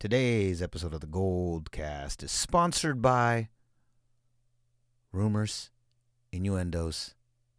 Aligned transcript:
Today's 0.00 0.62
episode 0.62 0.94
of 0.94 1.02
the 1.02 1.06
Goldcast 1.06 2.22
is 2.22 2.30
sponsored 2.32 3.02
by 3.02 3.50
rumors, 5.12 5.68
innuendos, 6.32 7.14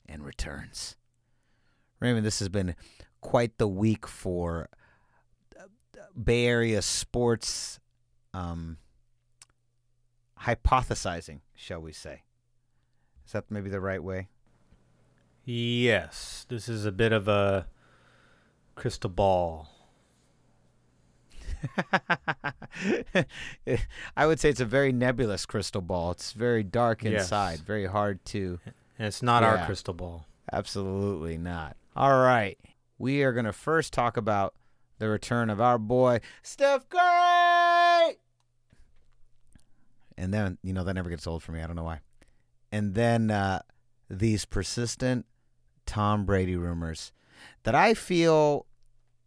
and 0.10 0.26
returns. 0.26 0.96
Raymond, 2.00 2.26
this 2.26 2.40
has 2.40 2.50
been 2.50 2.74
quite 3.22 3.60
the 3.60 3.68
week 3.68 4.08
for 4.08 4.70
uh, 5.56 5.66
Bay 6.20 6.48
Area 6.48 6.82
sports 6.82 7.80
um, 8.34 8.78
hypothesizing, 10.40 11.42
shall 11.54 11.80
we 11.80 11.94
say. 11.94 12.24
Is 13.24 13.34
that 13.34 13.52
maybe 13.52 13.70
the 13.70 13.80
right 13.80 14.04
way? 14.04 14.30
Yes, 15.46 16.48
this 16.50 16.68
is 16.68 16.88
a 16.88 16.92
bit 16.92 17.12
of 17.12 17.28
a 17.28 17.68
crystal 18.74 19.12
ball. 19.12 19.71
I 24.18 24.26
would 24.26 24.40
say 24.40 24.50
it's 24.50 24.60
a 24.60 24.66
very 24.66 24.92
nebulous 24.92 25.46
crystal 25.46 25.82
ball. 25.82 26.12
It's 26.12 26.32
very 26.34 26.64
dark 26.64 27.04
Yes. 27.04 27.24
inside, 27.24 27.60
very 27.60 27.86
hard 27.86 28.24
to. 28.26 28.60
And 28.98 29.08
it's 29.08 29.22
not 29.22 29.44
Yeah. 29.44 29.56
our 29.58 29.66
crystal 29.66 29.94
ball. 29.94 30.26
Absolutely 30.52 31.38
not. 31.38 31.76
All 31.96 32.20
right. 32.22 32.58
We 32.98 33.24
are 33.24 33.34
going 33.34 33.46
to 33.46 33.54
first 33.54 33.94
talk 33.94 34.18
about 34.18 34.54
the 35.00 35.08
return 35.10 35.50
of 35.50 35.60
our 35.60 35.78
boy, 35.78 36.20
Steph 36.44 36.88
Curry. 36.90 38.18
And 40.18 40.34
then, 40.34 40.58
you 40.62 40.74
know, 40.74 40.84
that 40.84 40.94
never 40.94 41.10
gets 41.10 41.26
old 41.26 41.42
for 41.42 41.52
me. 41.52 41.62
I 41.62 41.68
don't 41.68 41.76
know 41.76 41.84
why. 41.84 42.02
And 42.72 42.94
then 42.94 43.32
uh, 43.32 43.62
these 44.10 44.46
persistent 44.46 45.26
Tom 45.86 46.26
Brady 46.26 46.56
rumors 46.56 47.12
that 47.64 47.74
I 47.74 47.94
feel 47.96 48.68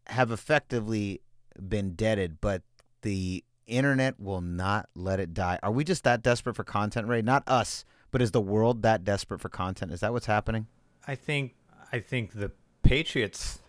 have 0.07 0.30
effectively 0.30 1.21
been 1.69 1.95
deaded, 1.95 2.41
but 2.41 2.63
the 3.03 3.45
internet 3.67 4.19
will 4.21 4.41
not 4.41 4.89
let 4.95 5.21
it 5.21 5.35
die. 5.35 5.59
Are 5.63 5.71
we 5.71 5.85
just 5.85 6.05
that 6.05 6.23
desperate 6.23 6.57
for 6.57 6.65
content, 6.65 7.09
Ray? 7.09 7.23
Not 7.23 7.43
us, 7.46 7.85
but 8.11 8.23
is 8.23 8.30
the 8.30 8.41
world 8.41 8.83
that 8.83 9.05
desperate 9.05 9.41
for 9.41 9.49
content? 9.49 9.93
Is 9.93 10.01
that 10.01 10.13
what's 10.13 10.27
happening? 10.27 10.66
I 11.07 11.15
think 11.15 11.55
I 11.93 12.01
think 12.01 12.33
the 12.33 12.51
Patriots 12.83 13.61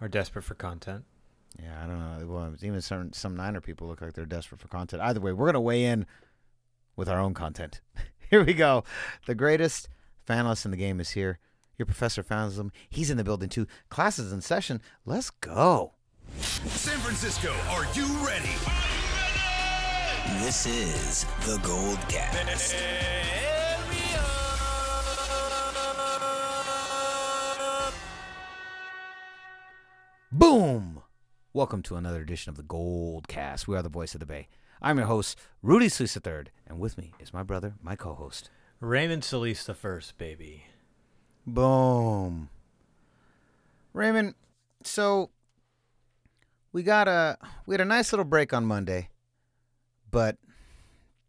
are 0.00 0.08
desperate 0.08 0.42
for 0.42 0.54
content. 0.54 1.04
Yeah, 1.62 1.82
I 1.82 1.86
don't 1.86 1.98
know. 1.98 2.26
Well, 2.26 2.54
even 2.62 2.80
some 2.80 3.12
some 3.12 3.36
Niner 3.36 3.60
people 3.60 3.88
look 3.88 4.00
like 4.00 4.12
they're 4.12 4.26
desperate 4.26 4.60
for 4.60 4.68
content. 4.68 5.02
Either 5.02 5.20
way, 5.20 5.32
we're 5.32 5.46
gonna 5.46 5.60
weigh 5.60 5.84
in 5.84 6.06
with 6.96 7.08
our 7.08 7.18
own 7.18 7.34
content. 7.34 7.80
here 8.30 8.44
we 8.44 8.54
go. 8.54 8.84
The 9.26 9.34
greatest 9.34 9.88
fanalist 10.28 10.64
in 10.64 10.70
the 10.70 10.76
game 10.76 11.00
is 11.00 11.10
here. 11.10 11.38
Your 11.78 11.86
professor 11.86 12.22
Fanalism. 12.22 12.70
He's 12.88 13.10
in 13.10 13.16
the 13.16 13.24
building 13.24 13.48
too. 13.48 13.66
Classes 13.88 14.32
in 14.32 14.40
session. 14.40 14.82
Let's 15.06 15.30
go. 15.30 15.94
San 16.40 16.98
Francisco, 16.98 17.52
are 17.70 17.84
you 17.94 18.06
ready? 18.24 18.52
This 20.44 20.66
is 20.66 21.24
the 21.44 21.58
Gold 21.64 21.98
Cast. 22.08 22.76
Boom! 30.30 31.02
Welcome 31.52 31.82
to 31.82 31.96
another 31.96 32.20
edition 32.20 32.50
of 32.50 32.56
the 32.56 32.62
Gold 32.62 33.26
Cast. 33.26 33.66
We 33.66 33.76
are 33.76 33.82
the 33.82 33.88
voice 33.88 34.14
of 34.14 34.20
the 34.20 34.26
Bay. 34.26 34.46
I'm 34.80 34.98
your 34.98 35.08
host, 35.08 35.36
Rudy 35.60 35.88
Solis 35.88 36.16
III, 36.16 36.44
and 36.68 36.78
with 36.78 36.96
me 36.96 37.14
is 37.18 37.32
my 37.32 37.42
brother, 37.42 37.74
my 37.82 37.96
co-host. 37.96 38.50
Raymond 38.78 39.24
Solis 39.24 39.64
the 39.64 39.74
first, 39.74 40.16
baby. 40.18 40.66
Boom. 41.44 42.48
Raymond, 43.92 44.34
so 44.84 45.30
we 46.72 46.82
got 46.82 47.08
a 47.08 47.38
we 47.66 47.74
had 47.74 47.80
a 47.80 47.84
nice 47.84 48.12
little 48.12 48.24
break 48.24 48.52
on 48.52 48.64
Monday, 48.64 49.08
but 50.10 50.36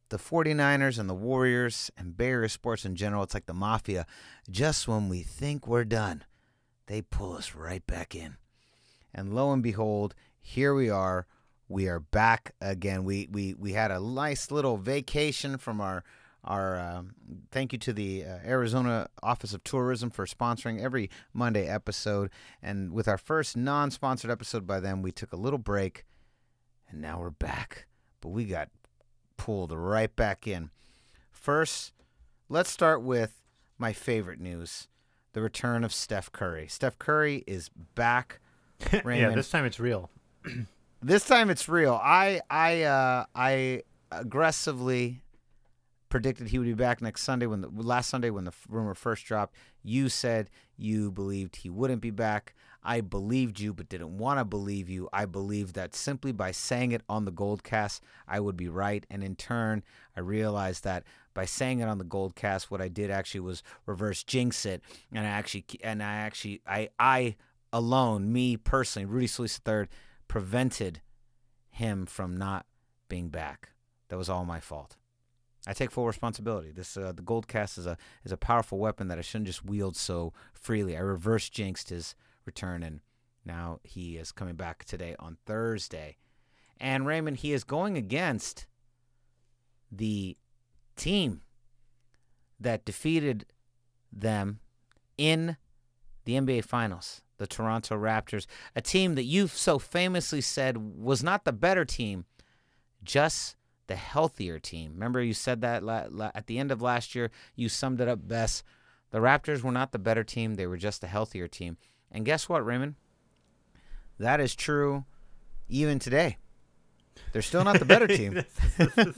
the 0.10 0.18
49ers 0.18 0.98
and 0.98 1.10
the 1.10 1.14
Warriors 1.14 1.92
and 1.98 2.18
Bay 2.18 2.30
Area 2.30 2.50
sports 2.50 2.84
in 2.84 2.96
general, 2.96 3.24
it's 3.24 3.34
like 3.34 3.46
the 3.46 3.54
mafia. 3.54 4.06
Just 4.50 4.88
when 4.88 5.08
we 5.08 5.22
think 5.22 5.68
we're 5.68 5.84
done, 5.84 6.24
they 6.88 7.02
pull 7.02 7.36
us 7.36 7.54
right 7.54 7.86
back 7.86 8.16
in. 8.16 8.38
And 9.14 9.34
lo 9.34 9.52
and 9.54 9.64
behold, 9.64 10.16
here 10.42 10.74
we 10.74 10.90
are. 10.90 11.28
We 11.68 11.88
are 11.88 12.00
back 12.00 12.56
again. 12.60 13.04
We 13.04 13.28
we 13.32 13.54
we 13.54 13.74
had 13.74 13.92
a 13.92 14.00
nice 14.00 14.50
little 14.50 14.78
vacation 14.78 15.58
from 15.58 15.80
our 15.80 16.04
our 16.44 16.80
um, 16.80 17.16
thank 17.52 17.74
you 17.74 17.80
to 17.80 17.94
the 17.94 18.24
uh, 18.26 18.38
Arizona 18.46 19.10
Office 19.22 19.54
of 19.54 19.64
Tourism 19.64 20.10
for 20.10 20.26
sponsoring 20.26 20.82
every 20.82 21.10
Monday 21.34 21.68
episode. 21.68 22.30
And 22.62 22.94
with 22.94 23.08
our 23.08 23.18
first 23.18 23.58
non-sponsored 23.58 24.32
episode 24.32 24.66
by 24.66 24.80
them, 24.80 25.02
we 25.02 25.12
took 25.12 25.34
a 25.34 25.38
little 25.38 25.60
break, 25.60 26.06
and 26.90 27.02
now 27.02 27.20
we're 27.20 27.30
back. 27.30 27.88
But 28.22 28.30
we 28.30 28.46
got 28.46 28.70
pulled 29.38 29.72
right 29.72 30.14
back 30.16 30.48
in. 30.48 30.70
First, 31.32 31.94
let's 32.48 32.70
start 32.70 33.02
with 33.02 33.42
my 33.78 33.94
favorite 33.94 34.40
news: 34.40 34.88
the 35.34 35.42
return 35.42 35.84
of 35.84 35.94
Steph 35.94 36.32
Curry. 36.32 36.68
Steph 36.68 37.00
Curry 37.00 37.44
is 37.48 37.70
back. 37.96 38.40
yeah, 38.94 39.30
this 39.30 39.50
time 39.50 39.66
it's 39.66 39.80
real. 39.80 40.10
This 41.02 41.26
time 41.26 41.50
it's 41.50 41.70
real. 41.70 42.00
I 42.02 42.42
I 42.50 42.84
uh, 42.84 43.26
I 43.36 43.84
aggressively 44.12 45.22
predicted 46.10 46.48
he 46.48 46.60
would 46.60 46.66
be 46.66 46.74
back 46.74 47.02
next 47.02 47.24
Sunday 47.24 47.46
when 47.46 47.62
the 47.62 47.70
last 47.70 48.10
Sunday 48.10 48.30
when 48.30 48.46
the 48.46 48.54
rumor 48.68 48.94
first 48.94 49.26
dropped. 49.26 49.56
You 49.84 50.10
said 50.10 50.50
you 50.76 51.12
believed 51.12 51.58
he 51.58 51.70
wouldn't 51.70 52.02
be 52.02 52.12
back. 52.12 52.54
I 52.84 53.02
believed 53.02 53.60
you, 53.60 53.74
but 53.74 53.90
didn't 53.90 54.18
want 54.18 54.40
to 54.40 54.46
believe 54.46 54.90
you. 54.90 55.10
I 55.12 55.26
believed 55.26 55.76
that 55.76 55.94
simply 55.94 56.32
by 56.32 56.52
saying 56.52 56.92
it 56.94 57.04
on 57.10 57.26
the 57.26 57.32
Goldcast, 57.32 58.00
I 58.28 58.40
would 58.40 58.56
be 58.56 58.70
right. 58.70 59.06
And 59.10 59.24
in 59.24 59.36
turn, 59.36 59.84
I 60.16 60.22
realized 60.22 60.84
that 60.86 61.04
by 61.34 61.46
saying 61.46 61.80
it 61.80 61.90
on 61.90 61.98
the 61.98 62.06
Goldcast, 62.06 62.66
what 62.66 62.82
I 62.82 62.88
did 62.88 63.12
actually 63.12 63.42
was 63.42 63.64
reverse 63.86 64.24
jinx 64.24 64.66
it, 64.66 64.82
and 65.12 65.26
I 65.26 65.30
actually 65.30 65.66
and 65.84 66.02
I 66.02 66.16
actually 66.16 66.62
I 66.66 66.90
I 66.98 67.36
alone, 67.72 68.32
me 68.32 68.58
personally, 68.58 69.06
Rudy 69.06 69.28
Solis 69.28 69.60
III, 69.68 69.88
prevented 70.28 71.02
him 71.70 72.06
from 72.06 72.36
not 72.36 72.66
being 73.08 73.30
back. 73.30 73.70
That 74.10 74.18
was 74.18 74.30
all 74.30 74.46
my 74.46 74.60
fault. 74.60 74.98
I 75.68 75.74
take 75.74 75.92
full 75.92 76.08
responsibility. 76.08 76.72
This 76.72 76.96
uh, 76.96 77.12
the 77.12 77.22
gold 77.22 77.48
cast 77.48 77.78
is 77.78 77.86
a 77.86 77.98
is 78.24 78.32
a 78.32 78.38
powerful 78.38 78.78
weapon 78.78 79.08
that 79.10 79.18
I 79.18 79.22
shouldn't 79.22 79.48
just 79.48 79.66
wield 79.66 79.96
so 79.96 80.34
freely. 80.54 80.96
I 80.96 81.02
reverse 81.02 81.50
jinxed 81.50 81.90
his 81.90 82.16
return, 82.46 82.84
and 82.84 83.02
now 83.46 83.80
he 83.84 84.18
is 84.18 84.32
coming 84.32 84.56
back 84.56 84.86
today 84.86 85.16
on 85.20 85.38
Thursday. 85.46 86.18
And 86.80 87.06
Raymond, 87.06 87.38
he 87.38 87.52
is 87.52 87.64
going 87.64 87.98
against 87.98 88.68
the 89.92 90.38
team 90.96 91.42
that 92.60 92.86
defeated 92.86 93.46
them 94.12 94.60
in 95.18 95.58
the 96.26 96.34
NBA 96.34 96.64
Finals, 96.64 97.22
the 97.38 97.48
Toronto 97.48 97.96
Raptors, 97.96 98.46
a 98.76 98.82
team 98.82 99.16
that 99.16 99.24
you've 99.24 99.52
so 99.52 99.78
famously 99.80 100.42
said 100.42 100.78
was 100.78 101.24
not 101.24 101.44
the 101.44 101.52
better 101.52 101.86
team, 101.86 102.26
just 103.04 103.56
the 103.90 103.96
healthier 103.98 104.58
team. 104.60 104.94
Remember, 104.94 105.22
you 105.22 105.34
said 105.34 105.60
that 105.62 105.84
la- 105.84 106.06
la- 106.10 106.32
at 106.34 106.48
the 106.48 106.58
end 106.58 106.72
of 106.72 106.82
last 106.82 107.14
year. 107.14 107.30
You 107.58 107.68
summed 107.68 108.00
it 108.00 108.08
up 108.08 108.26
best. 108.26 108.64
The 109.12 109.18
Raptors 109.20 109.62
were 109.64 109.72
not 109.74 109.92
the 109.92 110.00
better 110.00 110.24
team; 110.24 110.56
they 110.56 110.66
were 110.68 110.78
just 110.78 111.02
the 111.02 111.08
healthier 111.08 111.48
team. 111.50 111.76
And 112.12 112.24
guess 112.26 112.48
what, 112.48 112.66
Raymond? 112.66 112.96
That 114.18 114.40
is 114.40 114.56
true 114.56 115.04
even 115.68 116.00
today. 116.00 116.38
They're 117.34 117.42
still 117.42 117.64
not 117.66 117.80
the 117.80 117.86
better 117.86 118.08
team. 118.20 118.34
this, 118.36 118.48
is, 118.80 118.94
this 118.96 119.08
is- 119.08 119.16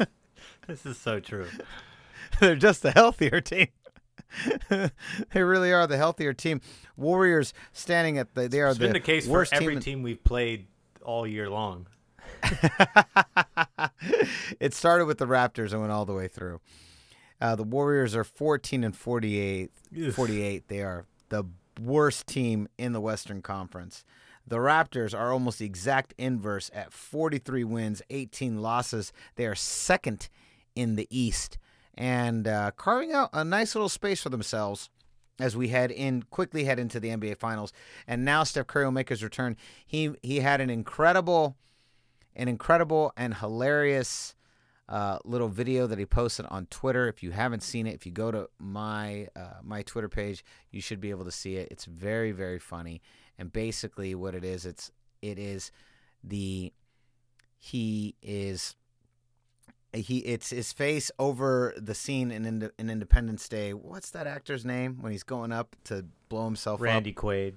this 0.68 0.86
is 0.86 0.98
so 0.98 1.20
true. 1.20 1.48
They're 2.40 2.56
just 2.56 2.82
the 2.82 2.92
healthier 2.92 3.42
team. 3.42 3.68
they 4.70 5.44
really 5.44 5.74
are 5.74 5.86
the 5.88 5.98
healthier 5.98 6.34
team. 6.34 6.62
Warriors 6.96 7.54
standing 7.74 8.18
at 8.18 8.34
the 8.36 8.48
they 8.48 8.62
are 8.62 8.70
It's 8.70 8.78
the 8.80 8.86
been 8.86 8.94
the 8.94 9.00
case 9.00 9.28
for 9.28 9.46
every 9.52 9.76
team. 9.76 9.80
team 9.82 10.04
we've 10.04 10.24
played 10.24 10.68
all 11.04 11.28
year 11.28 11.50
long. 11.50 11.88
it 14.60 14.74
started 14.74 15.06
with 15.06 15.18
the 15.18 15.28
Raptors 15.28 15.72
and 15.72 15.82
went 15.82 15.92
all 15.92 16.06
the 16.06 16.14
way 16.14 16.28
through. 16.28 16.60
Uh, 17.40 17.56
the 17.56 17.64
Warriors 17.64 18.16
are 18.16 18.24
14 18.24 18.84
and 18.84 18.96
48. 18.96 19.72
Ugh. 20.06 20.14
48. 20.14 20.68
They 20.68 20.82
are 20.82 21.06
the 21.30 21.46
worst 21.80 22.28
team 22.28 22.68
in 22.78 22.94
the 22.94 23.02
Western 23.02 23.42
Conference. 23.42 24.04
The 24.46 24.58
Raptors 24.58 25.18
are 25.18 25.32
almost 25.32 25.60
the 25.60 25.66
exact 25.66 26.14
inverse 26.18 26.70
at 26.74 26.94
43 26.94 27.64
wins, 27.64 28.02
18 28.10 28.62
losses. 28.62 29.14
They 29.36 29.46
are 29.46 29.56
second 29.56 30.30
in 30.76 30.96
the 30.96 31.08
East 31.10 31.58
and 31.96 32.48
uh, 32.48 32.72
carving 32.72 33.12
out 33.12 33.30
a 33.34 33.44
nice 33.44 33.76
little 33.76 33.90
space 33.90 34.22
for 34.22 34.30
themselves 34.30 34.90
as 35.40 35.58
we 35.58 35.70
head 35.70 35.92
in 35.92 36.24
quickly 36.24 36.66
head 36.66 36.80
into 36.80 37.00
the 37.00 37.10
NBA 37.10 37.38
Finals. 37.38 37.74
And 38.08 38.24
now 38.24 38.44
Steph 38.44 38.68
Curry 38.68 38.86
will 38.86 38.92
make 38.92 39.10
his 39.10 39.24
return. 39.24 39.58
He 39.86 40.12
he 40.22 40.40
had 40.40 40.62
an 40.62 40.70
incredible, 40.70 41.56
an 42.36 42.48
incredible 42.48 43.14
and 43.18 43.36
hilarious 43.36 44.36
uh, 44.90 45.20
little 45.24 45.48
video 45.48 45.88
that 45.88 45.98
he 45.98 46.06
posted 46.06 46.46
on 46.48 46.66
Twitter. 46.66 47.08
If 47.08 47.24
you 47.24 47.32
haven't 47.32 47.64
seen 47.64 47.88
it, 47.88 47.96
if 47.96 48.06
you 48.06 48.12
go 48.12 48.32
to 48.32 48.50
my 48.60 49.28
uh, 49.36 49.62
my 49.64 49.84
Twitter 49.84 50.10
page, 50.10 50.44
you 50.70 50.82
should 50.82 51.00
be 51.00 51.10
able 51.12 51.26
to 51.26 51.32
see 51.32 51.56
it. 51.56 51.70
It's 51.72 51.86
very 51.86 52.32
very 52.32 52.60
funny. 52.60 53.02
And 53.38 53.52
basically, 53.52 54.14
what 54.16 54.36
it 54.36 54.44
is, 54.44 54.66
it's 54.66 54.92
it 55.22 55.40
is 55.40 55.72
the 56.24 56.74
he 57.58 58.16
is 58.22 58.76
he 59.94 60.20
it's 60.20 60.50
his 60.50 60.74
face 60.74 61.12
over 61.20 61.74
the 61.78 61.94
scene 61.96 62.32
in, 62.32 62.46
Inde- 62.46 62.72
in 62.78 62.90
Independence 62.90 63.48
Day. 63.48 63.74
What's 63.74 64.10
that 64.12 64.28
actor's 64.28 64.66
name 64.66 64.98
when 65.02 65.12
he's 65.12 65.24
going 65.24 65.52
up 65.52 65.76
to 65.86 66.06
blow 66.30 66.46
himself 66.46 66.80
up? 66.80 66.86
Randy 66.86 67.14
Quaid. 67.14 67.56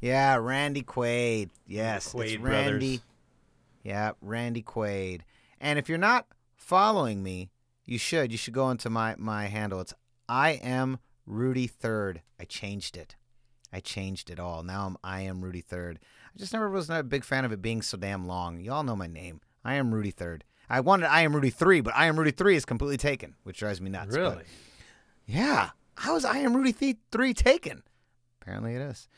Yeah, 0.00 0.36
Randy 0.36 0.82
Quaid. 0.82 1.50
Yes, 1.66 2.14
it's 2.14 2.36
Randy. 2.36 2.38
brothers. 2.38 3.00
Yeah, 3.84 4.12
Randy 4.20 4.62
Quaid. 4.62 5.20
And 5.60 5.78
if 5.78 5.88
you're 5.88 5.98
not 5.98 6.26
following 6.56 7.22
me, 7.22 7.50
you 7.84 7.98
should. 7.98 8.32
You 8.32 8.38
should 8.38 8.54
go 8.54 8.70
into 8.70 8.90
my 8.90 9.14
my 9.18 9.46
handle. 9.46 9.80
It's 9.80 9.94
I 10.28 10.52
am 10.62 10.98
Rudy 11.26 11.66
Third. 11.68 12.22
I 12.40 12.44
changed 12.44 12.96
it. 12.96 13.14
I 13.72 13.80
changed 13.80 14.30
it 14.30 14.40
all. 14.40 14.62
Now 14.62 14.86
I'm 14.86 14.96
I 15.04 15.20
am 15.20 15.42
Rudy 15.44 15.60
Third. 15.60 15.98
I 16.34 16.38
just 16.38 16.52
never 16.52 16.68
was 16.70 16.88
not 16.88 17.00
a 17.00 17.04
big 17.04 17.24
fan 17.24 17.44
of 17.44 17.52
it 17.52 17.62
being 17.62 17.82
so 17.82 17.96
damn 17.96 18.26
long. 18.26 18.58
Y'all 18.60 18.82
know 18.82 18.96
my 18.96 19.06
name. 19.06 19.40
I 19.64 19.74
am 19.74 19.94
Rudy 19.94 20.10
Third. 20.10 20.42
I 20.68 20.80
wanted 20.80 21.06
I 21.10 21.20
am 21.20 21.34
Rudy 21.34 21.50
Three, 21.50 21.80
but 21.82 21.94
I 21.94 22.06
am 22.06 22.18
Rudy 22.18 22.30
Three 22.30 22.56
is 22.56 22.64
completely 22.64 22.96
taken, 22.96 23.34
which 23.44 23.58
drives 23.58 23.80
me 23.80 23.90
nuts. 23.90 24.10
but- 24.10 24.18
Really? 24.18 24.44
yeah. 25.26 25.70
How 25.96 26.16
is 26.16 26.24
I 26.24 26.38
am 26.38 26.56
Rudy 26.56 26.96
3 27.12 27.34
taken? 27.34 27.84
Apparently 28.42 28.74
it 28.74 28.80
is. 28.80 29.08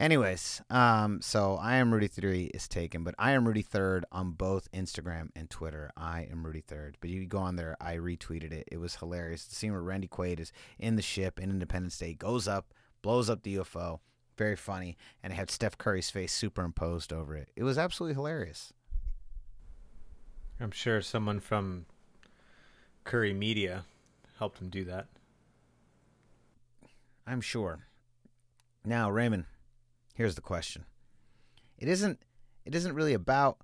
Anyways, 0.00 0.62
um, 0.70 1.20
so 1.20 1.58
I 1.60 1.76
am 1.76 1.92
Rudy 1.92 2.08
3 2.08 2.44
is 2.54 2.66
taken, 2.68 3.04
but 3.04 3.14
I 3.18 3.32
am 3.32 3.46
Rudy 3.46 3.62
3rd 3.62 4.04
on 4.10 4.30
both 4.30 4.72
Instagram 4.72 5.28
and 5.36 5.50
Twitter. 5.50 5.90
I 5.94 6.26
am 6.32 6.46
Rudy 6.46 6.62
3rd. 6.62 6.94
But 7.02 7.10
you 7.10 7.26
go 7.26 7.36
on 7.36 7.56
there, 7.56 7.76
I 7.82 7.96
retweeted 7.96 8.50
it. 8.50 8.66
It 8.72 8.78
was 8.78 8.96
hilarious. 8.96 9.44
The 9.44 9.54
scene 9.54 9.72
where 9.72 9.82
Randy 9.82 10.08
Quaid 10.08 10.40
is 10.40 10.54
in 10.78 10.96
the 10.96 11.02
ship 11.02 11.38
in 11.38 11.50
Independence 11.50 11.98
Day, 11.98 12.14
goes 12.14 12.48
up, 12.48 12.72
blows 13.02 13.28
up 13.28 13.42
the 13.42 13.56
UFO. 13.56 13.98
Very 14.38 14.56
funny. 14.56 14.96
And 15.22 15.34
it 15.34 15.36
had 15.36 15.50
Steph 15.50 15.76
Curry's 15.76 16.08
face 16.08 16.32
superimposed 16.32 17.12
over 17.12 17.36
it. 17.36 17.50
It 17.54 17.64
was 17.64 17.76
absolutely 17.76 18.14
hilarious. 18.14 18.72
I'm 20.58 20.70
sure 20.70 21.02
someone 21.02 21.40
from 21.40 21.84
Curry 23.04 23.34
Media 23.34 23.84
helped 24.38 24.62
him 24.62 24.70
do 24.70 24.82
that. 24.86 25.08
I'm 27.26 27.42
sure. 27.42 27.80
Now, 28.82 29.10
Raymond, 29.10 29.44
here's 30.20 30.34
the 30.34 30.42
question. 30.42 30.84
It 31.78 31.88
isn't 31.88 32.20
it 32.66 32.74
isn't 32.74 32.94
really 32.94 33.14
about 33.14 33.56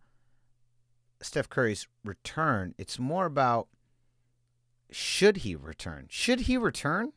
Steph 1.20 1.50
Curry's 1.50 1.86
return. 2.02 2.74
It's 2.78 2.98
more 2.98 3.26
about 3.26 3.68
should 4.90 5.38
he 5.38 5.54
return? 5.54 6.06
Should 6.08 6.40
he 6.40 6.56
return? 6.56 7.12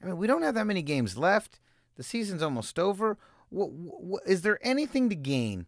I 0.00 0.06
mean, 0.06 0.18
we 0.18 0.28
don't 0.28 0.42
have 0.42 0.54
that 0.54 0.68
many 0.68 0.82
games 0.82 1.18
left. 1.18 1.58
The 1.96 2.04
season's 2.04 2.42
almost 2.44 2.78
over. 2.78 3.18
What, 3.48 3.72
what, 3.72 4.22
is 4.24 4.42
there 4.42 4.60
anything 4.62 5.08
to 5.08 5.16
gain? 5.16 5.66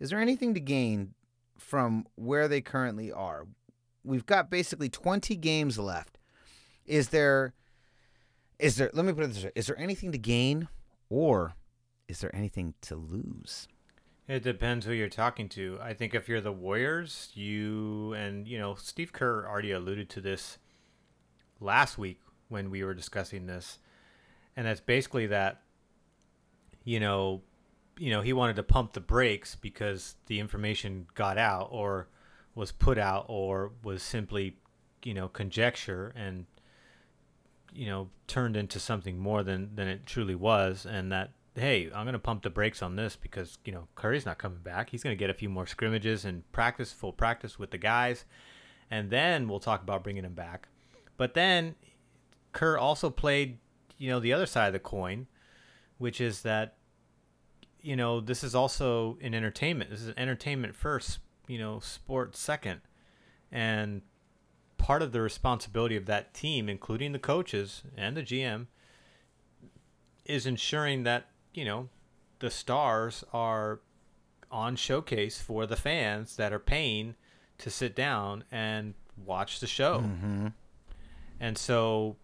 Is 0.00 0.10
there 0.10 0.18
anything 0.18 0.52
to 0.54 0.60
gain 0.60 1.14
from 1.56 2.06
where 2.16 2.48
they 2.48 2.60
currently 2.60 3.12
are? 3.12 3.46
We've 4.02 4.26
got 4.26 4.50
basically 4.50 4.88
20 4.88 5.36
games 5.36 5.78
left. 5.78 6.18
Is 6.86 7.10
there 7.10 7.54
is 8.58 8.74
there 8.74 8.90
let 8.94 9.04
me 9.04 9.12
put 9.12 9.22
it 9.22 9.28
this 9.28 9.44
way 9.44 9.52
is 9.54 9.68
there 9.68 9.78
anything 9.78 10.10
to 10.10 10.18
gain 10.18 10.66
or 11.08 11.54
is 12.08 12.20
there 12.20 12.34
anything 12.34 12.74
to 12.80 12.96
lose 12.96 13.68
It 14.26 14.42
depends 14.42 14.84
who 14.86 14.92
you're 14.92 15.08
talking 15.08 15.48
to. 15.50 15.78
I 15.80 15.94
think 15.94 16.14
if 16.14 16.28
you're 16.28 16.40
the 16.40 16.52
Warriors, 16.52 17.30
you 17.34 18.12
and 18.14 18.46
you 18.48 18.58
know 18.58 18.74
Steve 18.74 19.12
Kerr 19.12 19.46
already 19.46 19.72
alluded 19.72 20.08
to 20.10 20.20
this 20.20 20.58
last 21.60 21.96
week 21.98 22.20
when 22.48 22.70
we 22.70 22.84
were 22.84 22.94
discussing 22.94 23.46
this, 23.46 23.78
and 24.56 24.66
that's 24.66 24.80
basically 24.80 25.26
that. 25.28 25.62
You 26.84 27.00
know, 27.00 27.42
you 27.98 28.10
know 28.10 28.22
he 28.22 28.32
wanted 28.32 28.56
to 28.56 28.62
pump 28.62 28.92
the 28.92 29.00
brakes 29.00 29.54
because 29.54 30.16
the 30.26 30.40
information 30.40 31.06
got 31.14 31.38
out 31.38 31.68
or 31.70 32.08
was 32.54 32.72
put 32.72 32.98
out 32.98 33.26
or 33.28 33.72
was 33.82 34.02
simply, 34.02 34.56
you 35.04 35.14
know, 35.14 35.28
conjecture 35.28 36.12
and 36.16 36.46
you 37.72 37.86
know 37.86 38.08
turned 38.26 38.56
into 38.56 38.78
something 38.80 39.18
more 39.18 39.42
than 39.42 39.74
than 39.74 39.88
it 39.88 40.06
truly 40.06 40.34
was 40.34 40.86
and 40.86 41.12
that 41.12 41.32
hey 41.58 41.90
i'm 41.94 42.04
going 42.04 42.12
to 42.12 42.18
pump 42.18 42.42
the 42.42 42.50
brakes 42.50 42.82
on 42.82 42.96
this 42.96 43.16
because 43.16 43.58
you 43.64 43.72
know 43.72 43.88
curry's 43.94 44.26
not 44.26 44.38
coming 44.38 44.58
back. 44.58 44.90
He's 44.90 45.02
going 45.02 45.16
to 45.16 45.18
get 45.18 45.30
a 45.30 45.34
few 45.34 45.48
more 45.48 45.66
scrimmages 45.66 46.24
and 46.24 46.50
practice 46.52 46.92
full 46.92 47.12
practice 47.12 47.58
with 47.58 47.70
the 47.70 47.78
guys 47.78 48.24
and 48.90 49.10
then 49.10 49.48
we'll 49.48 49.60
talk 49.60 49.82
about 49.82 50.02
bringing 50.02 50.24
him 50.24 50.34
back. 50.34 50.68
But 51.16 51.34
then 51.34 51.74
kerr 52.52 52.78
also 52.78 53.10
played 53.10 53.58
you 53.98 54.10
know 54.10 54.20
the 54.20 54.32
other 54.32 54.46
side 54.46 54.68
of 54.68 54.72
the 54.72 54.78
coin 54.78 55.26
which 55.98 56.20
is 56.20 56.42
that 56.42 56.76
you 57.80 57.96
know 57.96 58.20
this 58.20 58.42
is 58.42 58.54
also 58.54 59.18
an 59.20 59.34
entertainment. 59.34 59.90
This 59.90 60.00
is 60.00 60.08
an 60.08 60.18
entertainment 60.18 60.74
first 60.74 61.18
you 61.46 61.58
know 61.58 61.80
sport 61.80 62.36
second. 62.36 62.80
And 63.50 64.02
part 64.76 65.02
of 65.02 65.12
the 65.12 65.20
responsibility 65.20 65.96
of 65.96 66.06
that 66.06 66.32
team, 66.32 66.68
including 66.68 67.12
the 67.12 67.18
coaches 67.18 67.82
and 67.96 68.16
the 68.16 68.22
GM, 68.22 68.66
is 70.24 70.46
ensuring 70.46 71.02
that, 71.02 71.26
you 71.58 71.64
know, 71.64 71.88
the 72.38 72.50
stars 72.50 73.24
are 73.32 73.80
on 74.50 74.76
showcase 74.76 75.40
for 75.40 75.66
the 75.66 75.76
fans 75.76 76.36
that 76.36 76.52
are 76.52 76.60
paying 76.60 77.16
to 77.58 77.68
sit 77.68 77.96
down 77.96 78.44
and 78.52 78.94
watch 79.26 79.58
the 79.58 79.66
show. 79.66 79.98
Mm-hmm. 79.98 80.46
And 81.40 81.58
so, 81.58 82.16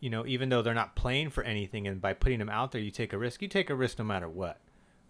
you 0.00 0.10
know, 0.10 0.26
even 0.26 0.48
though 0.48 0.62
they're 0.62 0.74
not 0.74 0.96
playing 0.96 1.30
for 1.30 1.44
anything, 1.44 1.86
and 1.86 2.00
by 2.00 2.12
putting 2.12 2.40
them 2.40 2.48
out 2.48 2.72
there, 2.72 2.80
you 2.80 2.90
take 2.90 3.12
a 3.12 3.18
risk. 3.18 3.40
You 3.40 3.48
take 3.48 3.70
a 3.70 3.74
risk 3.74 3.98
no 3.98 4.04
matter 4.04 4.28
what, 4.28 4.58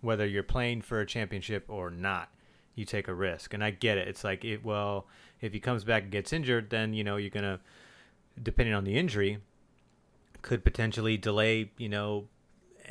whether 0.02 0.26
you're 0.26 0.42
playing 0.42 0.82
for 0.82 1.00
a 1.00 1.06
championship 1.06 1.64
or 1.68 1.90
not. 1.90 2.28
You 2.74 2.84
take 2.84 3.08
a 3.08 3.14
risk, 3.14 3.52
and 3.54 3.64
I 3.64 3.70
get 3.70 3.98
it. 3.98 4.08
It's 4.08 4.24
like, 4.24 4.44
it, 4.44 4.64
well, 4.64 5.06
if 5.40 5.52
he 5.52 5.60
comes 5.60 5.84
back 5.84 6.04
and 6.04 6.12
gets 6.12 6.32
injured, 6.32 6.70
then 6.70 6.94
you 6.94 7.04
know 7.04 7.16
you're 7.16 7.30
gonna, 7.30 7.60
depending 8.42 8.74
on 8.74 8.84
the 8.84 8.96
injury, 8.96 9.38
could 10.40 10.64
potentially 10.64 11.18
delay, 11.18 11.70
you 11.76 11.90
know, 11.90 12.28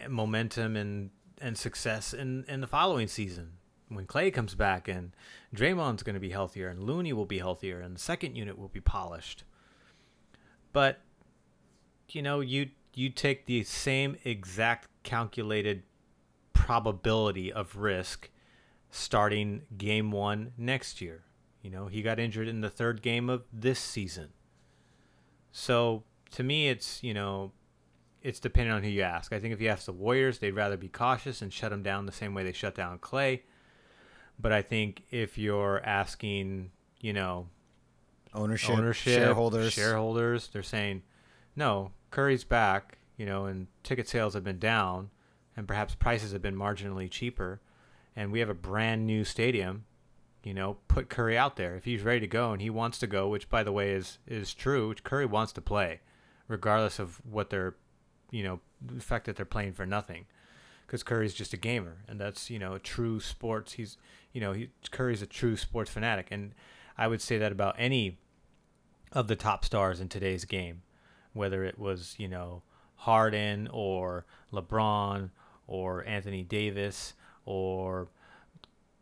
momentum 0.10 0.76
and 0.76 1.12
and 1.40 1.58
success 1.58 2.14
in 2.14 2.46
in 2.48 2.62
the 2.62 2.68
following 2.68 3.08
season 3.08 3.54
when 3.90 4.06
Clay 4.06 4.32
comes 4.32 4.56
back 4.56 4.88
and 4.88 5.12
Draymond's 5.54 6.04
going 6.04 6.14
to 6.14 6.20
be 6.20 6.30
healthier 6.30 6.70
and 6.70 6.84
Looney 6.84 7.14
will 7.14 7.26
be 7.26 7.40
healthier 7.40 7.82
and 7.82 7.96
the 7.96 8.00
second 8.00 8.36
unit 8.36 8.58
will 8.58 8.70
be 8.70 8.80
polished. 8.80 9.44
But 10.72 11.02
you 12.10 12.22
know, 12.22 12.40
you 12.40 12.70
you 12.94 13.10
take 13.10 13.46
the 13.46 13.64
same 13.64 14.18
exact 14.24 14.88
calculated 15.04 15.84
probability 16.54 17.52
of 17.52 17.78
risk 17.78 18.30
starting 18.90 19.62
game 19.78 20.12
1 20.12 20.54
next 20.58 21.02
year. 21.02 21.24
You 21.62 21.70
know, 21.70 21.88
he 21.88 22.02
got 22.02 22.20
injured 22.20 22.48
in 22.48 22.62
the 22.62 22.70
third 22.70 23.02
game 23.02 23.30
of 23.30 23.44
this 23.54 23.80
season. 23.80 24.30
So, 25.52 26.04
to 26.32 26.44
me 26.44 26.70
it's, 26.70 27.02
you 27.04 27.14
know, 27.14 27.52
it's 28.22 28.40
dependent 28.40 28.76
on 28.76 28.84
who 28.84 28.90
you 28.90 29.02
ask. 29.02 29.34
I 29.34 29.40
think 29.40 29.54
if 29.54 29.62
you 29.62 29.70
ask 29.70 29.86
the 29.86 29.94
Warriors, 29.94 30.40
they'd 30.40 30.52
rather 30.52 30.78
be 30.78 30.88
cautious 30.88 31.42
and 31.42 31.52
shut 31.52 31.72
him 31.72 31.84
down 31.84 32.06
the 32.06 32.12
same 32.12 32.34
way 32.34 32.44
they 32.44 32.52
shut 32.54 32.76
down 32.76 33.00
Clay. 33.00 33.44
But 34.40 34.52
I 34.52 34.62
think 34.62 35.04
if 35.12 35.38
you're 35.38 35.82
asking, 35.84 36.72
you 37.00 37.14
know, 37.14 37.48
ownership, 38.34 38.78
ownership, 38.78 39.14
shareholders 39.14 39.74
shareholders, 39.74 40.48
they're 40.48 40.64
saying, 40.64 41.04
no, 41.56 41.92
Curry's 42.10 42.44
back, 42.44 42.98
you 43.18 43.26
know, 43.26 43.46
and 43.46 43.68
ticket 43.84 44.08
sales 44.08 44.34
have 44.34 44.44
been 44.44 44.60
down, 44.60 45.10
and 45.56 45.68
perhaps 45.68 45.96
prices 45.96 46.32
have 46.32 46.42
been 46.42 46.56
marginally 46.56 47.10
cheaper, 47.10 47.62
and 48.16 48.32
we 48.32 48.40
have 48.40 48.50
a 48.50 48.56
brand 48.56 49.06
new 49.06 49.24
stadium. 49.24 49.86
You 50.44 50.56
know, 50.56 50.78
put 50.88 51.08
Curry 51.08 51.38
out 51.38 51.56
there 51.56 51.76
if 51.76 51.86
he's 51.86 52.02
ready 52.02 52.22
to 52.22 52.28
go 52.28 52.52
and 52.52 52.64
he 52.64 52.72
wants 52.72 52.98
to 52.98 53.06
go, 53.06 53.28
which 53.28 53.48
by 53.48 53.62
the 53.62 53.72
way 53.72 53.92
is 53.92 54.18
is 54.26 54.56
true. 54.56 54.92
Curry 55.04 55.28
wants 55.28 55.52
to 55.54 55.62
play, 55.62 56.00
regardless 56.48 56.98
of 56.98 57.22
what 57.24 57.52
they're, 57.52 57.76
you 58.32 58.44
know, 58.44 58.60
the 58.82 59.02
fact 59.02 59.26
that 59.26 59.36
they're 59.36 59.46
playing 59.46 59.74
for 59.74 59.86
nothing, 59.86 60.26
because 60.88 61.04
Curry's 61.04 61.34
just 61.34 61.54
a 61.54 61.58
gamer, 61.58 61.98
and 62.08 62.20
that's 62.20 62.50
you 62.50 62.58
know 62.58 62.74
a 62.74 62.80
true 62.80 63.20
sports. 63.20 63.74
He's 63.74 63.98
you 64.34 64.42
know 64.42 64.54
he 64.54 64.70
Curry's 64.90 65.22
a 65.22 65.28
true 65.28 65.56
sports 65.58 65.92
fanatic, 65.92 66.28
and 66.32 66.54
I 66.98 67.08
would 67.08 67.22
say 67.22 67.38
that 67.38 67.52
about 67.52 67.76
any 67.78 68.18
of 69.12 69.28
the 69.28 69.36
top 69.36 69.66
stars 69.66 70.00
in 70.00 70.10
today's 70.10 70.46
game, 70.46 70.82
whether 71.34 71.64
it 71.64 71.78
was 71.78 72.16
you 72.18 72.28
know 72.28 72.64
Harden 72.96 73.68
or 73.72 74.26
LeBron 74.54 75.30
or 75.68 76.06
Anthony 76.08 76.44
Davis 76.44 77.14
or 77.46 78.08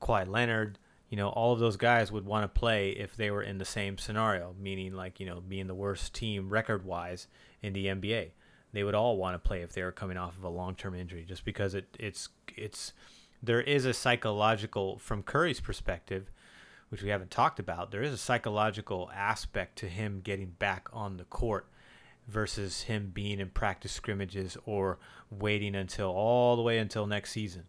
Kawhi 0.01 0.27
Leonard. 0.27 0.79
You 1.09 1.17
know, 1.17 1.29
all 1.29 1.53
of 1.53 1.59
those 1.59 1.75
guys 1.75 2.11
would 2.11 2.25
want 2.25 2.43
to 2.43 2.59
play 2.59 2.91
if 2.91 3.15
they 3.15 3.31
were 3.31 3.41
in 3.41 3.57
the 3.57 3.65
same 3.65 3.97
scenario, 3.97 4.53
meaning 4.59 4.93
like 4.93 5.19
you 5.19 5.25
know 5.25 5.41
being 5.41 5.67
the 5.67 5.75
worst 5.75 6.13
team 6.13 6.49
record-wise 6.49 7.27
in 7.61 7.73
the 7.73 7.87
NBA. 7.87 8.29
They 8.71 8.83
would 8.83 8.95
all 8.95 9.17
want 9.17 9.35
to 9.35 9.47
play 9.47 9.61
if 9.61 9.73
they 9.73 9.83
were 9.83 9.91
coming 9.91 10.17
off 10.17 10.37
of 10.37 10.43
a 10.43 10.49
long-term 10.49 10.95
injury, 10.95 11.25
just 11.27 11.45
because 11.45 11.73
it 11.73 11.95
it's 11.99 12.29
it's 12.55 12.93
there 13.41 13.61
is 13.61 13.85
a 13.85 13.93
psychological 13.93 14.97
from 14.99 15.23
Curry's 15.23 15.59
perspective 15.59 16.29
which 16.89 17.03
we 17.03 17.09
haven't 17.09 17.31
talked 17.31 17.59
about, 17.59 17.91
there 17.91 18.01
is 18.01 18.11
a 18.11 18.17
psychological 18.17 19.09
aspect 19.15 19.77
to 19.77 19.87
him 19.87 20.21
getting 20.23 20.49
back 20.59 20.89
on 20.91 21.17
the 21.17 21.23
court 21.25 21.67
versus 22.27 22.83
him 22.83 23.11
being 23.13 23.39
in 23.39 23.49
practice 23.49 23.91
scrimmages 23.91 24.57
or 24.65 24.97
waiting 25.31 25.75
until 25.75 26.09
all 26.09 26.55
the 26.55 26.61
way 26.61 26.77
until 26.79 27.05
next 27.05 27.31
season. 27.31 27.63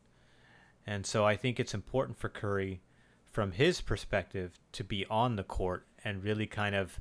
And 0.86 1.06
so 1.06 1.24
I 1.24 1.36
think 1.36 1.60
it's 1.60 1.74
important 1.74 2.18
for 2.18 2.28
Curry 2.28 2.80
from 3.30 3.52
his 3.52 3.80
perspective 3.80 4.58
to 4.72 4.82
be 4.82 5.06
on 5.08 5.36
the 5.36 5.44
court 5.44 5.86
and 6.02 6.24
really 6.24 6.46
kind 6.46 6.74
of 6.74 6.98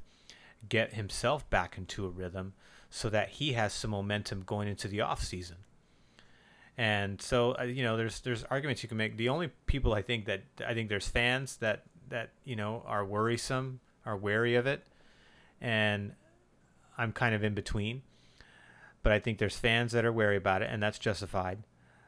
get 0.67 0.93
himself 0.93 1.49
back 1.49 1.77
into 1.77 2.05
a 2.05 2.09
rhythm 2.09 2.53
so 2.89 3.09
that 3.09 3.29
he 3.29 3.53
has 3.53 3.73
some 3.73 3.91
momentum 3.91 4.43
going 4.45 4.67
into 4.67 4.87
the 4.87 5.01
off 5.01 5.23
season. 5.23 5.57
And 6.77 7.21
so 7.21 7.55
uh, 7.59 7.63
you 7.63 7.83
know, 7.83 7.97
there's 7.97 8.21
there's 8.21 8.43
arguments 8.45 8.83
you 8.83 8.89
can 8.89 8.97
make. 8.97 9.17
The 9.17 9.29
only 9.29 9.49
people 9.65 9.93
I 9.93 10.01
think 10.01 10.25
that 10.25 10.43
I 10.65 10.73
think 10.73 10.89
there's 10.89 11.07
fans 11.07 11.57
that 11.57 11.83
that 12.07 12.31
you 12.45 12.55
know 12.55 12.83
are 12.85 13.05
worrisome, 13.05 13.81
are 14.05 14.15
wary 14.15 14.55
of 14.55 14.65
it, 14.65 14.85
and 15.59 16.13
I'm 16.97 17.11
kind 17.11 17.35
of 17.35 17.43
in 17.43 17.53
between. 17.53 18.01
But 19.03 19.11
I 19.11 19.19
think 19.19 19.37
there's 19.37 19.57
fans 19.57 19.91
that 19.91 20.05
are 20.05 20.11
wary 20.11 20.37
about 20.37 20.61
it, 20.61 20.69
and 20.71 20.81
that's 20.81 20.99
justified. 20.99 21.63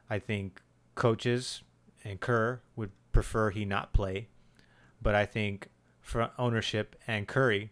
I 0.09 0.19
think 0.19 0.61
coaches 0.95 1.61
and 2.03 2.19
Kerr 2.19 2.61
would 2.75 2.91
prefer 3.11 3.49
he 3.49 3.65
not 3.65 3.93
play, 3.93 4.27
but 5.01 5.15
I 5.15 5.25
think 5.25 5.67
for 6.01 6.31
ownership 6.37 6.95
and 7.07 7.27
Curry 7.27 7.71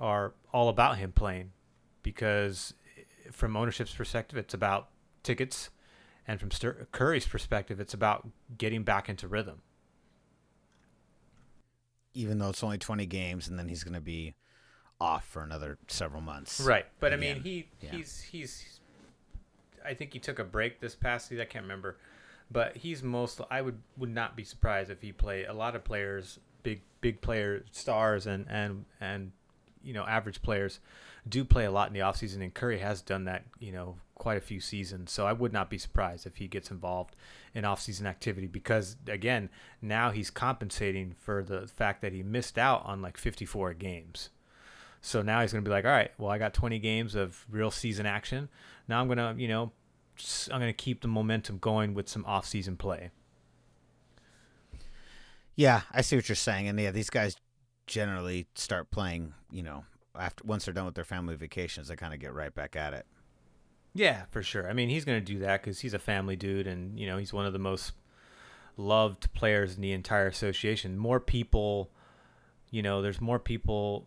are 0.00 0.32
all 0.52 0.68
about 0.68 0.98
him 0.98 1.12
playing 1.12 1.52
because 2.08 2.72
eh, 2.96 3.02
from 3.30 3.54
ownership's 3.54 3.92
perspective, 3.92 4.38
it's 4.38 4.54
about 4.54 4.88
tickets, 5.22 5.68
and 6.26 6.40
from 6.40 6.48
Stur- 6.48 6.86
Curry's 6.90 7.26
perspective, 7.26 7.80
it's 7.80 7.92
about 7.92 8.26
getting 8.56 8.82
back 8.82 9.10
into 9.10 9.28
rhythm. 9.28 9.60
Even 12.14 12.38
though 12.38 12.48
it's 12.48 12.64
only 12.64 12.78
20 12.78 13.04
games, 13.04 13.46
and 13.46 13.58
then 13.58 13.68
he's 13.68 13.84
going 13.84 13.92
to 13.92 14.00
be 14.00 14.34
off 14.98 15.26
for 15.26 15.42
another 15.42 15.76
several 15.86 16.22
months. 16.22 16.60
Right, 16.60 16.86
but 16.98 17.12
I 17.12 17.16
mean, 17.16 17.42
he 17.42 17.68
yeah. 17.82 17.90
he's 17.90 18.20
he's. 18.22 18.80
I 19.84 19.92
think 19.92 20.14
he 20.14 20.18
took 20.18 20.38
a 20.38 20.44
break 20.44 20.80
this 20.80 20.94
past 20.94 21.28
season. 21.28 21.42
I 21.42 21.44
can't 21.44 21.64
remember, 21.64 21.98
but 22.50 22.74
he's 22.74 23.02
most. 23.02 23.42
I 23.50 23.60
would 23.60 23.80
would 23.98 24.14
not 24.14 24.34
be 24.34 24.44
surprised 24.44 24.90
if 24.90 25.02
he 25.02 25.12
played 25.12 25.44
a 25.44 25.52
lot 25.52 25.76
of 25.76 25.84
players, 25.84 26.38
big 26.62 26.80
big 27.02 27.20
player 27.20 27.64
stars, 27.70 28.26
and 28.26 28.46
and 28.48 28.86
and 28.98 29.32
you 29.82 29.92
know 29.92 30.04
average 30.04 30.42
players 30.42 30.80
do 31.28 31.44
play 31.44 31.64
a 31.64 31.70
lot 31.70 31.88
in 31.88 31.94
the 31.94 32.00
offseason 32.00 32.42
and 32.42 32.54
Curry 32.54 32.78
has 32.78 33.02
done 33.02 33.24
that, 33.24 33.44
you 33.58 33.72
know, 33.72 33.96
quite 34.14 34.36
a 34.36 34.42
few 34.42 34.60
seasons. 34.60 35.12
So 35.12 35.26
I 35.26 35.32
would 35.32 35.52
not 35.52 35.70
be 35.70 35.78
surprised 35.78 36.26
if 36.26 36.36
he 36.36 36.48
gets 36.48 36.70
involved 36.70 37.14
in 37.54 37.64
offseason 37.64 38.06
activity 38.06 38.46
because 38.46 38.96
again, 39.06 39.50
now 39.82 40.10
he's 40.10 40.30
compensating 40.30 41.14
for 41.18 41.42
the 41.42 41.66
fact 41.66 42.02
that 42.02 42.12
he 42.12 42.22
missed 42.22 42.58
out 42.58 42.84
on 42.84 43.02
like 43.02 43.16
54 43.16 43.74
games. 43.74 44.30
So 45.00 45.22
now 45.22 45.42
he's 45.42 45.52
going 45.52 45.64
to 45.64 45.68
be 45.68 45.72
like, 45.72 45.84
all 45.84 45.90
right, 45.90 46.10
well, 46.18 46.30
I 46.30 46.38
got 46.38 46.54
20 46.54 46.78
games 46.78 47.14
of 47.14 47.46
real 47.50 47.70
season 47.70 48.06
action. 48.06 48.48
Now 48.88 49.00
I'm 49.00 49.06
going 49.06 49.18
to, 49.18 49.40
you 49.40 49.48
know, 49.48 49.72
I'm 50.50 50.60
going 50.60 50.72
to 50.72 50.76
keep 50.76 51.02
the 51.02 51.08
momentum 51.08 51.58
going 51.58 51.94
with 51.94 52.08
some 52.08 52.24
off-season 52.26 52.76
play. 52.76 53.10
Yeah, 55.54 55.82
I 55.92 56.00
see 56.00 56.16
what 56.16 56.28
you're 56.28 56.36
saying, 56.36 56.68
and 56.68 56.78
yeah, 56.78 56.90
these 56.90 57.10
guys 57.10 57.36
generally 57.88 58.46
start 58.54 58.90
playing. 58.90 59.34
You 59.50 59.64
know, 59.64 59.84
after 60.16 60.44
once 60.44 60.64
they're 60.64 60.74
done 60.74 60.86
with 60.86 60.94
their 60.94 61.04
family 61.04 61.34
vacations, 61.34 61.88
they 61.88 61.96
kind 61.96 62.14
of 62.14 62.20
get 62.20 62.32
right 62.32 62.54
back 62.54 62.76
at 62.76 62.94
it. 62.94 63.06
Yeah, 63.94 64.24
for 64.30 64.42
sure. 64.42 64.68
I 64.68 64.74
mean, 64.74 64.88
he's 64.88 65.04
going 65.04 65.18
to 65.18 65.32
do 65.32 65.40
that 65.40 65.62
because 65.62 65.80
he's 65.80 65.94
a 65.94 65.98
family 65.98 66.36
dude, 66.36 66.66
and 66.66 66.98
you 66.98 67.06
know, 67.06 67.18
he's 67.18 67.32
one 67.32 67.46
of 67.46 67.52
the 67.52 67.58
most 67.58 67.92
loved 68.76 69.32
players 69.32 69.74
in 69.74 69.82
the 69.82 69.92
entire 69.92 70.26
association. 70.26 70.96
More 70.96 71.18
people, 71.18 71.90
you 72.70 72.82
know, 72.82 73.02
there's 73.02 73.20
more 73.20 73.38
people. 73.38 74.06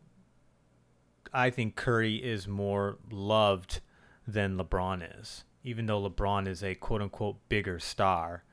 I 1.34 1.50
think 1.50 1.76
Curry 1.76 2.16
is 2.16 2.48
more 2.48 2.98
loved 3.10 3.82
than 4.28 4.58
LeBron 4.58 5.20
is, 5.20 5.44
even 5.64 5.86
though 5.86 6.10
LeBron 6.10 6.48
is 6.48 6.64
a 6.64 6.76
quote 6.76 7.02
unquote 7.02 7.38
bigger 7.50 7.80
star. 7.80 8.44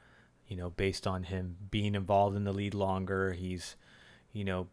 You 0.47 0.57
know, 0.57 0.71
based 0.71 1.07
on 1.07 1.25
him 1.25 1.57
being 1.71 1.95
involved 1.95 2.35
in 2.35 2.45
the 2.45 2.55
lead 2.55 2.73
longer, 2.73 3.35
he's, 3.35 3.77
you 4.33 4.45
know, 4.45 4.69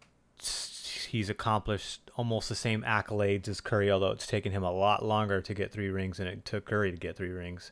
he's 1.09 1.29
accomplished 1.29 2.11
almost 2.15 2.49
the 2.49 2.55
same 2.55 2.83
accolades 2.83 3.47
as 3.47 3.61
Curry, 3.61 3.91
although 3.91 4.11
it's 4.11 4.27
taken 4.27 4.51
him 4.51 4.63
a 4.63 4.71
lot 4.71 5.03
longer 5.03 5.41
to 5.41 5.53
get 5.53 5.71
three 5.71 5.89
rings 5.89 6.17
than 6.17 6.27
it 6.27 6.45
took 6.45 6.65
Curry 6.65 6.91
to 6.91 6.97
get 6.97 7.15
three 7.15 7.29
rings. 7.29 7.71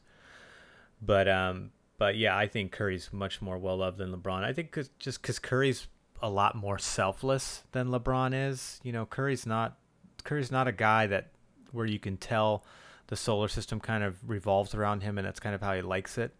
But 1.01 1.27
um, 1.27 1.71
but 1.97 2.15
yeah, 2.15 2.37
I 2.37 2.47
think 2.47 2.71
Curry's 2.71 3.09
much 3.11 3.41
more 3.41 3.57
well 3.57 3.77
loved 3.77 3.97
than 3.97 4.13
LeBron. 4.13 4.43
I 4.43 4.53
think 4.53 4.71
cause, 4.71 4.89
just 4.99 5.21
because 5.21 5.39
Curry's 5.39 5.87
a 6.21 6.29
lot 6.29 6.55
more 6.55 6.77
selfless 6.77 7.63
than 7.73 7.89
LeBron 7.89 8.49
is. 8.49 8.79
You 8.83 8.93
know, 8.93 9.05
Curry's 9.05 9.45
not 9.45 9.77
Curry's 10.23 10.51
not 10.51 10.67
a 10.67 10.71
guy 10.71 11.07
that 11.07 11.31
where 11.71 11.85
you 11.85 11.99
can 11.99 12.17
tell 12.17 12.63
the 13.07 13.15
solar 13.15 13.47
system 13.47 13.79
kind 13.79 14.03
of 14.03 14.17
revolves 14.27 14.73
around 14.73 15.03
him, 15.03 15.17
and 15.17 15.27
that's 15.27 15.39
kind 15.39 15.53
of 15.53 15.61
how 15.61 15.73
he 15.73 15.81
likes 15.81 16.17
it. 16.17 16.33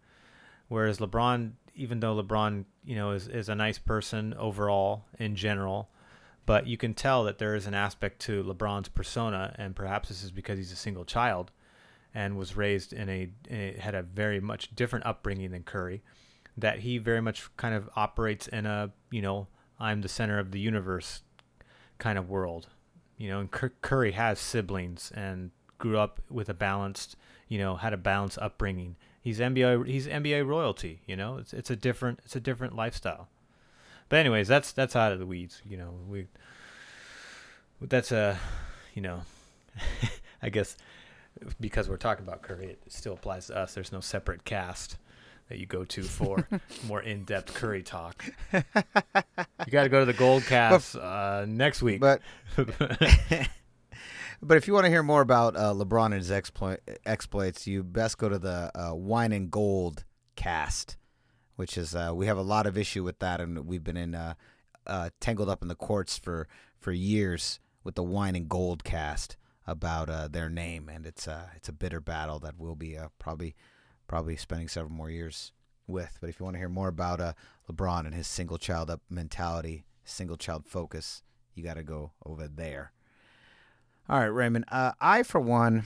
Whereas 0.68 0.98
LeBron, 0.98 1.52
even 1.74 2.00
though 2.00 2.20
LeBron, 2.20 2.64
you 2.84 2.96
know, 2.96 3.10
is, 3.10 3.28
is 3.28 3.48
a 3.48 3.54
nice 3.54 3.78
person 3.78 4.34
overall 4.34 5.04
in 5.18 5.36
general, 5.36 5.90
but 6.46 6.66
you 6.66 6.76
can 6.76 6.94
tell 6.94 7.24
that 7.24 7.38
there 7.38 7.54
is 7.54 7.66
an 7.66 7.74
aspect 7.74 8.20
to 8.22 8.42
LeBron's 8.44 8.88
persona, 8.88 9.54
and 9.58 9.74
perhaps 9.74 10.08
this 10.08 10.22
is 10.22 10.30
because 10.30 10.58
he's 10.58 10.72
a 10.72 10.76
single 10.76 11.04
child 11.04 11.50
and 12.14 12.36
was 12.36 12.56
raised 12.56 12.92
in 12.92 13.08
a, 13.08 13.28
in 13.48 13.58
a 13.58 13.80
had 13.80 13.94
a 13.94 14.02
very 14.02 14.40
much 14.40 14.74
different 14.74 15.06
upbringing 15.06 15.50
than 15.50 15.62
Curry, 15.62 16.02
that 16.56 16.80
he 16.80 16.98
very 16.98 17.20
much 17.20 17.48
kind 17.56 17.74
of 17.74 17.88
operates 17.96 18.46
in 18.48 18.66
a 18.66 18.92
you 19.10 19.22
know 19.22 19.48
I'm 19.78 20.02
the 20.02 20.08
center 20.08 20.38
of 20.38 20.52
the 20.52 20.60
universe 20.60 21.22
kind 21.98 22.18
of 22.18 22.28
world, 22.28 22.68
you 23.16 23.28
know. 23.28 23.40
And 23.40 23.50
Cur- 23.50 23.72
Curry 23.82 24.12
has 24.12 24.38
siblings 24.38 25.12
and 25.14 25.50
grew 25.78 25.98
up 25.98 26.20
with 26.30 26.48
a 26.48 26.54
balanced, 26.54 27.16
you 27.48 27.58
know, 27.58 27.76
had 27.76 27.92
a 27.92 27.98
balanced 27.98 28.38
upbringing. 28.38 28.96
He's 29.20 29.40
NBA 29.40 29.86
he's 29.86 30.06
NBA 30.06 30.46
royalty, 30.46 31.00
you 31.06 31.16
know. 31.16 31.38
It's 31.38 31.52
it's 31.52 31.70
a 31.70 31.76
different 31.76 32.20
it's 32.24 32.36
a 32.36 32.40
different 32.40 32.76
lifestyle. 32.76 33.28
But 34.08 34.18
anyways, 34.18 34.48
that's 34.48 34.72
that's 34.72 34.96
out 34.96 35.12
of 35.12 35.18
the 35.18 35.26
weeds, 35.26 35.60
you 35.68 35.76
know. 35.76 35.94
We 36.08 36.26
that's 37.80 38.12
a, 38.12 38.38
you 38.94 39.02
know, 39.02 39.22
I 40.42 40.48
guess 40.48 40.76
because 41.60 41.88
we're 41.88 41.96
talking 41.96 42.24
about 42.24 42.42
Curry, 42.42 42.66
it 42.66 42.80
still 42.88 43.14
applies 43.14 43.48
to 43.48 43.56
us. 43.56 43.74
There's 43.74 43.92
no 43.92 44.00
separate 44.00 44.44
cast 44.44 44.98
that 45.48 45.58
you 45.58 45.66
go 45.66 45.84
to 45.84 46.02
for 46.02 46.48
more 46.86 47.02
in-depth 47.02 47.54
Curry 47.54 47.82
talk. 47.82 48.24
You 48.52 48.62
got 49.70 49.84
to 49.84 49.88
go 49.88 50.00
to 50.00 50.06
the 50.06 50.14
Gold 50.14 50.44
Cast 50.44 50.96
uh, 50.96 51.44
next 51.46 51.82
week. 51.82 52.00
But 52.00 52.20
but 52.56 54.56
if 54.56 54.66
you 54.66 54.74
want 54.74 54.84
to 54.84 54.90
hear 54.90 55.02
more 55.02 55.20
about 55.20 55.56
uh, 55.56 55.74
LeBron 55.74 56.06
and 56.06 56.14
his 56.14 56.30
exploit, 56.30 56.80
exploits, 57.04 57.66
you 57.66 57.82
best 57.82 58.18
go 58.18 58.28
to 58.28 58.38
the 58.38 58.70
uh, 58.74 58.94
Wine 58.94 59.32
and 59.32 59.50
Gold 59.50 60.04
cast, 60.36 60.96
which 61.56 61.78
is 61.78 61.94
uh, 61.94 62.12
we 62.14 62.26
have 62.26 62.38
a 62.38 62.42
lot 62.42 62.66
of 62.66 62.76
issue 62.76 63.04
with 63.04 63.18
that, 63.20 63.40
and 63.40 63.66
we've 63.66 63.84
been 63.84 63.96
in 63.96 64.14
uh, 64.14 64.34
uh, 64.86 65.10
tangled 65.20 65.48
up 65.48 65.62
in 65.62 65.68
the 65.68 65.74
courts 65.74 66.18
for 66.18 66.48
for 66.78 66.92
years 66.92 67.60
with 67.82 67.94
the 67.94 68.02
Wine 68.02 68.34
and 68.34 68.48
Gold 68.48 68.84
cast 68.84 69.36
about 69.66 70.10
uh, 70.10 70.28
their 70.28 70.48
name, 70.50 70.88
and 70.88 71.06
it's 71.06 71.28
uh, 71.28 71.46
it's 71.54 71.68
a 71.68 71.72
bitter 71.72 72.00
battle 72.00 72.38
that 72.40 72.54
we'll 72.58 72.74
be 72.74 72.96
uh, 72.96 73.08
probably 73.18 73.54
probably 74.06 74.36
spending 74.36 74.68
several 74.68 74.92
more 74.92 75.10
years 75.10 75.52
with. 75.86 76.18
But 76.20 76.30
if 76.30 76.38
you 76.38 76.44
want 76.44 76.54
to 76.54 76.58
hear 76.58 76.68
more 76.68 76.88
about 76.88 77.36
LeBron 77.70 78.06
and 78.06 78.14
his 78.14 78.26
single 78.26 78.58
child 78.58 78.90
up 78.90 79.00
mentality, 79.08 79.84
single 80.04 80.36
child 80.36 80.66
focus, 80.66 81.22
you 81.54 81.62
got 81.62 81.74
to 81.74 81.82
go 81.82 82.12
over 82.24 82.48
there. 82.48 82.92
All 84.08 84.18
right, 84.18 84.26
Raymond. 84.26 84.66
I, 84.70 85.22
for 85.22 85.40
one, 85.40 85.84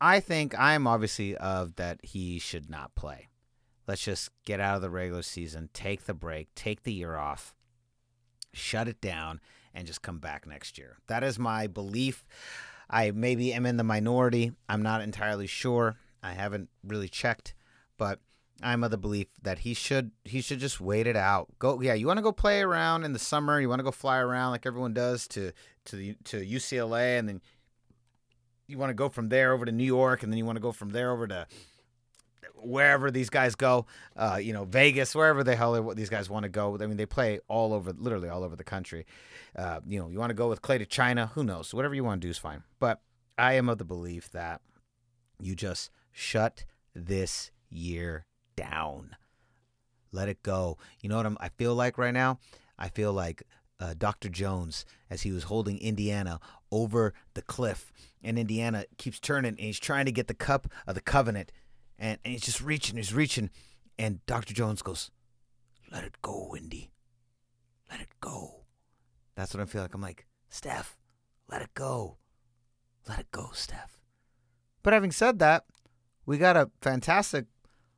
I 0.00 0.20
think 0.20 0.56
I'm 0.56 0.86
obviously 0.86 1.36
of 1.36 1.74
that 1.76 1.98
he 2.04 2.38
should 2.38 2.70
not 2.70 2.94
play. 2.94 3.28
Let's 3.86 4.04
just 4.04 4.30
get 4.44 4.60
out 4.60 4.76
of 4.76 4.82
the 4.82 4.90
regular 4.90 5.22
season, 5.22 5.68
take 5.72 6.04
the 6.04 6.14
break, 6.14 6.54
take 6.54 6.82
the 6.82 6.92
year 6.92 7.16
off, 7.16 7.54
shut 8.52 8.88
it 8.88 9.00
down, 9.00 9.40
and 9.74 9.86
just 9.86 10.02
come 10.02 10.18
back 10.18 10.46
next 10.46 10.78
year. 10.78 10.98
That 11.06 11.22
is 11.22 11.38
my 11.38 11.66
belief. 11.66 12.26
I 12.88 13.10
maybe 13.10 13.52
am 13.52 13.66
in 13.66 13.76
the 13.76 13.84
minority. 13.84 14.52
I'm 14.68 14.82
not 14.82 15.02
entirely 15.02 15.46
sure. 15.46 15.96
I 16.22 16.32
haven't 16.32 16.70
really 16.82 17.08
checked, 17.08 17.54
but 17.98 18.20
I'm 18.62 18.84
of 18.84 18.90
the 18.90 18.98
belief 18.98 19.26
that 19.42 19.60
he 19.60 19.74
should 19.74 20.12
he 20.24 20.40
should 20.40 20.60
just 20.60 20.80
wait 20.80 21.06
it 21.06 21.16
out. 21.16 21.48
Go 21.58 21.80
yeah, 21.80 21.94
you 21.94 22.06
want 22.06 22.18
to 22.18 22.22
go 22.22 22.32
play 22.32 22.62
around 22.62 23.04
in 23.04 23.12
the 23.12 23.18
summer, 23.18 23.60
you 23.60 23.68
want 23.68 23.80
to 23.80 23.84
go 23.84 23.90
fly 23.90 24.18
around 24.18 24.52
like 24.52 24.64
everyone 24.64 24.94
does 24.94 25.26
to 25.28 25.52
to 25.86 25.96
the 25.96 26.16
to 26.24 26.44
UCLA 26.44 27.18
and 27.18 27.28
then 27.28 27.40
you 28.66 28.78
want 28.78 28.90
to 28.90 28.94
go 28.94 29.08
from 29.08 29.28
there 29.28 29.52
over 29.52 29.64
to 29.64 29.72
New 29.72 29.84
York 29.84 30.22
and 30.22 30.32
then 30.32 30.38
you 30.38 30.46
want 30.46 30.56
to 30.56 30.62
go 30.62 30.72
from 30.72 30.90
there 30.90 31.10
over 31.10 31.26
to 31.26 31.46
wherever 32.64 33.10
these 33.10 33.30
guys 33.30 33.54
go, 33.54 33.86
uh, 34.16 34.38
you 34.40 34.52
know, 34.52 34.64
Vegas, 34.64 35.14
wherever 35.14 35.44
the 35.44 35.56
hell 35.56 35.94
these 35.94 36.10
guys 36.10 36.30
want 36.30 36.44
to 36.44 36.48
go. 36.48 36.76
I 36.80 36.86
mean, 36.86 36.96
they 36.96 37.06
play 37.06 37.40
all 37.48 37.72
over, 37.72 37.92
literally 37.92 38.28
all 38.28 38.44
over 38.44 38.56
the 38.56 38.64
country. 38.64 39.06
Uh, 39.56 39.80
you 39.86 39.98
know, 39.98 40.08
you 40.08 40.18
want 40.18 40.30
to 40.30 40.34
go 40.34 40.48
with 40.48 40.62
Clay 40.62 40.78
to 40.78 40.86
China, 40.86 41.30
who 41.34 41.44
knows? 41.44 41.72
Whatever 41.72 41.94
you 41.94 42.04
want 42.04 42.20
to 42.20 42.26
do 42.26 42.30
is 42.30 42.38
fine. 42.38 42.62
But 42.80 43.00
I 43.38 43.54
am 43.54 43.68
of 43.68 43.78
the 43.78 43.84
belief 43.84 44.30
that 44.30 44.60
you 45.40 45.54
just 45.54 45.90
shut 46.12 46.64
this 46.94 47.50
year 47.70 48.26
down. 48.56 49.16
Let 50.12 50.28
it 50.28 50.42
go. 50.42 50.78
You 51.00 51.08
know 51.08 51.16
what 51.16 51.26
I'm, 51.26 51.36
I 51.40 51.48
feel 51.48 51.74
like 51.74 51.98
right 51.98 52.14
now? 52.14 52.38
I 52.78 52.88
feel 52.88 53.12
like 53.12 53.42
uh, 53.80 53.94
Dr. 53.96 54.28
Jones 54.28 54.84
as 55.10 55.22
he 55.22 55.32
was 55.32 55.44
holding 55.44 55.78
Indiana 55.78 56.40
over 56.70 57.12
the 57.34 57.42
cliff, 57.42 57.92
and 58.22 58.38
Indiana 58.38 58.84
keeps 58.96 59.20
turning, 59.20 59.50
and 59.50 59.60
he's 59.60 59.78
trying 59.78 60.06
to 60.06 60.12
get 60.12 60.28
the 60.28 60.34
cup 60.34 60.68
of 60.86 60.94
the 60.94 61.00
covenant, 61.00 61.52
and, 62.04 62.18
and 62.22 62.32
he's 62.32 62.42
just 62.42 62.60
reaching, 62.60 62.98
he's 62.98 63.14
reaching, 63.14 63.48
and 63.98 64.24
Dr. 64.26 64.52
Jones 64.52 64.82
goes, 64.82 65.10
"Let 65.90 66.04
it 66.04 66.20
go, 66.20 66.48
Wendy. 66.52 66.90
let 67.90 68.00
it 68.00 68.10
go. 68.20 68.64
That's 69.34 69.54
what 69.54 69.62
I 69.62 69.64
feel 69.64 69.80
like. 69.80 69.94
I'm 69.94 70.02
like, 70.02 70.26
Steph, 70.48 70.98
let 71.50 71.62
it 71.62 71.72
go. 71.74 72.18
Let 73.08 73.20
it 73.20 73.30
go, 73.30 73.50
Steph. 73.54 73.98
But 74.82 74.92
having 74.92 75.12
said 75.12 75.38
that, 75.38 75.64
we 76.26 76.36
got 76.36 76.56
a 76.56 76.70
fantastic 76.82 77.46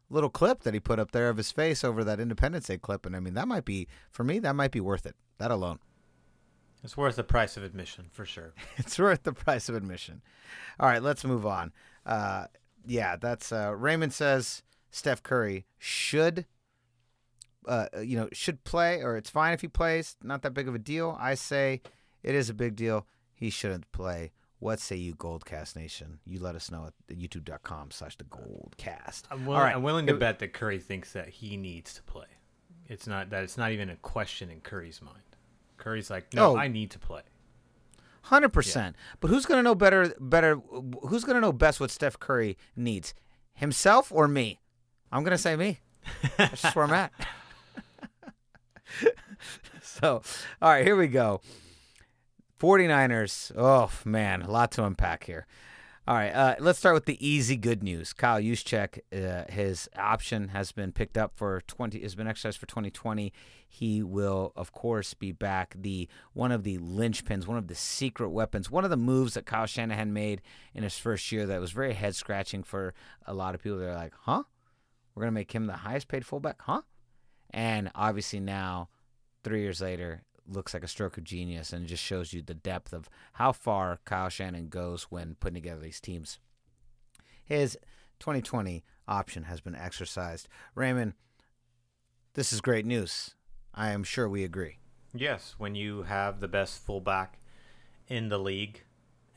little 0.09 0.31
clip 0.31 0.63
that 0.63 0.75
he 0.75 0.81
put 0.81 1.01
up 1.01 1.11
there 1.11 1.29
of 1.29 1.37
his 1.37 1.51
face 1.51 1.83
over 1.83 2.05
that 2.05 2.21
Independence 2.21 2.69
Day 2.69 2.79
clip. 2.79 3.07
And 3.07 3.17
I 3.17 3.21
mean, 3.21 3.35
that 3.35 3.49
might 3.49 3.65
be, 3.65 3.89
for 4.11 4.23
me, 4.23 4.39
that 4.39 4.55
might 4.55 4.71
be 4.71 4.81
worth 4.81 5.05
it. 5.05 5.17
That 5.39 5.51
alone. 5.51 5.81
It's 6.85 6.97
worth 6.97 7.17
the 7.17 7.25
price 7.25 7.57
of 7.57 7.65
admission 7.65 8.07
for 8.13 8.25
sure. 8.25 8.55
it's 8.77 8.99
worth 8.99 9.25
the 9.25 9.33
price 9.33 9.69
of 9.69 9.75
admission. 9.75 10.23
All 10.79 10.89
right, 10.89 11.03
let's 11.03 11.25
move 11.25 11.45
on. 11.45 11.73
Uh, 12.05 12.47
yeah, 12.87 13.16
that's 13.16 13.52
uh, 13.52 13.75
Raymond 13.76 14.12
says 14.12 14.62
Steph 14.90 15.23
Curry 15.23 15.66
should, 15.78 16.47
uh, 17.66 17.87
you 18.02 18.16
know, 18.16 18.28
should 18.33 18.64
play, 18.64 19.02
or 19.02 19.16
it's 19.16 19.31
fine 19.31 19.52
if 19.52 19.61
he 19.61 19.69
plays. 19.69 20.16
Not 20.23 20.43
that 20.43 20.55
big 20.55 20.69
of 20.69 20.75
a 20.75 20.78
deal. 20.78 21.16
I 21.21 21.35
say 21.35 21.83
it 22.23 22.35
is 22.35 22.49
a 22.49 22.55
big 22.55 22.76
deal. 22.76 23.07
He 23.35 23.50
shouldn't 23.50 23.90
play. 23.93 24.33
What 24.59 24.81
say 24.81 24.97
you, 24.97 25.14
Goldcast 25.14 25.76
Nation? 25.76 26.19
You 26.25 26.40
let 26.40 26.55
us 26.55 26.71
know 26.71 26.87
at 27.11 27.16
youtube.com 27.16 27.90
slash 27.90 28.16
the 28.16 28.25
Goldcast. 28.25 29.25
I'm, 29.31 29.45
will- 29.45 29.55
All 29.55 29.61
right. 29.61 29.75
I'm 29.76 29.83
willing 29.83 30.07
to 30.07 30.14
It- 30.14 30.21
bet 30.21 30.38
that 30.38 30.55
Curry 30.55 30.78
thinks 30.78 31.12
that 31.12 31.28
he 31.28 31.57
needs 31.59 31.93
to 31.95 32.02
play. 32.05 32.25
It's 32.88 33.07
not 33.07 33.31
that 33.31 33.43
it's 33.45 33.59
not 33.59 33.73
even 33.73 33.90
a 33.90 33.97
question 33.97 34.49
in 34.49 34.61
Curry's 34.61 35.02
mind. 35.02 35.19
Curry's 35.76 36.09
like, 36.09 36.33
no, 36.33 36.52
Oh. 36.52 36.57
I 36.57 36.69
need 36.69 36.90
to 36.93 36.99
play. 36.99 37.23
Hundred 38.26 38.49
percent. 38.49 38.97
But 39.21 39.28
who's 39.28 39.47
gonna 39.47 39.62
know 39.62 39.76
better? 39.76 40.12
Better. 40.18 40.56
Who's 41.02 41.23
gonna 41.23 41.40
know 41.40 41.52
best 41.52 41.78
what 41.78 41.92
Steph 41.92 42.18
Curry 42.18 42.59
needs? 42.75 43.14
Himself 43.54 44.11
or 44.11 44.26
me? 44.26 44.59
I'm 45.12 45.23
gonna 45.23 45.38
say 45.38 45.54
me. 45.54 45.78
That's 46.37 46.61
just 46.61 46.75
where 46.75 46.85
I'm 46.85 46.92
at. 46.92 47.12
so, 49.83 50.23
all 50.61 50.71
right, 50.71 50.85
here 50.85 50.97
we 50.97 51.06
go. 51.06 51.40
49ers. 52.59 53.52
Oh 53.56 53.90
man, 54.04 54.42
a 54.42 54.50
lot 54.50 54.73
to 54.73 54.85
unpack 54.85 55.23
here. 55.25 55.47
All 56.09 56.15
right, 56.15 56.31
uh, 56.31 56.55
let's 56.61 56.79
start 56.79 56.95
with 56.95 57.07
the 57.07 57.27
easy 57.27 57.57
good 57.57 57.83
news. 57.83 58.13
Kyle 58.13 58.41
Juszczyk, 58.41 59.01
uh, 59.13 59.51
his 59.51 59.89
option 59.99 60.51
has 60.51 60.71
been 60.71 60.93
picked 60.93 61.19
up 61.19 61.33
for 61.35 61.61
20. 61.67 62.01
Has 62.01 62.15
been 62.15 62.29
exercised 62.29 62.59
for 62.59 62.67
2020. 62.67 63.33
He 63.69 64.05
will, 64.05 64.53
of 64.55 64.71
course, 64.71 65.15
be 65.15 65.33
back. 65.33 65.75
The 65.77 66.09
one 66.33 66.53
of 66.53 66.63
the 66.63 66.79
linchpins, 66.79 67.49
one 67.49 67.59
of 67.59 67.67
the 67.67 67.75
secret 67.75 68.29
weapons, 68.29 68.71
one 68.71 68.85
of 68.85 68.91
the 68.91 68.97
moves 68.97 69.35
that 69.35 69.47
Kyle 69.47 69.67
Shanahan 69.67 70.13
made 70.13 70.43
in 70.75 70.85
his 70.85 70.97
first 70.97 71.33
year 71.33 71.45
that 71.45 71.61
was 71.61 71.73
very 71.73 71.95
head 71.95 72.15
scratching 72.15 72.63
for 72.63 72.95
a 73.27 73.35
lot 73.35 73.57
of 73.57 73.63
people. 73.65 73.79
They're 73.79 73.93
like, 73.93 74.15
"Huh? 74.15 74.45
We're 75.13 75.23
gonna 75.23 75.33
make 75.33 75.51
him 75.51 75.67
the 75.67 75.79
highest 75.79 76.07
paid 76.07 76.25
fullback? 76.25 76.63
Huh?" 76.63 76.83
And 77.51 77.91
obviously 77.97 78.39
now, 78.39 78.91
three 79.43 79.63
years 79.63 79.81
later, 79.81 80.23
looks 80.49 80.75
like 80.75 80.85
a 80.85 80.88
stroke 80.88 81.19
of 81.19 81.25
genius 81.25 81.73
and 81.73 81.85
it 81.85 81.88
just 81.88 82.03
shows 82.03 82.33
you 82.33 82.43
the 82.43 82.55
depth 82.55 82.93
of 82.93 83.09
how 83.35 83.53
far 83.53 84.00
Kyle 84.05 84.29
Shanahan 84.29 84.69
goes 84.69 85.05
when 85.05 85.37
putting 85.41 85.55
together 85.55 85.81
these 85.81 86.00
teams. 86.00 86.38
His 87.45 87.76
2020 88.21 88.85
option 89.09 89.45
has 89.45 89.61
been 89.61 89.75
exercised. 89.75 90.49
Raymond, 90.75 91.15
this 92.35 92.53
is 92.53 92.61
great 92.61 92.87
news. 92.87 93.35
I 93.75 93.91
am 93.91 94.05
sure 94.05 94.29
we 94.29 94.45
agree. 94.45 94.79
Yes, 95.15 95.55
when 95.59 95.75
you 95.75 96.03
have 96.03 96.41
the 96.41 96.49
best 96.49 96.85
fullback 96.85 97.38
in 98.09 98.29
the 98.29 98.38
league 98.38 98.83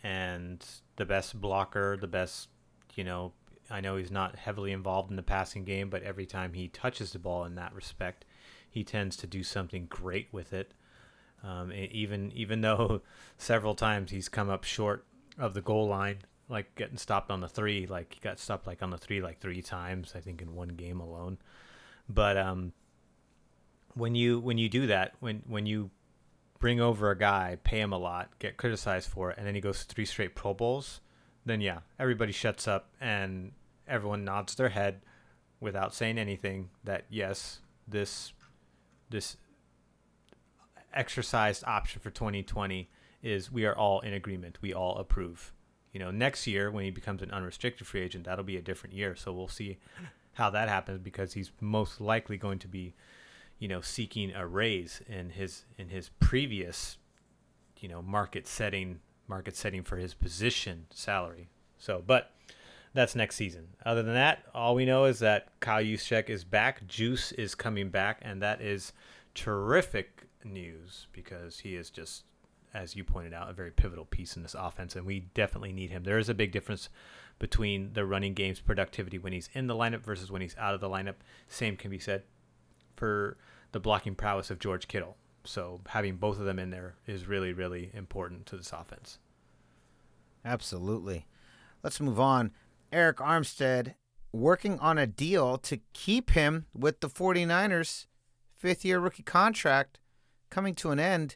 and 0.04 0.66
the 0.96 1.06
best 1.06 1.40
blocker, 1.40 1.98
the 1.98 2.08
best, 2.08 2.50
you 2.96 3.04
know, 3.04 3.34
I 3.70 3.82
know 3.82 3.98
he's 3.98 4.12
not 4.12 4.36
heavily 4.36 4.72
involved 4.72 5.12
in 5.12 5.16
the 5.16 5.24
passing 5.24 5.64
game, 5.64 5.90
but 5.90 6.04
every 6.04 6.26
time 6.26 6.54
he 6.54 6.68
touches 6.68 7.12
the 7.12 7.20
ball 7.20 7.46
in 7.46 7.56
that 7.56 7.74
respect, 7.74 8.26
he 8.70 8.84
tends 8.84 9.16
to 9.18 9.28
do 9.28 9.44
something 9.44 9.86
great 9.86 10.28
with 10.32 10.54
it. 10.54 10.74
Um, 11.44 11.72
even 11.72 12.32
even 12.34 12.62
though 12.62 13.02
several 13.38 13.76
times 13.76 14.12
he's 14.12 14.30
come 14.30 14.50
up 14.50 14.64
short 14.64 15.06
of 15.38 15.54
the 15.54 15.62
goal 15.62 15.88
line, 15.88 16.20
like 16.50 16.76
getting 16.76 16.98
stopped 16.98 17.32
on 17.32 17.42
the 17.42 17.48
three, 17.48 17.88
like 17.88 18.14
he 18.14 18.20
got 18.20 18.40
stopped 18.40 18.68
like 18.68 18.82
on 18.82 18.90
the 18.90 18.98
three 18.98 19.22
like 19.22 19.40
three 19.40 19.62
times, 19.62 20.14
I 20.16 20.20
think 20.20 20.42
in 20.42 20.56
one 20.56 20.70
game 20.70 21.00
alone. 21.00 21.38
But 22.10 22.38
um, 22.38 22.74
when 23.94 24.16
you 24.16 24.40
when 24.40 24.58
you 24.58 24.70
do 24.70 24.88
that, 24.88 25.14
when 25.20 25.44
when 25.48 25.66
you 25.66 25.92
bring 26.60 26.82
over 26.82 27.10
a 27.10 27.18
guy, 27.18 27.58
pay 27.64 27.80
him 27.80 27.94
a 27.94 27.98
lot, 27.98 28.30
get 28.40 28.58
criticized 28.58 29.10
for 29.10 29.32
it, 29.32 29.38
and 29.38 29.48
then 29.48 29.56
he 29.56 29.62
goes 29.62 29.86
to 29.86 29.94
three 29.94 30.06
straight 30.06 30.36
Pro 30.36 30.54
Bowls, 30.54 31.00
then 31.46 31.62
yeah, 31.62 31.80
everybody 31.98 32.32
shuts 32.32 32.68
up 32.68 32.90
and 33.00 33.54
everyone 33.88 34.24
nods 34.24 34.56
their 34.56 34.70
head 34.70 35.02
without 35.60 35.94
saying 35.94 36.18
anything 36.18 36.70
that 36.84 37.06
yes, 37.10 37.60
this 37.88 38.34
this 39.10 39.38
exercised 40.94 41.64
option 41.66 42.02
for 42.02 42.10
2020 42.10 42.90
is 43.22 43.52
we 43.52 43.66
are 43.66 43.76
all 43.76 44.00
in 44.02 44.14
agreement. 44.14 44.58
We 44.62 44.74
all 44.74 44.98
approve. 44.98 45.54
You 45.92 46.00
know, 46.00 46.12
next 46.12 46.48
year 46.48 46.72
when 46.72 46.84
he 46.84 46.92
becomes 46.92 47.22
an 47.22 47.32
unrestricted 47.32 47.88
free 47.88 48.02
agent, 48.02 48.26
that'll 48.26 48.46
be 48.46 48.58
a 48.58 48.62
different 48.62 48.96
year. 48.96 49.16
So 49.16 49.34
we'll 49.34 49.48
see 49.48 49.78
how 50.34 50.50
that 50.52 50.70
happens 50.70 51.00
because 51.00 51.34
he's 51.34 51.52
most 51.60 52.00
likely 52.00 52.38
going 52.38 52.60
to 52.60 52.68
be, 52.68 52.94
you 53.58 53.68
know, 53.68 53.82
seeking 53.82 54.34
a 54.34 54.48
raise 54.48 55.02
in 55.08 55.32
his 55.32 55.66
in 55.78 55.90
his 55.90 56.10
previous, 56.20 56.98
you 57.80 57.90
know, 57.90 58.02
market 58.02 58.48
setting 58.48 59.00
market 59.28 59.56
setting 59.56 59.84
for 59.84 59.98
his 59.98 60.14
position 60.14 60.86
salary. 60.92 61.50
So, 61.78 62.04
but 62.06 62.32
that's 62.94 63.16
next 63.16 63.36
season. 63.36 63.68
Other 63.86 64.04
than 64.04 64.16
that, 64.16 64.44
all 64.54 64.76
we 64.76 64.86
know 64.86 65.06
is 65.06 65.20
that 65.20 65.50
Kyle 65.60 65.84
Juszczyk 65.84 66.30
is 66.30 66.44
back. 66.44 66.88
Juice 66.88 67.32
is 67.34 67.54
coming 67.56 67.90
back, 67.90 68.20
and 68.22 68.42
that 68.42 68.62
is 68.62 68.94
terrific 69.36 70.29
news 70.44 71.08
because 71.12 71.60
he 71.60 71.76
is 71.76 71.90
just, 71.90 72.24
as 72.74 72.96
you 72.96 73.04
pointed 73.04 73.34
out, 73.34 73.50
a 73.50 73.54
very 73.54 73.72
pivotal 73.72 74.06
piece 74.06 74.36
in 74.36 74.44
this 74.44 74.56
offense, 74.58 74.96
and 74.96 75.06
we 75.06 75.22
definitely 75.34 75.74
need 75.74 75.90
him. 75.90 76.04
There 76.04 76.18
is 76.18 76.30
a 76.30 76.34
big 76.34 76.52
difference 76.52 76.90
between 77.40 77.94
the 77.94 78.06
running 78.06 78.34
game's 78.34 78.60
productivity 78.60 79.18
when 79.18 79.34
he's 79.34 79.50
in 79.54 79.68
the 79.68 79.76
lineup 79.76 80.02
versus 80.02 80.32
when 80.32 80.42
he's 80.42 80.58
out 80.58 80.76
of 80.76 80.82
the 80.82 80.90
lineup. 80.90 81.16
Same 81.48 81.78
can 81.78 81.90
be 81.90 82.00
said 82.00 82.24
for 82.96 83.38
the 83.72 83.80
blocking 83.80 84.16
prowess 84.16 84.52
of 84.52 84.60
George 84.60 84.88
Kittle. 84.88 85.16
So 85.46 85.82
having 85.88 86.18
both 86.18 86.38
of 86.38 86.46
them 86.46 86.60
in 86.60 86.70
there 86.70 86.96
is 87.08 87.28
really, 87.28 87.54
really 87.54 87.92
important 87.94 88.46
to 88.48 88.58
this 88.58 88.74
offense. 88.74 89.20
Absolutely. 90.44 91.28
Let's 91.82 92.02
move 92.02 92.20
on. 92.20 92.52
Arik 92.92 93.16
Armstead 93.16 93.96
working 94.32 94.78
on 94.80 94.98
a 94.98 95.08
deal 95.08 95.58
to 95.58 95.80
keep 95.94 96.32
him 96.32 96.66
with 96.74 97.00
the 97.00 97.10
49ers, 97.10 98.06
fifth 98.56 98.84
year 98.84 99.00
rookie 99.00 99.24
contract 99.24 100.00
coming 100.50 100.76
to 100.76 100.92
an 100.92 101.00
end. 101.00 101.36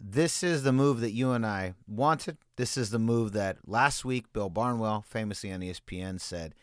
This 0.00 0.42
is 0.42 0.62
the 0.62 0.72
move 0.72 1.00
that 1.00 1.12
you 1.12 1.32
and 1.32 1.44
I 1.44 1.74
wanted. 1.86 2.38
This 2.56 2.76
is 2.76 2.90
the 2.90 2.98
move 2.98 3.32
that 3.32 3.58
last 3.66 4.04
week 4.04 4.32
Bill 4.32 4.48
Barnwell, 4.48 5.02
famously 5.02 5.52
on 5.52 5.60
ESPN, 5.60 6.20
said 6.20 6.54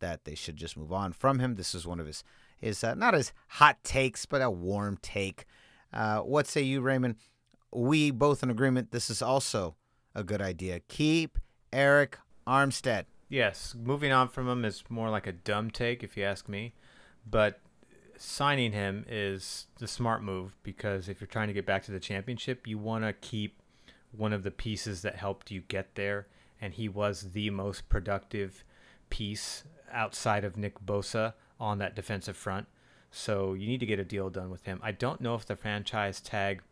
that 0.00 0.24
they 0.24 0.34
should 0.34 0.56
just 0.56 0.76
move 0.76 0.92
on 0.92 1.12
from 1.12 1.38
him. 1.38 1.54
This 1.54 1.74
is 1.74 1.86
one 1.86 2.00
of 2.00 2.06
his, 2.06 2.22
his 2.58 2.84
uh, 2.84 2.94
not 2.94 3.14
his 3.14 3.32
hot 3.48 3.82
takes, 3.82 4.26
but 4.26 4.42
a 4.42 4.50
warm 4.50 4.98
take. 5.00 5.46
Uh, 5.92 6.18
what 6.20 6.46
say 6.46 6.60
you, 6.60 6.80
Raymond? 6.82 7.16
We 7.72 8.10
both 8.10 8.42
in 8.42 8.50
agreement. 8.50 8.90
This 8.90 9.08
is 9.08 9.22
also 9.22 9.76
a 10.14 10.22
good 10.22 10.42
idea. 10.42 10.80
Keep 10.80 11.38
Arik 11.72 12.14
Armstead. 12.46 13.04
Yes, 13.28 13.74
moving 13.80 14.12
on 14.12 14.28
from 14.28 14.46
him 14.46 14.64
is 14.64 14.84
more 14.90 15.08
like 15.08 15.26
a 15.26 15.32
dumb 15.32 15.70
take, 15.70 16.02
if 16.02 16.18
you 16.18 16.24
ask 16.24 16.48
me. 16.48 16.74
But 17.28 17.60
signing 18.22 18.70
him 18.70 19.04
is 19.08 19.66
the 19.78 19.88
smart 19.88 20.22
move 20.22 20.56
because 20.62 21.08
if 21.08 21.20
you're 21.20 21.26
trying 21.26 21.48
to 21.48 21.54
get 21.54 21.66
back 21.66 21.82
to 21.82 21.90
the 21.90 21.98
championship, 21.98 22.66
you 22.66 22.78
want 22.78 23.04
to 23.04 23.12
keep 23.12 23.60
one 24.12 24.32
of 24.32 24.44
the 24.44 24.50
pieces 24.50 25.02
that 25.02 25.16
helped 25.16 25.50
you 25.50 25.62
get 25.62 25.96
there. 25.96 26.28
And 26.60 26.74
he 26.74 26.88
was 26.88 27.32
the 27.32 27.50
most 27.50 27.88
productive 27.88 28.64
piece 29.10 29.64
outside 29.90 30.44
of 30.44 30.56
Nick 30.56 30.84
Bosa 30.84 31.34
on 31.58 31.78
that 31.78 31.96
defensive 31.96 32.36
front. 32.36 32.68
So 33.10 33.54
you 33.54 33.66
need 33.66 33.80
to 33.80 33.86
get 33.86 33.98
a 33.98 34.04
deal 34.04 34.30
done 34.30 34.50
with 34.50 34.64
him. 34.64 34.78
I 34.82 34.92
don't 34.92 35.20
know 35.20 35.34
if 35.34 35.44
the 35.44 35.56
franchise 35.56 36.20
tag 36.20 36.62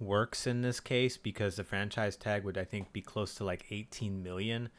works 0.00 0.46
in 0.46 0.62
this 0.62 0.80
case 0.80 1.18
because 1.18 1.56
the 1.56 1.64
franchise 1.64 2.16
tag 2.16 2.44
would 2.44 2.56
I 2.56 2.64
think 2.64 2.92
be 2.92 3.02
close 3.02 3.34
to 3.34 3.44
like 3.44 3.66
18 3.70 4.22
million 4.22 4.70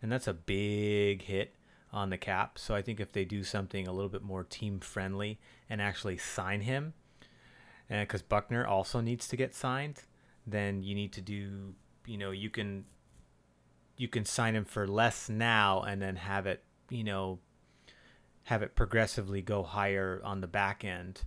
and 0.00 0.10
that's 0.10 0.28
a 0.28 0.32
big 0.32 1.22
hit 1.22 1.54
on 1.94 2.10
the 2.10 2.18
cap. 2.18 2.58
So 2.58 2.74
I 2.74 2.82
think 2.82 3.00
if 3.00 3.12
they 3.12 3.24
do 3.24 3.44
something 3.44 3.86
a 3.86 3.92
little 3.92 4.10
bit 4.10 4.22
more 4.22 4.42
team 4.42 4.80
friendly 4.80 5.38
and 5.70 5.80
actually 5.80 6.18
sign 6.18 6.62
him, 6.62 6.92
uh, 7.90 8.00
because 8.00 8.20
Buckner 8.20 8.66
also 8.66 9.00
needs 9.00 9.28
to 9.28 9.36
get 9.36 9.54
signed, 9.54 10.02
then 10.46 10.82
you 10.82 10.94
need 10.94 11.12
to 11.12 11.20
do, 11.20 11.74
you 12.04 12.18
know, 12.18 12.32
you 12.32 12.50
can 12.50 12.84
you 13.96 14.08
can 14.08 14.24
sign 14.24 14.56
him 14.56 14.64
for 14.64 14.88
less 14.88 15.28
now 15.28 15.82
and 15.82 16.02
then 16.02 16.16
have 16.16 16.46
it, 16.46 16.64
you 16.90 17.04
know, 17.04 17.38
have 18.44 18.60
it 18.62 18.74
progressively 18.74 19.40
go 19.40 19.62
higher 19.62 20.20
on 20.24 20.40
the 20.40 20.48
back 20.48 20.84
end, 20.84 21.22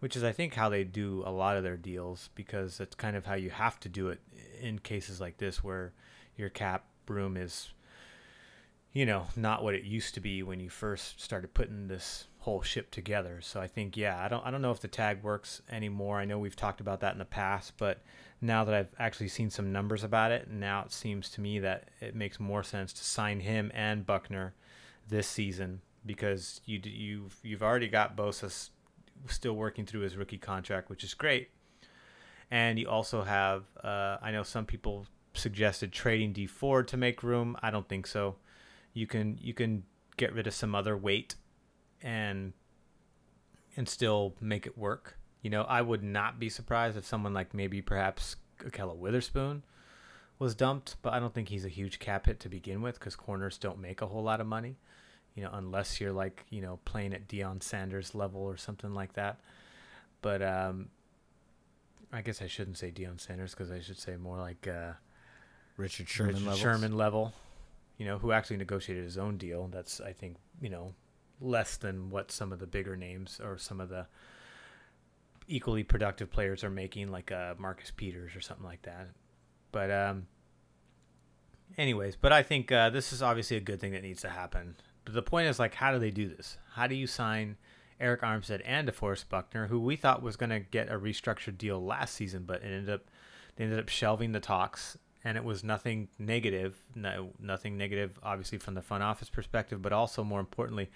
which 0.00 0.14
is 0.14 0.22
I 0.22 0.32
think 0.32 0.54
how 0.54 0.68
they 0.68 0.84
do 0.84 1.22
a 1.24 1.32
lot 1.32 1.56
of 1.56 1.62
their 1.62 1.78
deals 1.78 2.28
because 2.34 2.76
that's 2.76 2.94
kind 2.94 3.16
of 3.16 3.24
how 3.24 3.34
you 3.34 3.48
have 3.48 3.80
to 3.80 3.88
do 3.88 4.08
it 4.08 4.20
in 4.60 4.80
cases 4.80 5.18
like 5.18 5.38
this 5.38 5.64
where 5.64 5.94
your 6.36 6.50
cap 6.50 6.84
room 7.08 7.36
is 7.36 7.73
you 8.94 9.04
know, 9.04 9.26
not 9.36 9.62
what 9.62 9.74
it 9.74 9.82
used 9.82 10.14
to 10.14 10.20
be 10.20 10.42
when 10.44 10.60
you 10.60 10.70
first 10.70 11.20
started 11.20 11.52
putting 11.52 11.88
this 11.88 12.28
whole 12.38 12.62
ship 12.62 12.90
together. 12.92 13.40
So 13.42 13.60
I 13.60 13.66
think 13.66 13.96
yeah, 13.96 14.22
I 14.22 14.28
don't 14.28 14.46
I 14.46 14.50
don't 14.52 14.62
know 14.62 14.70
if 14.70 14.80
the 14.80 14.88
tag 14.88 15.22
works 15.22 15.60
anymore. 15.68 16.20
I 16.20 16.24
know 16.24 16.38
we've 16.38 16.54
talked 16.54 16.80
about 16.80 17.00
that 17.00 17.12
in 17.12 17.18
the 17.18 17.24
past, 17.24 17.72
but 17.76 18.02
now 18.40 18.64
that 18.64 18.74
I've 18.74 18.94
actually 18.98 19.28
seen 19.28 19.50
some 19.50 19.72
numbers 19.72 20.04
about 20.04 20.30
it, 20.30 20.48
now 20.48 20.82
it 20.82 20.92
seems 20.92 21.28
to 21.30 21.40
me 21.40 21.58
that 21.58 21.88
it 22.00 22.14
makes 22.14 22.38
more 22.38 22.62
sense 22.62 22.92
to 22.92 23.04
sign 23.04 23.40
him 23.40 23.72
and 23.74 24.06
Buckner 24.06 24.54
this 25.08 25.26
season 25.26 25.80
because 26.06 26.60
you 26.64 26.80
you've 26.84 27.36
you've 27.42 27.62
already 27.64 27.88
got 27.88 28.16
Bosa 28.16 28.70
still 29.26 29.54
working 29.54 29.86
through 29.86 30.02
his 30.02 30.16
rookie 30.16 30.38
contract, 30.38 30.88
which 30.88 31.02
is 31.02 31.14
great, 31.14 31.50
and 32.48 32.78
you 32.78 32.88
also 32.88 33.22
have 33.22 33.64
uh, 33.82 34.18
I 34.22 34.30
know 34.30 34.44
some 34.44 34.66
people 34.66 35.06
suggested 35.32 35.90
trading 35.90 36.32
D 36.32 36.46
Ford 36.46 36.86
to 36.88 36.96
make 36.96 37.24
room. 37.24 37.56
I 37.60 37.72
don't 37.72 37.88
think 37.88 38.06
so. 38.06 38.36
You 38.94 39.06
can 39.06 39.38
you 39.42 39.52
can 39.52 39.84
get 40.16 40.32
rid 40.32 40.46
of 40.46 40.54
some 40.54 40.74
other 40.74 40.96
weight 40.96 41.34
and 42.00 42.52
and 43.76 43.88
still 43.88 44.34
make 44.40 44.66
it 44.66 44.78
work. 44.78 45.18
You 45.42 45.50
know, 45.50 45.62
I 45.62 45.82
would 45.82 46.02
not 46.02 46.38
be 46.38 46.48
surprised 46.48 46.96
if 46.96 47.04
someone 47.04 47.34
like 47.34 47.52
maybe 47.52 47.82
perhaps 47.82 48.36
Ahkello 48.64 48.96
Witherspoon 48.96 49.62
was 50.38 50.54
dumped, 50.54 50.96
but 51.02 51.12
I 51.12 51.20
don't 51.20 51.34
think 51.34 51.48
he's 51.48 51.64
a 51.64 51.68
huge 51.68 51.98
cap 51.98 52.26
hit 52.26 52.40
to 52.40 52.48
begin 52.48 52.80
with 52.80 52.98
because 52.98 53.16
corners 53.16 53.58
don't 53.58 53.78
make 53.78 54.00
a 54.00 54.06
whole 54.06 54.22
lot 54.22 54.40
of 54.40 54.46
money. 54.46 54.76
You 55.34 55.42
know, 55.42 55.50
unless 55.52 56.00
you're 56.00 56.12
like 56.12 56.46
you 56.50 56.62
know 56.62 56.78
playing 56.84 57.12
at 57.12 57.28
Deion 57.28 57.62
Sanders 57.62 58.14
level 58.14 58.40
or 58.40 58.56
something 58.56 58.94
like 58.94 59.14
that. 59.14 59.40
But 60.22 60.40
um, 60.40 60.88
I 62.12 62.22
guess 62.22 62.40
I 62.40 62.46
shouldn't 62.46 62.78
say 62.78 62.92
Deion 62.92 63.20
Sanders 63.20 63.50
because 63.50 63.70
I 63.72 63.80
should 63.80 63.98
say 63.98 64.16
more 64.16 64.38
like 64.38 64.68
uh, 64.68 64.92
Richard 65.76 66.08
Sherman 66.08 66.34
Richard 66.34 66.46
levels. 66.46 66.60
Sherman 66.60 66.96
level. 66.96 67.32
You 67.98 68.06
know, 68.06 68.18
who 68.18 68.32
actually 68.32 68.56
negotiated 68.56 69.04
his 69.04 69.18
own 69.18 69.36
deal. 69.36 69.68
That's 69.68 70.00
I 70.00 70.12
think 70.12 70.36
you 70.60 70.70
know 70.70 70.94
less 71.40 71.76
than 71.76 72.10
what 72.10 72.30
some 72.30 72.52
of 72.52 72.58
the 72.58 72.66
bigger 72.66 72.96
names 72.96 73.40
or 73.42 73.58
some 73.58 73.80
of 73.80 73.88
the 73.88 74.06
equally 75.46 75.82
productive 75.82 76.30
players 76.30 76.64
are 76.64 76.70
making, 76.70 77.10
like 77.10 77.30
uh, 77.30 77.54
Marcus 77.58 77.92
Peters 77.94 78.34
or 78.34 78.40
something 78.40 78.64
like 78.64 78.82
that. 78.82 79.08
But 79.72 79.90
um, 79.90 80.26
anyways, 81.76 82.16
but 82.16 82.32
I 82.32 82.42
think 82.42 82.72
uh, 82.72 82.90
this 82.90 83.12
is 83.12 83.22
obviously 83.22 83.56
a 83.56 83.60
good 83.60 83.80
thing 83.80 83.92
that 83.92 84.02
needs 84.02 84.22
to 84.22 84.30
happen. 84.30 84.76
But 85.04 85.14
the 85.14 85.22
point 85.22 85.48
is, 85.48 85.58
like, 85.58 85.74
how 85.74 85.92
do 85.92 85.98
they 85.98 86.10
do 86.10 86.28
this? 86.28 86.56
How 86.72 86.86
do 86.86 86.94
you 86.94 87.06
sign 87.06 87.56
Arik 88.00 88.20
Armstead 88.20 88.62
and 88.64 88.88
DeForest 88.88 89.28
Buckner, 89.28 89.66
who 89.66 89.80
we 89.80 89.96
thought 89.96 90.22
was 90.22 90.36
going 90.36 90.50
to 90.50 90.60
get 90.60 90.90
a 90.90 90.98
restructured 90.98 91.58
deal 91.58 91.84
last 91.84 92.14
season, 92.14 92.44
but 92.46 92.62
it 92.62 92.66
ended 92.66 92.90
up 92.90 93.02
they 93.56 93.64
ended 93.64 93.78
up 93.78 93.88
shelving 93.88 94.32
the 94.32 94.40
talks, 94.40 94.98
and 95.24 95.36
it 95.36 95.44
was 95.44 95.64
nothing 95.64 96.08
negative, 96.18 96.76
no, 96.94 97.30
nothing 97.40 97.76
negative, 97.76 98.18
obviously 98.22 98.58
from 98.58 98.74
the 98.74 98.82
front 98.82 99.02
office 99.02 99.30
perspective, 99.30 99.80
but 99.80 99.92
also 99.92 100.22
more 100.22 100.40
importantly, 100.40 100.90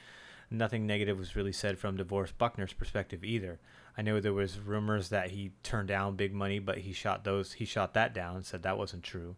nothing 0.51 0.87
negative 0.87 1.19
was 1.19 1.35
really 1.35 1.53
said 1.53 1.79
from 1.79 1.97
DeForest 1.97 2.37
Buckner's 2.37 2.73
perspective 2.73 3.25
either. 3.25 3.59
I 3.97 4.03
know 4.03 4.21
there 4.21 4.35
was 4.35 4.61
rumors 4.61 5.09
that 5.09 5.31
he 5.31 5.53
turned 5.63 5.89
down 5.89 6.17
big 6.17 6.35
money, 6.35 6.59
but 6.59 6.79
he 6.79 6.93
shot 6.93 7.25
those 7.25 7.55
he 7.55 7.65
shot 7.65 7.95
that 7.95 8.15
down, 8.15 8.43
said 8.45 8.63
that 8.63 8.79
wasn't 8.79 9.03
true. 9.03 9.37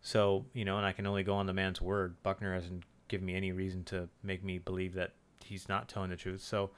So, 0.00 0.46
you 0.52 0.64
know, 0.64 0.78
and 0.78 0.86
I 0.86 0.92
can 0.92 1.06
only 1.06 1.22
go 1.22 1.34
on 1.34 1.46
the 1.46 1.52
man's 1.52 1.80
word. 1.80 2.22
Buckner 2.22 2.54
hasn't 2.54 2.84
given 3.08 3.26
me 3.26 3.34
any 3.34 3.52
reason 3.52 3.84
to 3.84 4.08
make 4.22 4.42
me 4.42 4.58
believe 4.58 4.94
that 4.94 5.12
he's 5.44 5.68
not 5.68 5.88
telling 5.88 6.10
the 6.10 6.16
truth. 6.16 6.40
So, 6.40 6.70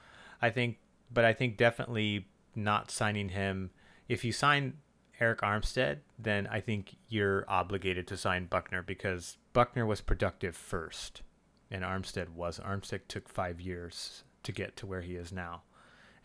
I 0.42 0.50
think 0.50 0.78
but 1.12 1.24
I 1.24 1.32
think 1.32 1.56
definitely 1.56 2.26
not 2.54 2.90
signing 2.90 3.30
him 3.30 3.70
if 4.08 4.24
you 4.24 4.32
sign 4.32 4.74
Arik 5.20 5.38
Armstead, 5.38 5.98
then 6.18 6.46
I 6.46 6.60
think 6.60 6.96
you're 7.08 7.44
obligated 7.48 8.06
to 8.08 8.16
sign 8.16 8.46
Buckner 8.46 8.82
because 8.82 9.36
Buckner 9.52 9.84
was 9.84 10.00
productive 10.00 10.56
first 10.56 11.22
and 11.70 11.84
Armstead 11.84 12.30
was. 12.30 12.58
Armstead 12.58 13.00
took 13.06 13.28
five 13.28 13.60
years 13.60 14.24
to 14.42 14.52
get 14.52 14.76
to 14.76 14.86
where 14.86 15.02
he 15.02 15.14
is 15.14 15.30
now, 15.32 15.62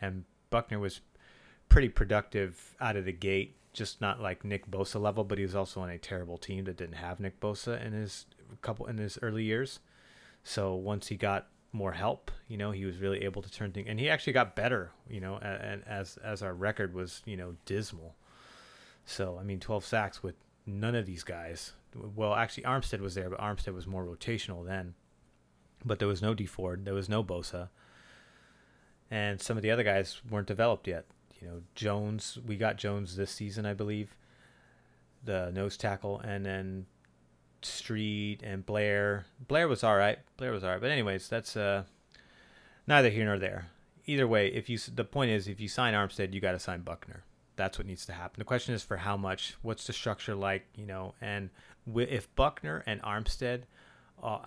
and 0.02 0.24
Buckner 0.50 0.80
was 0.80 1.02
pretty 1.70 1.90
productive 1.90 2.76
out 2.80 2.96
of 2.96 3.06
the 3.06 3.12
gate. 3.12 3.58
Just 3.74 4.00
not 4.00 4.22
like 4.22 4.46
Nick 4.46 4.72
Bosa 4.72 5.02
level, 5.02 5.26
but 5.26 5.38
he 5.38 5.44
was 5.44 5.56
also 5.56 5.82
on 5.82 5.90
a 5.90 5.98
terrible 5.98 6.38
team 6.38 6.64
that 6.64 6.78
didn't 6.78 6.96
have 6.96 7.20
Nick 7.20 7.42
Bosa 7.42 7.86
in 7.86 7.92
his 7.92 8.26
couple 8.62 8.86
in 8.86 8.98
his 8.98 9.20
early 9.22 9.44
years. 9.44 9.80
So 10.44 10.74
once 10.76 11.08
he 11.08 11.18
got 11.18 11.48
more 11.74 11.92
help, 11.92 12.32
you 12.48 12.56
know, 12.56 12.72
he 12.72 12.86
was 12.86 13.00
really 13.00 13.24
able 13.26 13.42
to 13.42 13.52
turn 13.52 13.74
things, 13.74 13.88
and 13.90 14.00
he 14.00 14.10
actually 14.10 14.32
got 14.32 14.56
better. 14.56 14.92
You 15.10 15.20
know, 15.20 15.36
and 15.38 15.84
as 15.86 16.18
as 16.24 16.42
our 16.42 16.54
record 16.54 16.94
was, 16.94 17.22
you 17.26 17.36
know, 17.36 17.56
dismal. 17.66 18.16
So 19.06 19.38
I 19.40 19.44
mean, 19.44 19.60
12 19.60 19.86
sacks 19.86 20.24
with 20.24 20.36
none 20.66 20.96
of 20.96 21.06
these 21.06 21.24
guys. 21.24 21.74
Well, 21.96 22.34
actually, 22.34 22.64
Armstead 22.64 23.00
was 23.00 23.16
there, 23.16 23.30
but 23.30 23.40
Armstead 23.40 23.74
was 23.74 23.88
more 23.88 24.04
rotational 24.04 24.66
then 24.66 24.96
but 25.86 26.00
there 26.00 26.08
was 26.08 26.22
no 26.22 26.34
D 26.34 26.46
Ford, 26.46 26.84
there 26.84 26.94
was 26.94 27.08
no 27.08 27.24
Bosa, 27.24 27.70
and 29.12 29.40
some 29.40 29.56
of 29.56 29.64
the 29.64 29.72
other 29.72 29.84
guys 29.84 30.22
weren't 30.30 30.48
developed 30.48 30.88
yet. 30.88 31.06
You 31.40 31.48
know, 31.48 31.62
Jones, 31.76 32.40
we 32.46 32.58
got 32.58 32.78
Jones 32.78 33.16
this 33.16 33.32
season, 33.32 33.66
I 33.66 33.74
believe, 33.74 34.16
the 35.24 35.52
nose 35.52 35.78
tackle, 35.78 36.20
and 36.20 36.46
then 36.46 36.88
Street 37.62 38.40
and 38.44 38.66
Blair. 38.66 39.26
Blair 39.48 39.68
was 39.68 39.84
all 39.84 39.96
right. 39.96 40.20
Blair 40.38 40.52
was 40.52 40.64
all 40.64 40.72
right, 40.72 40.82
but 40.82 40.92
anyways, 40.92 41.30
that's 41.30 41.56
uh, 41.56 41.84
neither 42.88 43.10
here 43.10 43.26
nor 43.26 43.38
there. 43.38 43.68
Either 44.08 44.28
way, 44.28 44.48
if 44.48 44.70
you 44.70 44.78
the 44.78 45.04
point 45.04 45.32
is, 45.32 45.48
if 45.48 45.60
you 45.60 45.68
sign 45.68 45.94
Armstead, 45.94 46.34
you 46.34 46.42
got 46.42 46.54
to 46.54 46.60
sign 46.60 46.82
Buckner. 46.82 47.24
That's 47.56 47.78
what 47.78 47.88
needs 47.88 48.06
to 48.08 48.14
happen. 48.14 48.40
The 48.40 48.46
question 48.46 48.74
is 48.76 48.84
for 48.84 48.98
how 48.98 49.18
much. 49.18 49.56
What's 49.62 49.88
the 49.88 49.94
structure 49.94 50.36
like? 50.36 50.66
You 50.76 50.86
know, 50.86 51.14
and 51.22 51.50
wi- 51.88 52.12
if 52.12 52.34
Buckner 52.36 52.84
and 52.86 53.02
Armstead. 53.02 53.64
Uh, 54.22 54.40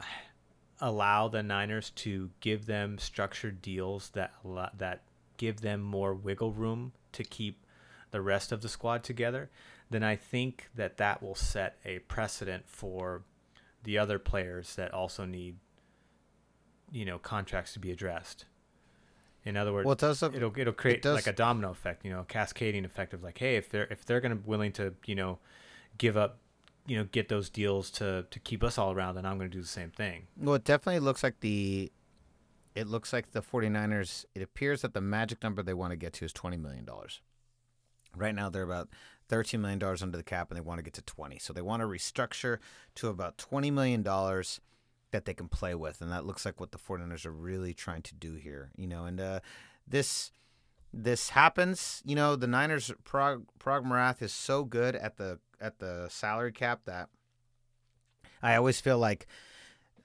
allow 0.81 1.29
the 1.29 1.43
Niners 1.43 1.91
to 1.91 2.31
give 2.41 2.67
them 2.67 2.99
structured 2.99 3.61
deals 3.63 4.11
that 4.11 4.33
that 4.77 5.03
give 5.37 5.61
them 5.61 5.81
more 5.81 6.15
wiggle 6.15 6.53
room 6.53 6.93
to 7.13 7.25
keep 7.25 7.65
the 8.11 8.21
rest 8.21 8.53
of 8.53 8.63
the 8.63 8.69
squad 8.69 9.03
together, 9.05 9.51
then 9.91 10.03
I 10.03 10.17
think 10.17 10.69
that 10.75 10.97
that 10.97 11.23
will 11.23 11.35
set 11.35 11.79
a 11.85 12.01
precedent 12.01 12.69
for 12.69 13.23
the 13.85 13.99
other 13.99 14.19
players 14.19 14.75
that 14.77 14.93
also 14.93 15.25
need 15.25 15.57
you 16.91 17.05
know 17.05 17.19
contracts 17.19 17.73
to 17.75 17.79
be 17.79 17.91
addressed. 17.91 18.45
In 19.49 19.57
other 19.57 19.73
words, 19.73 19.87
Well, 19.87 19.95
it 19.95 19.99
does 19.99 20.21
look- 20.21 20.35
it'll 20.35 20.53
it'll 20.59 20.75
create 20.75 21.01
does- 21.01 21.15
like 21.17 21.27
a 21.27 21.33
domino 21.33 21.71
effect, 21.71 22.05
you 22.05 22.11
know, 22.11 22.21
a 22.21 22.25
cascading 22.25 22.85
effect 22.85 23.15
of 23.15 23.23
like, 23.23 23.39
hey, 23.39 23.57
if 23.57 23.71
they're 23.71 23.87
if 23.91 24.05
they're 24.05 24.21
gonna 24.21 24.39
willing 24.45 24.73
to 24.73 24.95
you 25.07 25.15
know 25.15 25.39
give 25.97 26.19
up, 26.19 26.39
you 26.87 26.97
know, 26.99 27.05
get 27.05 27.29
those 27.31 27.49
deals 27.49 27.91
to 27.93 28.27
to 28.31 28.39
keep 28.41 28.63
us 28.63 28.77
all 28.77 28.93
around, 28.93 29.15
then 29.15 29.25
I'm 29.25 29.39
gonna 29.39 29.49
do 29.49 29.63
the 29.63 29.67
same 29.67 29.91
thing. 29.91 30.27
Well, 30.37 30.55
it 30.57 30.65
definitely 30.65 31.01
looks 31.01 31.23
like 31.23 31.41
the 31.41 31.91
it 32.75 32.87
looks 32.87 33.11
like 33.13 33.31
the 33.33 33.41
49ers 33.41 34.27
it 34.35 34.43
appears 34.43 34.83
that 34.83 34.93
the 34.93 35.01
magic 35.01 35.43
number 35.43 35.63
they 35.63 35.75
want 35.75 35.93
to 35.93 35.97
get 35.97 36.13
to 36.15 36.27
is 36.27 36.33
20 36.35 36.59
million 36.59 36.85
dollars. 36.85 37.23
Right 38.15 38.35
now 38.35 38.51
they're 38.51 38.63
about 38.63 38.91
13 39.29 39.63
million 39.63 39.79
dollars 39.79 40.03
under 40.03 40.19
the 40.19 40.23
cap 40.23 40.51
and 40.51 40.57
they 40.59 40.63
want 40.63 40.79
to 40.79 40.83
get 40.83 40.93
to 40.95 41.03
20. 41.03 41.39
So 41.39 41.55
they 41.55 41.63
want 41.63 41.81
to 41.81 41.87
restructure 41.87 42.59
to 42.97 43.09
about 43.09 43.39
20 43.39 43.71
million 43.71 44.03
dollars 44.03 44.61
that 45.11 45.25
they 45.25 45.35
can 45.35 45.49
play 45.49 45.75
with 45.75 46.01
and 46.01 46.13
that 46.13 46.27
looks 46.27 46.45
like 46.45 46.61
what 46.61 46.73
the 46.73 46.79
49ers 46.79 47.27
are 47.27 47.33
really 47.33 47.75
trying 47.75 48.03
to 48.03 48.15
do 48.15 48.35
here, 48.35 48.71
you 48.77 48.87
know, 48.87 49.05
and 49.05 49.21
uh 49.21 49.41
this 49.87 50.31
this 50.93 51.31
happens, 51.31 52.03
you 52.07 52.15
know, 52.15 52.35
the 52.35 52.47
Niners 52.47 52.91
Paraag 53.05 53.45
Paraag 53.59 53.85
Marathe 53.85 54.23
is 54.23 54.33
so 54.33 54.65
good 54.65 54.97
at 54.97 55.17
the 55.17 55.39
at 55.61 55.79
the 55.79 56.09
salary 56.09 56.53
cap 56.53 56.81
that 56.87 57.09
I 58.43 58.57
always 58.57 58.81
feel 58.81 58.99
like 58.99 59.27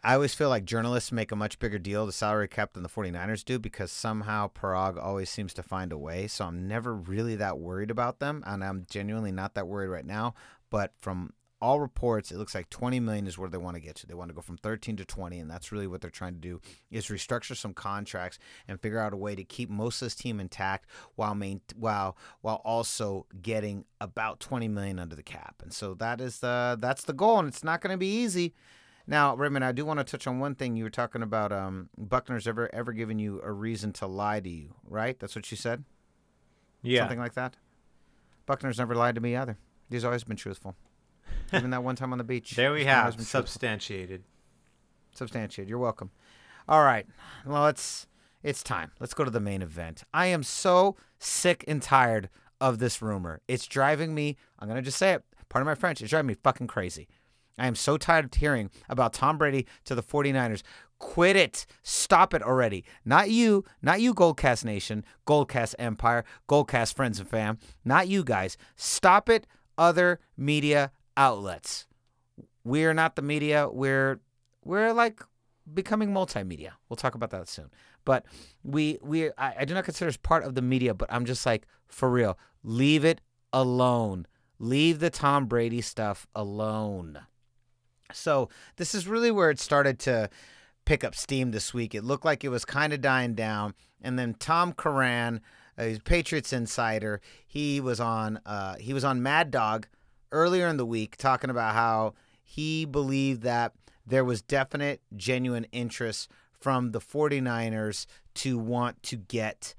I 0.05 0.15
always 0.15 0.33
feel 0.33 0.49
like 0.49 0.65
journalists 0.65 1.13
make 1.13 1.31
a 1.31 1.35
much 1.35 1.59
bigger 1.59 1.79
deal 1.79 2.01
of 2.01 2.07
the 2.07 2.13
salary 2.13 2.49
cap 2.49 2.73
than 2.73 2.83
the 2.83 2.89
49ers 2.89 3.45
do 3.45 3.57
because 3.57 3.89
somehow 3.89 4.49
Paraag 4.49 5.01
always 5.01 5.29
seems 5.29 5.53
to 5.53 5.63
find 5.63 5.93
a 5.93 5.97
way. 5.97 6.27
So 6.27 6.43
I'm 6.43 6.67
never 6.67 6.93
really 6.93 7.37
that 7.37 7.57
worried 7.57 7.89
about 7.89 8.19
them, 8.19 8.43
and 8.45 8.65
I'm 8.65 8.85
genuinely 8.89 9.31
not 9.31 9.53
that 9.53 9.67
worried 9.67 9.87
right 9.87 10.05
now. 10.05 10.33
But 10.69 10.91
from 10.99 11.31
all 11.63 11.79
reports, 11.79 12.29
it 12.29 12.37
looks 12.37 12.53
like 12.53 12.69
20 12.69 12.99
million 12.99 13.25
is 13.25 13.37
where 13.37 13.49
they 13.49 13.57
want 13.57 13.75
to 13.75 13.81
get 13.81 13.95
to. 13.95 14.05
They 14.05 14.13
want 14.13 14.29
to 14.29 14.35
go 14.35 14.41
from 14.41 14.57
13 14.57 14.97
to 14.97 15.05
20, 15.05 15.39
and 15.39 15.49
that's 15.49 15.71
really 15.71 15.87
what 15.87 16.01
they're 16.01 16.09
trying 16.09 16.33
to 16.33 16.39
do 16.39 16.59
is 16.91 17.07
restructure 17.07 17.55
some 17.55 17.73
contracts 17.73 18.37
and 18.67 18.81
figure 18.81 18.99
out 18.99 19.13
a 19.13 19.17
way 19.17 19.33
to 19.33 19.45
keep 19.45 19.69
most 19.69 20.01
of 20.01 20.07
this 20.07 20.15
team 20.15 20.41
intact 20.41 20.89
while 21.15 21.33
main 21.33 21.61
while 21.77 22.17
while 22.41 22.61
also 22.65 23.27
getting 23.41 23.85
about 24.01 24.41
20 24.41 24.67
million 24.67 24.99
under 24.99 25.15
the 25.15 25.23
cap. 25.23 25.61
And 25.63 25.71
so 25.71 25.93
that 25.93 26.19
is 26.19 26.39
the 26.39 26.77
that's 26.77 27.03
the 27.03 27.13
goal, 27.13 27.39
and 27.39 27.47
it's 27.47 27.63
not 27.63 27.79
going 27.79 27.93
to 27.93 27.97
be 27.97 28.13
easy. 28.13 28.53
Now, 29.07 29.33
Raymond, 29.33 29.63
I 29.63 29.71
do 29.71 29.85
want 29.85 29.99
to 29.99 30.03
touch 30.03 30.27
on 30.27 30.39
one 30.39 30.55
thing 30.55 30.75
you 30.75 30.83
were 30.83 30.89
talking 30.89 31.23
about. 31.23 31.53
Um, 31.53 31.89
Buckner's 31.97 32.45
ever 32.45 32.69
ever 32.75 32.91
given 32.91 33.19
you 33.19 33.39
a 33.41 33.53
reason 33.53 33.93
to 33.93 34.05
lie 34.05 34.41
to 34.41 34.49
you, 34.49 34.75
right? 34.85 35.17
That's 35.17 35.33
what 35.33 35.49
you 35.49 35.55
said. 35.55 35.85
Yeah. 36.81 37.03
something 37.03 37.19
like 37.19 37.35
that. 37.35 37.55
Buckner's 38.45 38.79
never 38.79 38.95
lied 38.95 39.15
to 39.15 39.21
me 39.21 39.37
either. 39.37 39.57
He's 39.89 40.03
always 40.03 40.25
been 40.25 40.35
truthful. 40.35 40.75
Even 41.53 41.71
that 41.71 41.83
one 41.83 41.95
time 41.95 42.11
on 42.11 42.17
the 42.17 42.23
beach. 42.23 42.51
There 42.51 42.73
we 42.73 42.85
have 42.85 43.21
substantiated. 43.21 44.23
substantiated. 45.13 45.69
You're 45.69 45.79
welcome. 45.79 46.11
All 46.67 46.83
right. 46.83 47.05
Well, 47.45 47.67
it's 47.67 48.07
it's 48.41 48.63
time. 48.63 48.91
Let's 48.99 49.13
go 49.13 49.23
to 49.23 49.31
the 49.31 49.39
main 49.39 49.61
event. 49.61 50.03
I 50.13 50.27
am 50.27 50.43
so 50.43 50.95
sick 51.19 51.63
and 51.67 51.81
tired 51.81 52.29
of 52.59 52.79
this 52.79 53.01
rumor. 53.01 53.41
It's 53.47 53.67
driving 53.67 54.13
me. 54.13 54.37
I'm 54.59 54.67
gonna 54.67 54.81
just 54.81 54.97
say 54.97 55.13
it. 55.13 55.23
Pardon 55.49 55.65
my 55.65 55.75
French. 55.75 56.01
It's 56.01 56.09
driving 56.09 56.27
me 56.27 56.35
fucking 56.43 56.67
crazy. 56.67 57.07
I 57.57 57.67
am 57.67 57.75
so 57.75 57.97
tired 57.97 58.25
of 58.25 58.33
hearing 58.33 58.71
about 58.89 59.13
Tom 59.13 59.37
Brady 59.37 59.67
to 59.85 59.93
the 59.93 60.01
49ers. 60.01 60.63
Quit 60.97 61.35
it. 61.35 61.65
Stop 61.83 62.33
it 62.33 62.41
already. 62.41 62.83
Not 63.05 63.29
you, 63.29 63.63
not 63.81 64.01
you, 64.01 64.13
Goldcast 64.13 64.65
Nation, 64.65 65.03
Goldcast 65.27 65.75
Empire, 65.77 66.23
Goldcast 66.49 66.95
Friends 66.95 67.19
and 67.19 67.29
Fam. 67.29 67.59
Not 67.85 68.07
you 68.07 68.23
guys. 68.23 68.57
Stop 68.75 69.29
it, 69.29 69.45
other 69.77 70.19
media 70.37 70.91
outlets. 71.17 71.87
We're 72.63 72.93
not 72.93 73.15
the 73.15 73.21
media. 73.21 73.69
We're 73.69 74.19
we're 74.63 74.93
like 74.93 75.21
becoming 75.71 76.09
multimedia. 76.09 76.71
We'll 76.89 76.97
talk 76.97 77.15
about 77.15 77.31
that 77.31 77.47
soon. 77.47 77.69
But 78.05 78.25
we 78.63 78.99
we 79.01 79.29
I, 79.37 79.55
I 79.59 79.65
do 79.65 79.73
not 79.73 79.85
consider 79.85 80.09
us 80.09 80.17
part 80.17 80.43
of 80.43 80.55
the 80.55 80.61
media, 80.61 80.93
but 80.93 81.11
I'm 81.11 81.25
just 81.25 81.45
like, 81.45 81.67
for 81.87 82.09
real, 82.09 82.37
leave 82.63 83.05
it 83.05 83.21
alone. 83.51 84.27
Leave 84.59 84.99
the 84.99 85.09
Tom 85.09 85.45
Brady 85.45 85.81
stuff 85.81 86.27
alone. 86.35 87.19
So 88.13 88.49
this 88.77 88.93
is 88.93 89.07
really 89.07 89.31
where 89.31 89.49
it 89.49 89.59
started 89.59 89.99
to 89.99 90.29
pick 90.85 91.03
up 91.03 91.15
steam 91.15 91.51
this 91.51 91.73
week. 91.73 91.95
It 91.95 92.03
looked 92.03 92.25
like 92.25 92.43
it 92.43 92.49
was 92.49 92.65
kind 92.65 92.93
of 92.93 93.01
dying 93.01 93.33
down, 93.33 93.73
and 94.01 94.17
then 94.19 94.35
Tom 94.35 94.73
Curran, 94.73 95.41
he's 95.77 95.99
Patriots 95.99 96.53
insider, 96.53 97.21
he 97.45 97.81
was 97.81 97.99
on 97.99 98.39
uh, 98.45 98.75
he 98.75 98.93
was 98.93 99.03
on 99.03 99.23
Mad 99.23 99.51
Dog 99.51 99.87
earlier 100.33 100.67
in 100.67 100.75
the 100.75 100.85
week 100.85 101.15
talking 101.15 101.49
about 101.49 101.73
how 101.73 102.13
he 102.43 102.83
believed 102.83 103.43
that 103.43 103.71
there 104.05 104.25
was 104.25 104.41
definite, 104.41 105.01
genuine 105.15 105.65
interest 105.71 106.29
from 106.59 106.91
the 106.91 106.99
49ers 106.99 108.05
to 108.35 108.57
want 108.57 109.01
to 109.03 109.15
get 109.15 109.75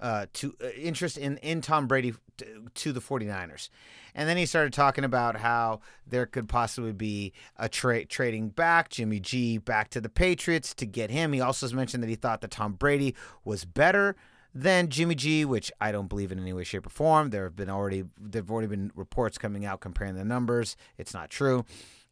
uh, 0.00 0.26
to 0.32 0.54
uh, 0.62 0.68
interest 0.68 1.18
in 1.18 1.38
in 1.38 1.60
Tom 1.60 1.86
Brady 1.88 2.14
to, 2.36 2.70
to 2.74 2.92
the 2.92 3.00
49ers. 3.00 3.68
And 4.14 4.28
then 4.28 4.36
he 4.36 4.46
started 4.46 4.72
talking 4.72 5.04
about 5.04 5.36
how 5.36 5.80
there 6.06 6.26
could 6.26 6.48
possibly 6.48 6.92
be 6.92 7.32
a 7.56 7.68
trade 7.68 8.08
trading 8.08 8.48
back 8.48 8.90
Jimmy 8.90 9.20
G 9.20 9.58
back 9.58 9.90
to 9.90 10.00
the 10.00 10.08
Patriots 10.08 10.74
to 10.74 10.86
get 10.86 11.10
him. 11.10 11.32
He 11.32 11.40
also 11.40 11.68
mentioned 11.70 12.02
that 12.02 12.08
he 12.08 12.16
thought 12.16 12.40
that 12.40 12.50
Tom 12.50 12.74
Brady 12.74 13.14
was 13.44 13.64
better 13.64 14.16
than 14.54 14.88
Jimmy 14.88 15.14
G, 15.14 15.44
which 15.44 15.70
I 15.80 15.92
don't 15.92 16.08
believe 16.08 16.32
in 16.32 16.38
any 16.38 16.52
way, 16.52 16.64
shape, 16.64 16.86
or 16.86 16.90
form. 16.90 17.30
There 17.30 17.44
have 17.44 17.56
been 17.56 17.70
already 17.70 18.04
there've 18.18 18.50
already 18.50 18.68
been 18.68 18.90
reports 18.94 19.38
coming 19.38 19.64
out 19.64 19.80
comparing 19.80 20.14
the 20.14 20.24
numbers. 20.24 20.76
It's 20.96 21.14
not 21.14 21.30
true. 21.30 21.64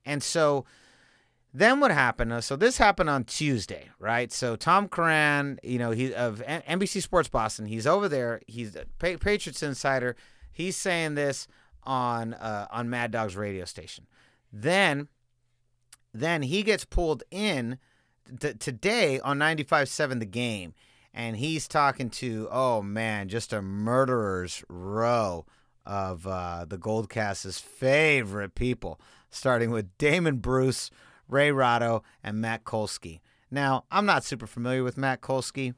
And 0.04 0.22
so 0.22 0.64
then 1.52 1.80
what 1.80 1.90
happened? 1.90 2.32
uh, 2.32 2.40
So 2.42 2.54
this 2.54 2.76
happened 2.78 3.08
on 3.08 3.24
Tuesday, 3.24 3.88
right? 3.98 4.30
So 4.30 4.56
Tom 4.56 4.88
Curran, 4.88 5.58
you 5.62 5.78
know, 5.78 5.90
he 5.90 6.14
of 6.14 6.42
NBC 6.46 7.00
Sports 7.02 7.28
Boston, 7.28 7.66
he's 7.66 7.86
over 7.86 8.08
there. 8.08 8.40
He's 8.46 8.76
a 8.76 8.84
Patriots 8.98 9.62
insider. 9.62 10.16
He's 10.52 10.76
saying 10.76 11.14
this 11.14 11.48
on 11.82 12.34
uh, 12.34 12.66
on 12.70 12.90
Mad 12.90 13.10
Dog's 13.10 13.36
radio 13.36 13.64
station. 13.64 14.06
Then, 14.52 15.08
then 16.12 16.42
he 16.42 16.62
gets 16.62 16.84
pulled 16.84 17.22
in 17.30 17.78
t- 18.40 18.54
today 18.54 19.20
on 19.20 19.38
95.7 19.38 20.18
The 20.20 20.26
Game, 20.26 20.74
and 21.16 21.36
he's 21.36 21.66
talking 21.66 22.10
to 22.10 22.48
oh 22.52 22.82
man, 22.82 23.28
just 23.28 23.52
a 23.52 23.60
murderer's 23.60 24.62
row 24.68 25.44
of 25.84 26.26
uh, 26.26 26.64
the 26.68 26.78
Goldcast's 26.78 27.58
favorite 27.58 28.54
people, 28.54 29.00
starting 29.30 29.70
with 29.70 29.96
Damon 29.98 30.36
Bruce. 30.36 30.90
Ray 31.28 31.50
Ratto, 31.50 32.04
and 32.22 32.40
Matt 32.40 32.62
Kolsky. 32.64 33.20
Now, 33.50 33.84
I'm 33.90 34.06
not 34.06 34.22
super 34.24 34.46
familiar 34.46 34.84
with 34.84 34.96
Matt 34.96 35.20
Kolsky. 35.20 35.74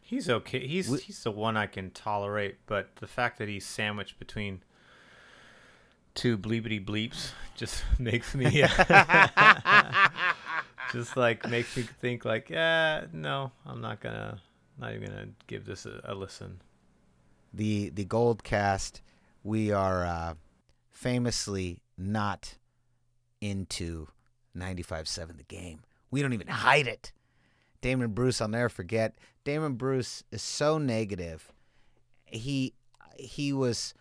He's 0.00 0.28
okay. 0.28 0.66
He's 0.66 1.02
he's 1.02 1.22
the 1.22 1.30
one 1.30 1.56
I 1.56 1.66
can 1.66 1.90
tolerate, 1.90 2.58
but 2.66 2.96
the 2.96 3.06
fact 3.06 3.38
that 3.38 3.48
he's 3.48 3.64
sandwiched 3.64 4.18
between 4.18 4.62
two 6.14 6.36
bleepity 6.36 6.84
bleeps 6.84 7.30
just 7.56 7.82
makes 7.98 8.34
me 8.34 8.44
just 10.92 11.16
like 11.16 11.48
makes 11.48 11.74
me 11.76 11.82
think 11.82 12.26
like, 12.26 12.50
yeah, 12.50 13.06
no, 13.12 13.52
I'm 13.64 13.80
not 13.80 14.00
gonna 14.00 14.42
not 14.82 14.94
even 14.94 15.10
gonna 15.10 15.28
give 15.46 15.64
this 15.64 15.86
a, 15.86 16.00
a 16.04 16.14
listen. 16.14 16.60
The 17.54 17.90
the 17.90 18.04
Gold 18.04 18.44
Cast, 18.44 19.00
we 19.42 19.70
are 19.70 20.04
uh, 20.04 20.34
famously 20.90 21.82
not 21.96 22.56
into 23.40 24.08
95.7 24.56 25.36
the 25.36 25.44
game. 25.44 25.80
We 26.10 26.20
don't 26.22 26.32
even 26.32 26.48
hide 26.48 26.86
it. 26.86 27.12
Damon 27.80 28.10
Bruce, 28.10 28.40
I'll 28.40 28.48
never 28.48 28.68
forget. 28.68 29.14
Damon 29.44 29.74
Bruce 29.74 30.22
is 30.30 30.42
so 30.42 30.78
negative. 30.78 31.52
He 32.26 32.74
he 33.16 33.52
was 33.52 33.94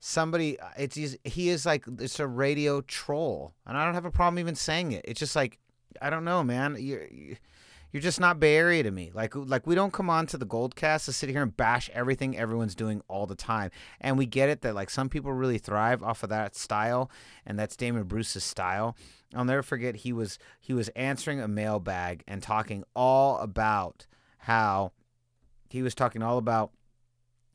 somebody. 0.00 0.58
It's 0.76 1.16
he 1.24 1.48
is 1.48 1.64
like 1.64 1.84
it's 1.98 2.20
a 2.20 2.26
radio 2.26 2.80
troll, 2.80 3.54
and 3.66 3.76
I 3.76 3.84
don't 3.84 3.94
have 3.94 4.04
a 4.04 4.10
problem 4.10 4.38
even 4.38 4.54
saying 4.54 4.92
it. 4.92 5.04
It's 5.06 5.20
just 5.20 5.36
like 5.36 5.58
I 6.02 6.10
don't 6.10 6.24
know, 6.24 6.42
man. 6.42 6.76
You're 6.78 7.06
you're 7.94 8.00
just 8.00 8.18
not 8.18 8.40
Bay 8.40 8.56
Area 8.56 8.82
to 8.82 8.90
me. 8.90 9.12
Like 9.14 9.36
like 9.36 9.68
we 9.68 9.76
don't 9.76 9.92
come 9.92 10.10
on 10.10 10.26
to 10.26 10.36
the 10.36 10.44
Goldcast 10.44 11.04
to 11.04 11.12
sit 11.12 11.30
here 11.30 11.44
and 11.44 11.56
bash 11.56 11.88
everything 11.94 12.36
everyone's 12.36 12.74
doing 12.74 13.00
all 13.06 13.24
the 13.24 13.36
time. 13.36 13.70
And 14.00 14.18
we 14.18 14.26
get 14.26 14.48
it 14.48 14.62
that 14.62 14.74
like 14.74 14.90
some 14.90 15.08
people 15.08 15.32
really 15.32 15.58
thrive 15.58 16.02
off 16.02 16.24
of 16.24 16.28
that 16.30 16.56
style, 16.56 17.08
and 17.46 17.56
that's 17.56 17.76
Damon 17.76 18.02
Bruce's 18.02 18.42
style. 18.42 18.96
I'll 19.32 19.44
never 19.44 19.62
forget 19.62 19.94
he 19.94 20.12
was 20.12 20.40
he 20.60 20.72
was 20.74 20.88
answering 20.96 21.40
a 21.40 21.46
mailbag 21.46 22.24
and 22.26 22.42
talking 22.42 22.82
all 22.96 23.38
about 23.38 24.08
how 24.38 24.90
he 25.70 25.80
was 25.80 25.94
talking 25.94 26.20
all 26.20 26.36
about 26.36 26.72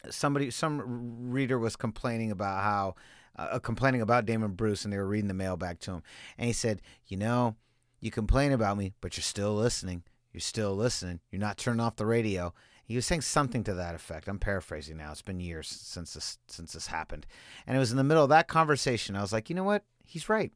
somebody 0.10 0.52
some 0.52 1.32
reader 1.32 1.60
was 1.60 1.76
complaining 1.76 2.32
about 2.32 2.64
how 2.64 2.96
uh, 3.36 3.60
complaining 3.60 4.02
about 4.02 4.26
Damon 4.26 4.54
Bruce 4.54 4.86
and 4.86 4.94
they 4.94 4.98
were 4.98 5.06
reading 5.06 5.28
the 5.28 5.34
mailbag 5.34 5.82
to 5.82 5.92
him 5.92 6.04
and 6.38 6.48
he 6.48 6.54
said, 6.54 6.82
"You 7.08 7.18
know, 7.18 7.58
you 8.00 8.10
complain 8.10 8.54
about 8.54 8.78
me, 8.78 8.94
but 9.02 9.18
you're 9.18 9.22
still 9.22 9.54
listening. 9.54 10.04
You're 10.40 10.44
still 10.44 10.74
listening. 10.74 11.20
You're 11.32 11.42
not 11.42 11.58
turning 11.58 11.82
off 11.82 11.98
the 11.98 12.06
radio." 12.06 12.54
He 12.86 12.96
was 12.96 13.06
saying 13.06 13.24
something 13.24 13.62
to 13.66 13.74
that 13.74 13.94
effect. 13.94 14.30
I'm 14.30 14.40
paraphrasing 14.40 14.96
now. 14.96 15.12
It's 15.12 15.22
been 15.22 15.42
years 15.42 15.68
since 15.68 16.14
this 16.14 16.38
since 16.48 16.72
this 16.72 16.88
happened. 16.88 17.28
And 17.68 17.76
it 17.76 17.80
was 17.82 17.92
in 17.92 17.98
the 17.98 18.06
middle 18.06 18.24
of 18.24 18.30
that 18.30 18.48
conversation. 18.48 19.18
I 19.18 19.22
was 19.22 19.34
like, 19.34 19.50
"You 19.50 19.58
know 19.58 19.66
what? 19.66 19.84
He's 20.06 20.30
right." 20.30 20.54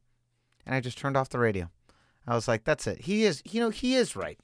And 0.65 0.73
I 0.73 0.79
just 0.79 0.97
turned 0.97 1.17
off 1.17 1.27
the 1.27 1.37
radio. 1.37 1.69
I 2.25 2.33
was 2.33 2.47
like, 2.47 2.63
"That's 2.63 2.87
it. 2.87 3.01
He 3.01 3.25
is, 3.25 3.43
you 3.43 3.59
know, 3.59 3.71
he 3.71 3.95
is 3.95 4.15
right." 4.15 4.39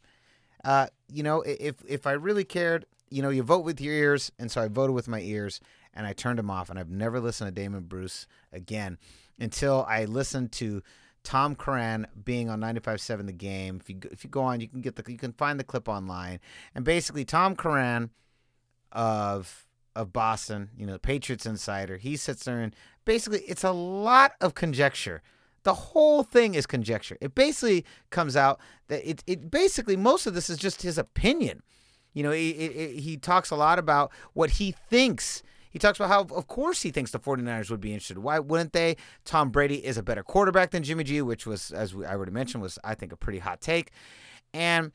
Uh, 0.65 0.87
you 1.07 1.23
know, 1.23 1.39
if 1.43 1.75
if 1.87 2.05
I 2.05 2.11
really 2.11 2.43
cared, 2.43 2.85
you 3.09 3.21
know, 3.21 3.29
you 3.29 3.41
vote 3.41 3.63
with 3.63 3.79
your 3.79 3.93
ears, 3.93 4.33
and 4.37 4.51
so 4.51 4.59
I 4.59 4.67
voted 4.67 4.93
with 4.93 5.07
my 5.07 5.21
ears, 5.21 5.61
and 5.93 6.05
I 6.05 6.11
turned 6.11 6.37
him 6.37 6.49
off, 6.49 6.69
and 6.69 6.77
I've 6.77 6.89
never 6.89 7.21
listened 7.21 7.47
to 7.47 7.61
Damon 7.61 7.83
Bruce 7.83 8.27
again 8.51 8.97
until 9.39 9.85
I 9.87 10.03
listened 10.03 10.51
to 10.51 10.83
Tom 11.23 11.55
Curran 11.55 12.07
being 12.23 12.49
on 12.49 12.59
95.7 12.59 13.25
The 13.25 13.33
Game. 13.33 13.79
If 13.81 13.89
you 13.89 13.99
if 14.11 14.23
you 14.23 14.29
go 14.29 14.41
on, 14.41 14.61
you 14.61 14.67
can 14.67 14.81
get 14.81 14.95
the 14.95 15.11
you 15.11 15.17
can 15.17 15.33
find 15.33 15.59
the 15.59 15.63
clip 15.63 15.89
online, 15.89 16.39
and 16.73 16.85
basically 16.85 17.25
Tom 17.25 17.55
Curran 17.55 18.11
of 18.91 19.67
of 19.95 20.13
Boston, 20.13 20.69
you 20.77 20.85
know, 20.85 20.93
the 20.93 20.99
Patriots 20.99 21.45
insider, 21.45 21.97
he 21.97 22.15
sits 22.15 22.45
there 22.45 22.61
and 22.61 22.75
basically 23.05 23.39
it's 23.41 23.63
a 23.63 23.71
lot 23.71 24.33
of 24.39 24.53
conjecture. 24.53 25.21
The 25.63 25.73
whole 25.73 26.23
thing 26.23 26.55
is 26.55 26.65
conjecture. 26.65 27.17
It 27.19 27.35
basically 27.35 27.85
comes 28.09 28.37
out 28.37 28.59
that 28.87 29.07
it, 29.07 29.23
it 29.27 29.51
basically 29.51 29.97
most 29.97 30.25
of 30.25 30.33
this 30.33 30.49
is 30.49 30.57
just 30.57 30.83
his 30.83 30.97
opinion. 30.97 31.63
You 32.13 32.23
know, 32.23 32.31
he, 32.31 32.53
he, 32.53 33.01
he 33.01 33.17
talks 33.17 33.51
a 33.51 33.55
lot 33.55 33.77
about 33.77 34.11
what 34.33 34.51
he 34.51 34.71
thinks. 34.71 35.43
He 35.69 35.79
talks 35.79 35.99
about 35.99 36.09
how, 36.09 36.35
of 36.35 36.47
course, 36.47 36.81
he 36.81 36.91
thinks 36.91 37.11
the 37.11 37.19
49ers 37.19 37.69
would 37.69 37.81
be 37.81 37.93
interested. 37.93 38.17
Why 38.19 38.39
wouldn't 38.39 38.73
they? 38.73 38.97
Tom 39.23 39.49
Brady 39.49 39.85
is 39.85 39.97
a 39.97 40.03
better 40.03 40.23
quarterback 40.23 40.71
than 40.71 40.83
Jimmy 40.83 41.03
G, 41.03 41.21
which 41.21 41.45
was, 41.45 41.71
as 41.71 41.93
I 41.93 42.13
already 42.13 42.31
mentioned, 42.31 42.63
was, 42.63 42.79
I 42.83 42.95
think, 42.95 43.11
a 43.11 43.17
pretty 43.17 43.39
hot 43.39 43.61
take. 43.61 43.91
And 44.53 44.91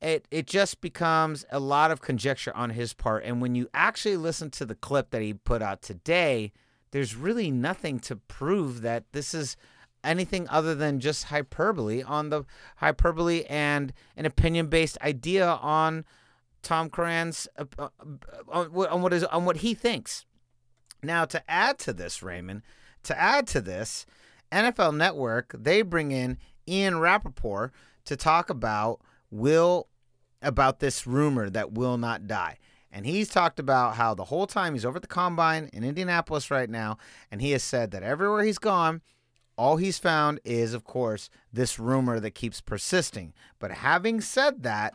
it 0.00 0.26
it 0.30 0.46
just 0.46 0.80
becomes 0.80 1.44
a 1.50 1.58
lot 1.58 1.90
of 1.90 2.00
conjecture 2.00 2.54
on 2.56 2.70
his 2.70 2.92
part. 2.94 3.24
And 3.24 3.40
when 3.40 3.54
you 3.54 3.68
actually 3.74 4.16
listen 4.16 4.50
to 4.52 4.66
the 4.66 4.74
clip 4.74 5.10
that 5.10 5.22
he 5.22 5.34
put 5.34 5.62
out 5.62 5.82
today, 5.82 6.52
there's 6.90 7.16
really 7.16 7.50
nothing 7.50 7.98
to 8.00 8.16
prove 8.16 8.82
that 8.82 9.04
this 9.12 9.34
is 9.34 9.56
anything 10.02 10.46
other 10.50 10.74
than 10.74 11.00
just 11.00 11.24
hyperbole 11.24 12.02
on 12.02 12.28
the 12.28 12.44
hyperbole 12.76 13.44
and 13.48 13.92
an 14.16 14.26
opinion 14.26 14.66
based 14.66 14.98
idea 15.00 15.46
on 15.46 16.04
Tom 16.64 16.90
Curran's 16.90 17.46
uh, 17.56 17.64
uh, 17.78 17.88
on, 18.48 18.70
on 18.74 19.02
what 19.02 19.12
is 19.12 19.24
on 19.24 19.44
what 19.44 19.58
he 19.58 19.74
thinks. 19.74 20.24
Now 21.02 21.24
to 21.26 21.42
add 21.50 21.78
to 21.80 21.92
this, 21.92 22.22
Raymond, 22.22 22.62
to 23.04 23.18
add 23.18 23.46
to 23.48 23.60
this, 23.60 24.06
NFL 24.50 24.96
Network 24.96 25.54
they 25.58 25.82
bring 25.82 26.10
in 26.10 26.38
Ian 26.66 26.98
Rapoport 26.98 27.72
to 28.06 28.16
talk 28.16 28.50
about 28.50 29.00
will 29.30 29.88
about 30.42 30.80
this 30.80 31.06
rumor 31.06 31.48
that 31.50 31.72
will 31.72 31.96
not 31.96 32.26
die. 32.26 32.58
And 32.90 33.06
he's 33.06 33.28
talked 33.28 33.58
about 33.58 33.96
how 33.96 34.14
the 34.14 34.26
whole 34.26 34.46
time 34.46 34.74
he's 34.74 34.84
over 34.84 34.96
at 34.96 35.02
the 35.02 35.08
combine 35.08 35.68
in 35.72 35.82
Indianapolis 35.82 36.50
right 36.50 36.70
now, 36.70 36.96
and 37.30 37.40
he 37.40 37.50
has 37.50 37.64
said 37.64 37.90
that 37.90 38.04
everywhere 38.04 38.44
he's 38.44 38.58
gone, 38.58 39.02
all 39.56 39.78
he's 39.78 39.98
found 39.98 40.38
is, 40.44 40.74
of 40.74 40.84
course, 40.84 41.28
this 41.52 41.78
rumor 41.78 42.20
that 42.20 42.32
keeps 42.32 42.60
persisting. 42.60 43.32
But 43.58 43.72
having 43.72 44.20
said 44.20 44.62
that, 44.62 44.94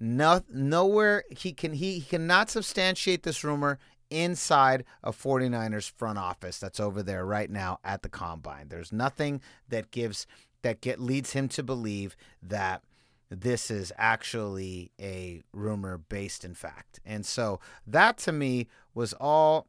no, 0.00 0.42
nowhere 0.52 1.24
he 1.30 1.52
can 1.52 1.72
he, 1.72 1.94
he 1.98 2.00
cannot 2.02 2.50
substantiate 2.50 3.22
this 3.22 3.42
rumor 3.42 3.78
inside 4.10 4.84
a 5.02 5.12
49ers 5.12 5.90
front 5.90 6.18
office 6.18 6.58
that's 6.58 6.80
over 6.80 7.02
there 7.02 7.26
right 7.26 7.50
now 7.50 7.78
at 7.84 8.02
the 8.02 8.08
combine. 8.08 8.68
There's 8.68 8.92
nothing 8.92 9.40
that 9.68 9.90
gives 9.90 10.26
that 10.62 10.80
get 10.80 11.00
leads 11.00 11.32
him 11.32 11.48
to 11.48 11.62
believe 11.62 12.16
that 12.42 12.82
this 13.30 13.70
is 13.70 13.92
actually 13.98 14.90
a 15.00 15.42
rumor 15.52 15.98
based 15.98 16.44
in 16.44 16.54
fact. 16.54 17.00
And 17.04 17.26
so 17.26 17.60
that 17.86 18.18
to 18.18 18.32
me 18.32 18.68
was 18.94 19.12
all 19.14 19.66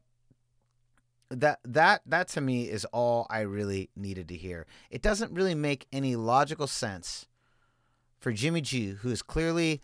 that 1.29 1.59
that 1.63 2.01
that 2.05 2.27
to 2.29 2.41
me 2.41 2.69
is 2.69 2.85
all 2.85 3.27
I 3.29 3.41
really 3.41 3.89
needed 3.95 4.27
to 4.29 4.35
hear. 4.35 4.65
It 4.89 5.01
doesn't 5.01 5.31
really 5.31 5.55
make 5.55 5.87
any 5.91 6.15
logical 6.15 6.67
sense 6.67 7.27
for 8.17 8.31
Jimmy 8.31 8.61
G, 8.61 8.89
who 8.89 9.09
is 9.09 9.21
clearly 9.21 9.81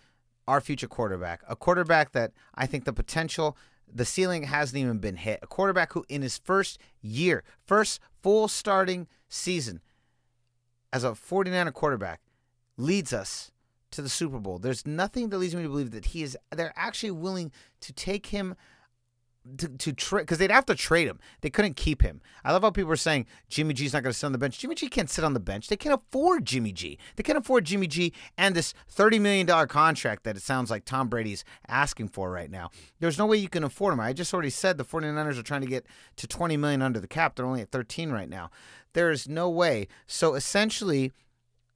our 0.48 0.62
future 0.62 0.88
quarterback, 0.88 1.42
a 1.48 1.56
quarterback 1.56 2.12
that 2.12 2.32
I 2.54 2.66
think 2.66 2.86
the 2.86 2.94
potential, 2.94 3.58
the 3.92 4.06
ceiling 4.06 4.44
hasn't 4.44 4.80
even 4.80 5.00
been 5.00 5.18
hit. 5.18 5.40
A 5.42 5.48
quarterback 5.48 5.94
who, 5.94 6.06
in 6.10 6.22
his 6.22 6.38
first 6.38 6.80
year, 7.02 7.44
first 7.66 8.00
full 8.22 8.48
starting 8.48 9.08
season 9.28 9.82
as 10.94 11.04
a 11.04 11.12
49er 11.12 11.74
quarterback, 11.74 12.22
leads 12.78 13.14
us 13.14 13.52
to 13.92 14.02
the 14.02 14.10
Super 14.10 14.40
Bowl. 14.40 14.60
There's 14.60 14.86
nothing 14.86 15.30
that 15.30 15.38
leads 15.38 15.56
me 15.56 15.64
to 15.64 15.70
believe 15.70 15.92
that 15.92 16.08
he 16.08 16.24
is. 16.24 16.38
They're 16.52 16.74
actually 16.76 17.12
willing 17.12 17.52
to 17.82 17.94
take 17.94 18.28
him 18.28 18.56
to, 19.58 19.68
to 19.70 19.94
trade 19.94 20.22
because 20.22 20.38
they'd 20.38 20.52
have 20.52 20.66
to 20.66 20.76
trade 20.76 21.08
him. 21.08 21.20
They 21.42 21.50
couldn't 21.50 21.76
keep 21.76 22.02
him. 22.02 22.22
I 22.44 22.52
love 22.52 22.64
how 22.64 22.72
people 22.72 22.92
are 22.92 22.98
saying 22.98 23.28
Jimmy 23.50 23.74
G's 23.74 23.94
not 23.94 24.04
going 24.04 24.12
to 24.12 24.18
sit 24.18 24.26
on 24.26 24.32
the 24.32 24.38
bench. 24.38 24.60
Jimmy 24.60 24.76
G 24.76 24.88
can't 24.88 25.10
sit 25.10 25.24
on 25.24 25.34
the 25.34 25.40
bench. 25.40 25.68
They 25.68 25.78
can't 25.78 25.96
afford 25.96 26.46
Jimmy 26.46 26.72
G. 26.72 26.98
They 27.16 27.24
can't 27.24 27.38
afford 27.38 27.66
Jimmy 27.66 27.88
G 27.88 28.14
and 28.38 28.56
this 28.56 28.74
$30 28.96 29.22
million 29.22 29.68
contract 29.68 30.24
that 30.24 30.36
it 30.36 30.42
sounds 30.42 30.72
like 30.72 30.86
Tom 30.86 31.08
Brady's 31.08 31.44
asking 31.68 32.10
for 32.10 32.32
right 32.32 32.50
now. 32.50 32.70
There's 33.00 33.18
no 33.18 33.26
way 33.26 33.38
you 33.38 33.50
can 33.50 33.64
afford 33.64 33.94
him. 33.94 34.00
I 34.00 34.14
just 34.14 34.34
already 34.34 34.50
said 34.50 34.78
the 34.78 34.86
49ers 34.86 35.40
are 35.40 35.44
trying 35.44 35.62
to 35.62 35.68
get 35.68 35.86
to 36.18 36.28
20 36.28 36.58
million 36.58 36.82
under 36.82 37.00
the 37.00 37.08
cap. 37.08 37.36
They're 37.36 37.46
only 37.46 37.62
at 37.62 37.72
13 37.72 38.12
right 38.12 38.30
now. 38.30 38.50
There 38.94 39.12
is 39.12 39.28
no 39.28 39.50
way. 39.50 39.88
So 40.08 40.36
essentially, 40.36 41.12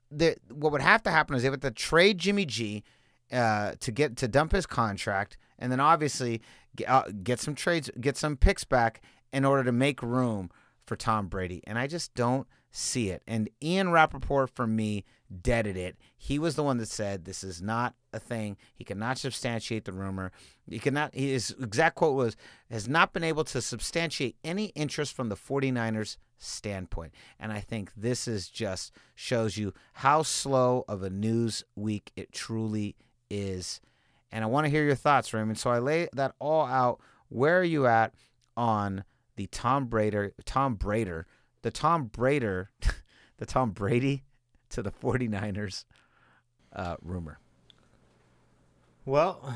the, 0.10 0.38
what 0.52 0.72
would 0.72 0.82
have 0.82 1.04
to 1.04 1.12
happen 1.12 1.36
is 1.36 1.44
they 1.44 1.50
would 1.50 1.64
have 1.64 1.74
to 1.74 1.80
trade 1.80 2.18
Jimmy 2.18 2.46
G 2.46 2.84
uh, 3.32 3.74
to 3.80 3.92
get 3.92 4.18
to 4.18 4.28
dump 4.28 4.52
his 4.54 4.66
contract, 4.66 5.38
and 5.60 5.72
then 5.72 5.80
obviously 5.80 6.42
get, 6.76 6.90
uh, 6.90 7.04
get 7.24 7.40
some 7.40 7.56
trades, 7.56 7.90
get 8.00 8.18
some 8.18 8.38
picks 8.38 8.64
back 8.64 9.02
in 9.32 9.46
order 9.46 9.64
to 9.64 9.72
make 9.72 10.02
room 10.02 10.50
for 10.86 10.96
Tom 10.96 11.28
Brady. 11.28 11.62
And 11.68 11.78
I 11.78 11.88
just 11.88 12.14
don't 12.16 12.48
see 12.72 13.10
it. 13.10 13.22
And 13.28 13.50
Ian 13.62 13.92
Rapoport, 13.92 14.50
for 14.50 14.68
me, 14.68 15.06
deaded 15.42 15.78
it. 15.78 15.98
He 16.18 16.40
was 16.40 16.56
the 16.56 16.64
one 16.64 16.78
that 16.78 16.90
said 16.90 17.26
this 17.26 17.44
is 17.44 17.62
not 17.62 17.96
a 18.14 18.20
thing. 18.20 18.58
He 18.74 18.84
cannot 18.84 19.18
substantiate 19.18 19.86
the 19.86 19.94
rumor. 19.94 20.32
He 20.68 20.80
cannot, 20.80 21.14
his 21.14 21.56
exact 21.62 21.96
quote 21.96 22.16
was, 22.16 22.36
has 22.70 22.88
not 22.88 23.14
been 23.14 23.24
able 23.24 23.44
to 23.46 23.62
substantiate 23.62 24.36
any 24.44 24.66
interest 24.68 25.16
from 25.16 25.30
the 25.30 25.36
49ers 25.36 26.18
standpoint. 26.38 27.14
And 27.40 27.52
I 27.52 27.60
think 27.60 27.92
this 27.96 28.28
is 28.28 28.50
just 28.50 28.92
shows 29.14 29.58
you 29.58 29.74
how 29.94 30.24
slow 30.24 30.86
of 30.88 31.04
a 31.04 31.10
news 31.10 31.64
week 31.76 32.12
it 32.16 32.32
truly 32.32 32.96
is. 33.30 33.82
And 34.32 34.44
I 34.44 34.48
want 34.48 34.66
to 34.66 34.70
hear 34.70 34.84
your 34.84 34.96
thoughts, 34.96 35.34
Raymond. 35.34 35.58
So 35.58 35.70
I 35.70 35.80
lay 35.80 36.08
that 36.14 36.36
all 36.40 36.66
out. 36.66 37.00
Where 37.30 37.60
are 37.60 37.64
you 37.64 37.88
at 37.88 38.14
on 38.56 39.04
the 39.36 39.48
Tom 39.48 39.86
Brady, 39.86 40.32
Tom 40.46 40.78
Brader, 40.78 41.26
the 41.62 41.72
Tom 41.72 42.10
Brader, 42.10 42.68
the 43.38 43.46
Tom 43.46 43.72
Brady 43.72 44.24
to 44.70 44.82
the 44.82 44.92
49ers 44.92 45.86
uh, 46.74 46.98
rumor? 47.02 47.40
Well, 49.06 49.56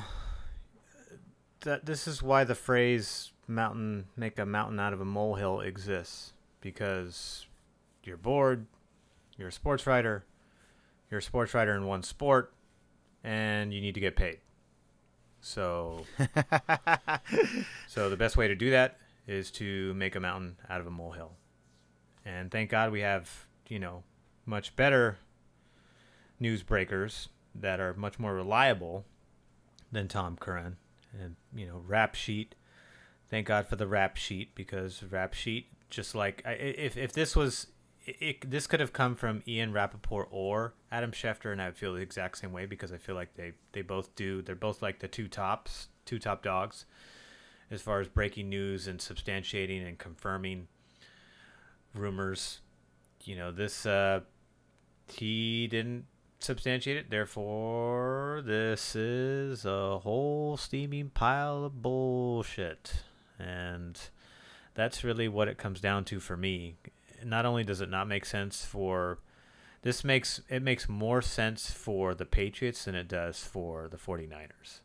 that 1.62 1.86
this 1.86 2.08
is 2.08 2.24
why 2.24 2.44
the 2.44 2.56
phrase 2.56 3.32
"mountain 3.48 4.06
make 4.16 4.40
a 4.40 4.46
mountain 4.46 4.80
out 4.80 4.94
of 4.94 5.02
a 5.02 5.06
molehill" 5.06 5.62
exists 5.62 6.34
because 6.62 7.46
you're 8.04 8.18
bored, 8.18 8.66
you're 9.38 9.50
a 9.50 9.52
sports 9.52 9.86
writer, 9.86 10.26
you're 11.12 11.20
a 11.20 11.24
sports 11.24 11.54
writer 11.54 11.76
in 11.76 11.86
one 11.86 12.04
sport, 12.04 12.54
and 13.24 13.74
you 13.74 13.82
need 13.82 13.94
to 13.94 14.00
get 14.00 14.16
paid. 14.16 14.40
So, 15.44 16.06
so 17.90 18.10
the 18.10 18.16
best 18.16 18.38
way 18.38 18.48
to 18.48 18.56
do 18.56 18.72
that 18.72 18.98
is 19.28 19.52
to 19.52 19.94
make 19.94 20.16
a 20.16 20.20
mountain 20.22 20.56
out 20.70 20.80
of 20.80 20.88
a 20.88 20.90
molehill. 20.90 21.34
And 22.26 22.50
thank 22.50 22.70
God 22.70 22.94
we 22.94 23.02
have, 23.02 23.30
you 23.68 23.78
know, 23.78 24.04
much 24.46 24.74
better 24.78 25.18
news 26.40 26.64
breakers 26.64 27.28
that 27.54 27.82
are 27.82 27.94
much 27.94 28.18
more 28.18 28.34
reliable 28.34 29.04
than 29.92 30.08
Tom 30.08 30.38
Curran. 30.40 30.78
And, 31.20 31.36
you 31.54 31.68
know, 31.68 31.84
Rap 31.86 32.16
Sheet. 32.16 32.56
Thank 33.30 33.48
God 33.48 33.68
for 33.68 33.76
the 33.76 33.86
Rap 33.86 34.16
Sheet 34.16 34.56
because 34.56 35.04
Rap 35.04 35.34
Sheet, 35.34 35.68
just 35.90 36.16
like, 36.16 36.42
if, 36.46 36.96
if 36.96 37.12
this 37.12 37.36
was, 37.36 37.68
it, 38.06 38.50
this 38.50 38.68
could 38.68 38.80
have 38.80 38.94
come 38.94 39.16
from 39.16 39.44
Ian 39.48 39.72
Rapoport 39.72 40.28
or 40.32 40.74
Adam 40.92 41.12
Schefter, 41.12 41.52
and 41.52 41.62
I 41.62 41.72
feel 41.72 41.94
the 41.94 42.02
exact 42.02 42.38
same 42.38 42.52
way 42.52 42.66
because 42.66 42.92
I 42.92 42.98
feel 42.98 43.16
like 43.16 43.36
they, 43.36 43.54
they 43.72 43.82
both 43.82 44.14
do, 44.16 44.42
they're 44.42 44.56
both 44.56 44.82
like 44.82 45.00
the 45.00 45.08
two 45.08 45.28
tops, 45.28 45.88
two 46.06 46.20
top 46.20 46.44
dogs 46.44 46.86
as 47.72 47.82
far 47.82 48.00
as 48.00 48.08
breaking 48.08 48.50
news 48.50 48.88
and 48.88 49.00
substantiating 49.00 49.88
and 49.88 49.98
confirming 49.98 50.68
rumors. 51.96 52.60
You 53.24 53.36
know, 53.36 53.52
this 53.52 53.86
uh, 53.86 54.22
he 55.08 55.68
didn't 55.68 56.06
substantiate 56.40 56.98
it, 56.98 57.10
therefore 57.10 58.44
this 58.46 58.96
is 58.96 59.66
a 59.66 60.00
whole 60.00 60.58
steaming 60.58 61.10
pile 61.10 61.66
of 61.66 61.82
bullshit. 61.82 62.94
And 63.40 64.00
that's 64.76 65.04
really 65.04 65.28
what 65.28 65.48
it 65.48 65.58
comes 65.58 65.80
down 65.82 66.06
to 66.06 66.20
for 66.20 66.38
me. 66.38 66.76
Not 67.26 67.46
only 67.46 67.64
does 67.64 67.82
it 67.82 67.90
not 67.90 68.08
make 68.08 68.26
sense 68.26 68.66
for 68.66 69.20
this 69.84 70.04
makes 70.04 70.42
it 70.50 70.64
makes 70.64 70.88
more 70.88 71.22
sense 71.22 71.72
for 71.72 72.16
the 72.16 72.26
Patriots 72.26 72.86
than 72.86 72.96
it 72.96 73.08
does 73.08 73.44
for 73.44 73.88
the 73.90 73.98
49ers. 73.98 74.80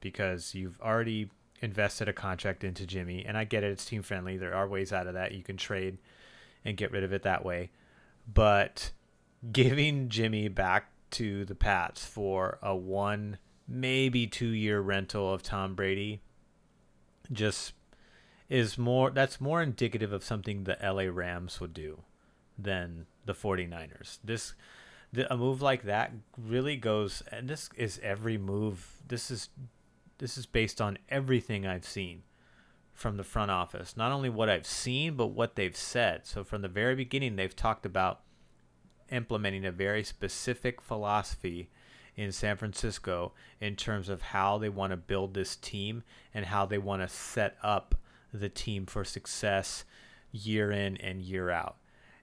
Because 0.00 0.54
you've 0.54 0.80
already 0.80 1.30
invested 1.60 2.08
a 2.08 2.12
contract 2.12 2.64
into 2.64 2.86
Jimmy, 2.86 3.24
and 3.24 3.38
I 3.38 3.44
get 3.44 3.64
it, 3.64 3.70
it's 3.70 3.84
team 3.84 4.02
friendly. 4.02 4.36
There 4.36 4.54
are 4.54 4.68
ways 4.68 4.92
out 4.92 5.06
of 5.06 5.14
that. 5.14 5.32
You 5.32 5.42
can 5.42 5.56
trade 5.56 5.98
and 6.64 6.76
get 6.76 6.90
rid 6.90 7.04
of 7.04 7.12
it 7.12 7.22
that 7.22 7.44
way. 7.44 7.70
But 8.32 8.92
giving 9.52 10.08
Jimmy 10.08 10.48
back 10.48 10.90
to 11.12 11.44
the 11.44 11.54
Pats 11.54 12.04
for 12.04 12.58
a 12.62 12.74
one, 12.74 13.38
maybe 13.68 14.26
two 14.26 14.48
year 14.48 14.80
rental 14.80 15.32
of 15.32 15.42
Tom 15.42 15.74
Brady 15.74 16.22
just 17.32 17.74
is 18.48 18.76
more 18.76 19.10
that's 19.10 19.40
more 19.40 19.62
indicative 19.62 20.12
of 20.12 20.24
something 20.24 20.64
the 20.64 20.76
LA 20.82 21.04
Rams 21.10 21.60
would 21.60 21.74
do 21.74 22.02
than 22.58 23.06
the 23.24 23.34
49ers. 23.34 24.18
This 24.22 24.54
the, 25.12 25.32
a 25.32 25.36
move 25.36 25.62
like 25.62 25.84
that 25.84 26.12
really 26.36 26.76
goes 26.76 27.22
and 27.30 27.48
this 27.48 27.70
is 27.76 28.00
every 28.02 28.38
move. 28.38 29.02
This 29.06 29.30
is 29.30 29.48
this 30.18 30.36
is 30.38 30.46
based 30.46 30.80
on 30.80 30.98
everything 31.08 31.66
I've 31.66 31.86
seen 31.86 32.22
from 32.92 33.16
the 33.16 33.24
front 33.24 33.50
office. 33.50 33.96
Not 33.96 34.12
only 34.12 34.30
what 34.30 34.48
I've 34.48 34.66
seen, 34.66 35.16
but 35.16 35.28
what 35.28 35.56
they've 35.56 35.76
said. 35.76 36.26
So 36.26 36.44
from 36.44 36.62
the 36.62 36.68
very 36.68 36.94
beginning, 36.94 37.36
they've 37.36 37.54
talked 37.54 37.84
about 37.84 38.20
implementing 39.10 39.64
a 39.64 39.72
very 39.72 40.04
specific 40.04 40.80
philosophy 40.80 41.70
in 42.16 42.30
San 42.30 42.56
Francisco 42.56 43.32
in 43.60 43.74
terms 43.74 44.08
of 44.08 44.22
how 44.22 44.58
they 44.58 44.68
want 44.68 44.92
to 44.92 44.96
build 44.96 45.34
this 45.34 45.56
team 45.56 46.04
and 46.32 46.46
how 46.46 46.64
they 46.64 46.78
want 46.78 47.02
to 47.02 47.08
set 47.08 47.56
up 47.62 47.96
the 48.34 48.48
team 48.48 48.84
for 48.84 49.04
success 49.04 49.84
year 50.32 50.70
in 50.70 50.96
and 50.98 51.22
year 51.22 51.50
out. 51.50 51.76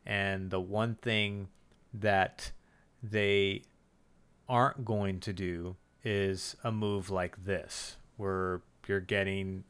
And 0.06 0.50
the 0.50 0.60
one 0.60 0.96
thing 0.96 1.48
that 1.94 2.52
they 3.02 3.64
aren't 4.48 4.84
going 4.86 5.20
to 5.22 5.34
do 5.34 5.78
is 6.04 6.56
a 6.64 6.72
move 6.72 7.10
like 7.10 7.46
this, 7.46 7.98
where 8.18 8.62
you're 8.88 9.00
getting, 9.00 9.64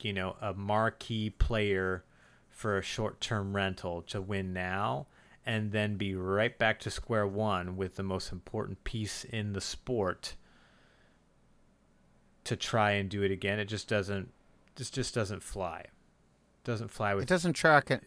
you 0.00 0.12
know, 0.12 0.36
a 0.40 0.52
marquee 0.52 1.30
player 1.30 2.04
for 2.48 2.78
a 2.78 2.82
short 2.82 3.20
term 3.20 3.54
rental 3.54 4.02
to 4.02 4.20
win 4.20 4.52
now 4.52 5.06
and 5.44 5.70
then 5.70 5.96
be 5.96 6.14
right 6.14 6.58
back 6.58 6.80
to 6.80 6.90
square 6.90 7.26
one 7.26 7.76
with 7.76 7.94
the 7.94 8.02
most 8.02 8.32
important 8.32 8.82
piece 8.82 9.24
in 9.24 9.52
the 9.52 9.60
sport 9.60 10.34
to 12.42 12.56
try 12.56 12.92
and 12.92 13.08
do 13.08 13.22
it 13.22 13.30
again. 13.30 13.60
It 13.60 13.66
just 13.66 13.86
doesn't 13.88 14.32
this 14.76 14.90
just 14.90 15.14
doesn't 15.14 15.42
fly. 15.42 15.86
Doesn't 16.64 16.90
fly 16.90 17.14
with 17.14 17.24
It 17.24 17.28
doesn't 17.28 17.54
track 17.54 17.90
it. 17.90 18.02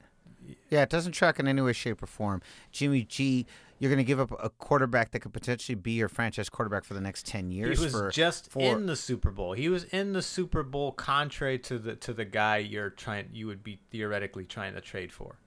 Yeah, 0.69 0.83
it 0.83 0.89
doesn't 0.89 1.11
track 1.11 1.39
in 1.39 1.47
any 1.47 1.61
way, 1.61 1.73
shape, 1.73 2.01
or 2.01 2.07
form. 2.07 2.41
Jimmy 2.71 3.03
G, 3.03 3.45
you're 3.77 3.89
going 3.89 3.97
to 3.97 4.05
give 4.05 4.19
up 4.19 4.31
a 4.41 4.49
quarterback 4.49 5.11
that 5.11 5.19
could 5.19 5.33
potentially 5.33 5.75
be 5.75 5.91
your 5.93 6.07
franchise 6.07 6.49
quarterback 6.49 6.85
for 6.85 6.93
the 6.93 7.01
next 7.01 7.25
ten 7.25 7.51
years. 7.51 7.77
He 7.77 7.85
was 7.85 7.93
for, 7.93 8.09
just 8.09 8.49
for, 8.49 8.61
in 8.61 8.85
the 8.85 8.95
Super 8.95 9.31
Bowl. 9.31 9.53
He 9.53 9.69
was 9.69 9.83
in 9.85 10.13
the 10.13 10.21
Super 10.21 10.63
Bowl, 10.63 10.91
contrary 10.91 11.59
to 11.59 11.77
the 11.77 11.95
to 11.97 12.13
the 12.13 12.25
guy 12.25 12.57
you're 12.57 12.89
trying 12.89 13.29
you 13.33 13.47
would 13.47 13.63
be 13.63 13.79
theoretically 13.91 14.45
trying 14.45 14.73
to 14.75 14.81
trade 14.81 15.11
for. 15.11 15.37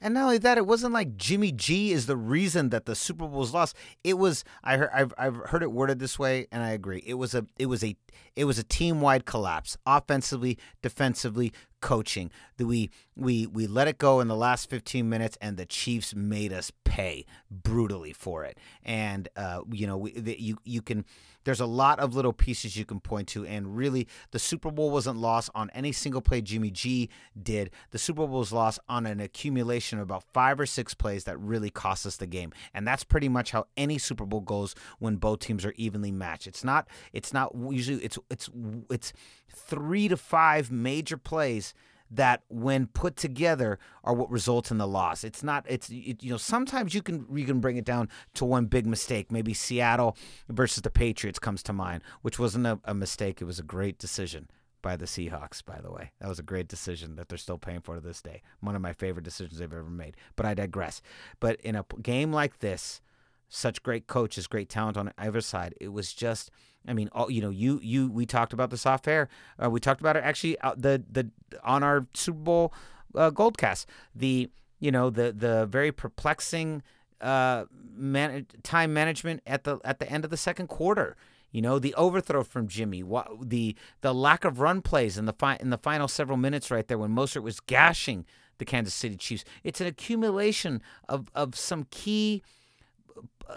And 0.00 0.14
not 0.14 0.24
only 0.24 0.38
that, 0.38 0.58
it 0.58 0.66
wasn't 0.66 0.92
like 0.92 1.16
Jimmy 1.16 1.52
G 1.52 1.92
is 1.92 2.06
the 2.06 2.16
reason 2.16 2.70
that 2.70 2.86
the 2.86 2.94
Super 2.94 3.26
Bowl 3.26 3.40
was 3.40 3.54
lost. 3.54 3.76
It 4.04 4.18
was 4.18 4.44
I 4.62 4.76
heard 4.76 4.90
I've, 4.92 5.14
I've 5.18 5.36
heard 5.36 5.62
it 5.62 5.72
worded 5.72 5.98
this 5.98 6.18
way, 6.18 6.46
and 6.52 6.62
I 6.62 6.70
agree. 6.70 7.02
It 7.06 7.14
was 7.14 7.34
a 7.34 7.46
it 7.58 7.66
was 7.66 7.82
a 7.82 7.96
it 8.34 8.44
was 8.44 8.58
a 8.58 8.64
team 8.64 9.00
wide 9.00 9.24
collapse, 9.24 9.76
offensively, 9.86 10.58
defensively, 10.82 11.52
coaching. 11.80 12.30
We 12.58 12.90
we 13.16 13.46
we 13.46 13.66
let 13.66 13.88
it 13.88 13.98
go 13.98 14.20
in 14.20 14.28
the 14.28 14.36
last 14.36 14.68
15 14.70 15.08
minutes, 15.08 15.36
and 15.40 15.56
the 15.56 15.66
Chiefs 15.66 16.14
made 16.14 16.52
us 16.52 16.72
pay 16.84 17.26
brutally 17.50 18.12
for 18.12 18.44
it. 18.44 18.58
And 18.82 19.28
uh, 19.36 19.62
you 19.70 19.86
know, 19.86 19.96
we, 19.96 20.12
the, 20.12 20.40
you 20.40 20.58
you 20.64 20.82
can. 20.82 21.04
There's 21.44 21.60
a 21.60 21.66
lot 21.66 22.00
of 22.00 22.12
little 22.12 22.32
pieces 22.32 22.76
you 22.76 22.84
can 22.84 22.98
point 22.98 23.28
to, 23.28 23.46
and 23.46 23.76
really, 23.76 24.08
the 24.32 24.38
Super 24.40 24.72
Bowl 24.72 24.90
wasn't 24.90 25.18
lost 25.18 25.48
on 25.54 25.70
any 25.70 25.92
single 25.92 26.20
play 26.20 26.40
Jimmy 26.40 26.72
G 26.72 27.08
did. 27.40 27.70
The 27.92 27.98
Super 27.98 28.26
Bowl 28.26 28.40
was 28.40 28.52
lost 28.52 28.80
on 28.88 29.06
an 29.06 29.20
accumulation 29.20 30.00
of 30.00 30.02
about 30.02 30.24
five 30.32 30.58
or 30.58 30.66
six 30.66 30.92
plays 30.92 31.22
that 31.22 31.38
really 31.38 31.70
cost 31.70 32.04
us 32.04 32.16
the 32.16 32.26
game, 32.26 32.52
and 32.74 32.84
that's 32.86 33.04
pretty 33.04 33.28
much 33.28 33.52
how 33.52 33.66
any 33.76 33.96
Super 33.96 34.26
Bowl 34.26 34.40
goes 34.40 34.74
when 34.98 35.16
both 35.16 35.38
teams 35.38 35.64
are 35.64 35.74
evenly 35.76 36.10
matched. 36.10 36.48
It's 36.48 36.64
not. 36.64 36.88
It's 37.12 37.32
not 37.32 37.54
usually. 37.54 38.02
It's 38.04 38.18
it's 38.28 38.50
it's 38.90 39.12
three 39.48 40.08
to 40.08 40.16
five 40.16 40.72
major 40.72 41.16
plays 41.16 41.74
that 42.10 42.42
when 42.48 42.86
put 42.86 43.16
together 43.16 43.78
are 44.04 44.14
what 44.14 44.30
results 44.30 44.70
in 44.70 44.78
the 44.78 44.86
loss. 44.86 45.24
It's 45.24 45.42
not 45.42 45.64
it's 45.68 45.88
it, 45.90 46.22
you 46.22 46.30
know 46.30 46.36
sometimes 46.36 46.94
you 46.94 47.02
can 47.02 47.26
you 47.32 47.44
can 47.44 47.60
bring 47.60 47.76
it 47.76 47.84
down 47.84 48.08
to 48.34 48.44
one 48.44 48.66
big 48.66 48.86
mistake. 48.86 49.32
Maybe 49.32 49.54
Seattle 49.54 50.16
versus 50.48 50.82
the 50.82 50.90
Patriots 50.90 51.38
comes 51.38 51.62
to 51.64 51.72
mind, 51.72 52.02
which 52.22 52.38
wasn't 52.38 52.66
a, 52.66 52.78
a 52.84 52.94
mistake. 52.94 53.40
It 53.40 53.44
was 53.44 53.58
a 53.58 53.64
great 53.64 53.98
decision 53.98 54.48
by 54.82 54.96
the 54.96 55.06
Seahawks, 55.06 55.64
by 55.64 55.80
the 55.80 55.90
way. 55.90 56.12
That 56.20 56.28
was 56.28 56.38
a 56.38 56.44
great 56.44 56.68
decision 56.68 57.16
that 57.16 57.28
they're 57.28 57.38
still 57.38 57.58
paying 57.58 57.80
for 57.80 57.96
to 57.96 58.00
this 58.00 58.22
day. 58.22 58.42
One 58.60 58.76
of 58.76 58.82
my 58.82 58.92
favorite 58.92 59.24
decisions 59.24 59.58
they've 59.58 59.72
ever 59.72 59.90
made. 59.90 60.16
But 60.36 60.46
I 60.46 60.54
digress. 60.54 61.02
But 61.40 61.60
in 61.60 61.74
a 61.74 61.84
game 62.02 62.32
like 62.32 62.60
this, 62.60 63.00
such 63.48 63.82
great 63.82 64.06
coaches, 64.06 64.46
great 64.46 64.68
talent 64.68 64.96
on 64.96 65.12
either 65.18 65.40
side. 65.40 65.74
It 65.80 65.88
was 65.88 66.12
just, 66.12 66.52
I 66.88 66.92
mean, 66.92 67.08
all, 67.12 67.30
you 67.30 67.40
know, 67.40 67.50
you 67.50 67.80
you 67.82 68.10
we 68.10 68.26
talked 68.26 68.52
about 68.52 68.70
the 68.70 68.76
soft 68.78 69.08
air. 69.08 69.28
Uh, 69.62 69.70
we 69.70 69.80
talked 69.80 70.00
about 70.00 70.16
it 70.16 70.24
actually 70.24 70.58
uh, 70.60 70.74
the 70.76 71.02
the 71.10 71.30
on 71.64 71.82
our 71.82 72.06
Super 72.14 72.38
Bowl 72.38 72.74
uh, 73.14 73.30
Goldcast. 73.30 73.86
The 74.14 74.50
you 74.78 74.90
know 74.90 75.10
the 75.10 75.32
the 75.32 75.66
very 75.66 75.92
perplexing 75.92 76.82
uh, 77.20 77.64
man, 77.94 78.46
time 78.62 78.92
management 78.92 79.42
at 79.46 79.64
the 79.64 79.78
at 79.84 79.98
the 79.98 80.10
end 80.10 80.24
of 80.24 80.30
the 80.30 80.36
second 80.36 80.68
quarter. 80.68 81.16
You 81.50 81.62
know 81.62 81.78
the 81.78 81.94
overthrow 81.94 82.42
from 82.44 82.68
Jimmy, 82.68 83.02
wha- 83.02 83.28
the 83.40 83.74
the 84.02 84.12
lack 84.12 84.44
of 84.44 84.60
run 84.60 84.82
plays 84.82 85.16
in 85.16 85.24
the 85.24 85.32
fi- 85.32 85.56
in 85.60 85.70
the 85.70 85.78
final 85.78 86.08
several 86.08 86.36
minutes 86.36 86.70
right 86.70 86.86
there 86.86 86.98
when 86.98 87.10
Mostert 87.14 87.42
was 87.42 87.60
gashing 87.60 88.26
the 88.58 88.64
Kansas 88.64 88.94
City 88.94 89.16
Chiefs. 89.16 89.44
It's 89.64 89.80
an 89.80 89.86
accumulation 89.86 90.82
of 91.08 91.30
of 91.34 91.56
some 91.56 91.86
key 91.90 92.42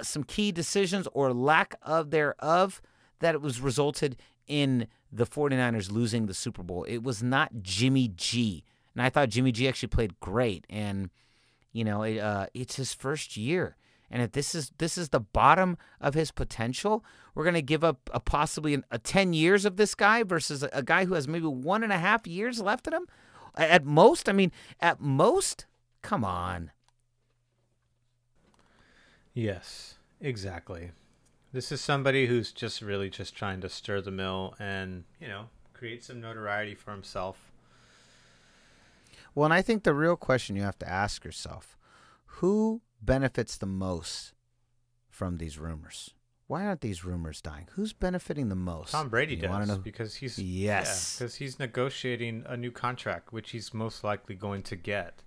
some 0.02 0.24
key 0.24 0.52
decisions 0.52 1.08
or 1.14 1.34
lack 1.34 1.76
of 1.82 2.12
thereof 2.12 2.82
that 3.20 3.36
it 3.36 3.41
was 3.41 3.61
resulted 3.61 4.17
in 4.47 4.88
the 5.11 5.26
49ers 5.26 5.91
losing 5.91 6.26
the 6.26 6.34
Super 6.34 6.63
Bowl. 6.63 6.84
It 6.84 7.03
was 7.03 7.22
not 7.22 7.61
Jimmy 7.61 8.11
G. 8.15 8.63
And 8.95 9.01
I 9.01 9.09
thought 9.09 9.30
Jimmy 9.30 9.51
G 9.51 9.67
actually 9.67 9.89
played 9.89 10.20
great 10.20 10.65
and 10.70 11.09
you 11.72 11.84
know, 11.84 12.03
it, 12.03 12.17
uh, 12.17 12.47
it's 12.53 12.76
his 12.76 12.93
first 12.93 13.38
year. 13.38 13.76
And 14.11 14.24
if 14.24 14.32
this 14.32 14.55
is 14.55 14.72
this 14.80 14.97
is 14.97 15.09
the 15.09 15.20
bottom 15.20 15.78
of 16.01 16.15
his 16.15 16.32
potential, 16.32 17.05
we're 17.36 17.43
going 17.43 17.53
to 17.53 17.61
give 17.61 17.84
up 17.84 18.09
a 18.11 18.20
possibly 18.20 18.74
an, 18.74 18.84
a 18.89 18.97
ten 18.97 19.34
years 19.34 19.65
of 19.65 19.76
this 19.76 19.93
guy 19.93 20.24
versus 20.24 20.63
a, 20.63 20.70
a 20.74 20.82
guy 20.82 21.05
who 21.05 21.13
has 21.13 21.28
maybe 21.28 21.45
one 21.45 21.84
and 21.84 21.93
a 21.93 21.97
half 21.99 22.26
years 22.26 22.59
left 22.59 22.88
in 22.88 22.93
him. 22.93 23.07
At 23.55 23.86
most, 23.86 24.28
I 24.28 24.32
mean, 24.32 24.51
at 24.80 24.99
most, 24.99 25.67
come 26.01 26.26
on. 26.26 26.72
Yes, 29.34 29.95
exactly. 30.20 30.91
This 31.52 31.72
is 31.72 31.82
somebody 31.82 32.28
who's 32.28 32.52
just 32.52 32.82
really 32.82 33.10
just 33.10 33.36
trying 33.36 33.62
to 33.62 33.70
stir 33.70 34.02
the 34.02 34.12
mill 34.12 34.56
and, 34.60 35.04
you 35.20 35.28
know, 35.28 35.45
create 35.74 36.04
some 36.04 36.22
notoriety 36.22 36.76
for 36.76 36.91
himself. 36.91 37.52
Well, 39.34 39.45
and 39.45 39.54
I 39.54 39.62
think 39.62 39.84
the 39.84 39.93
real 39.93 40.16
question 40.16 40.56
you 40.56 40.62
have 40.64 40.80
to 40.80 40.89
ask 40.89 41.24
yourself 41.24 41.78
who 42.26 42.82
benefits 43.02 43.58
the 43.58 43.66
most 43.66 44.34
from 45.10 45.38
these 45.38 45.58
rumors? 45.58 46.12
Why 46.47 46.66
aren't 46.66 46.82
these 46.82 47.04
rumors 47.06 47.41
dying? 47.41 47.68
Who's 47.74 47.93
benefiting 47.93 48.50
the 48.50 48.56
most? 48.56 48.91
Tom 48.91 49.10
Brady 49.10 49.36
You 49.36 49.41
does 49.43 49.68
know? 49.68 49.78
because 49.78 50.16
he's 50.16 50.39
Yes. 50.39 51.18
because 51.18 51.36
he's 51.36 51.60
negotiating 51.60 52.43
a 52.47 52.58
new 52.58 52.72
contract, 52.72 53.32
which 53.32 53.52
he's 53.52 53.74
most 53.74 54.04
likely 54.04 54.36
going 54.36 54.64
to 54.64 54.76
get. 54.76 55.22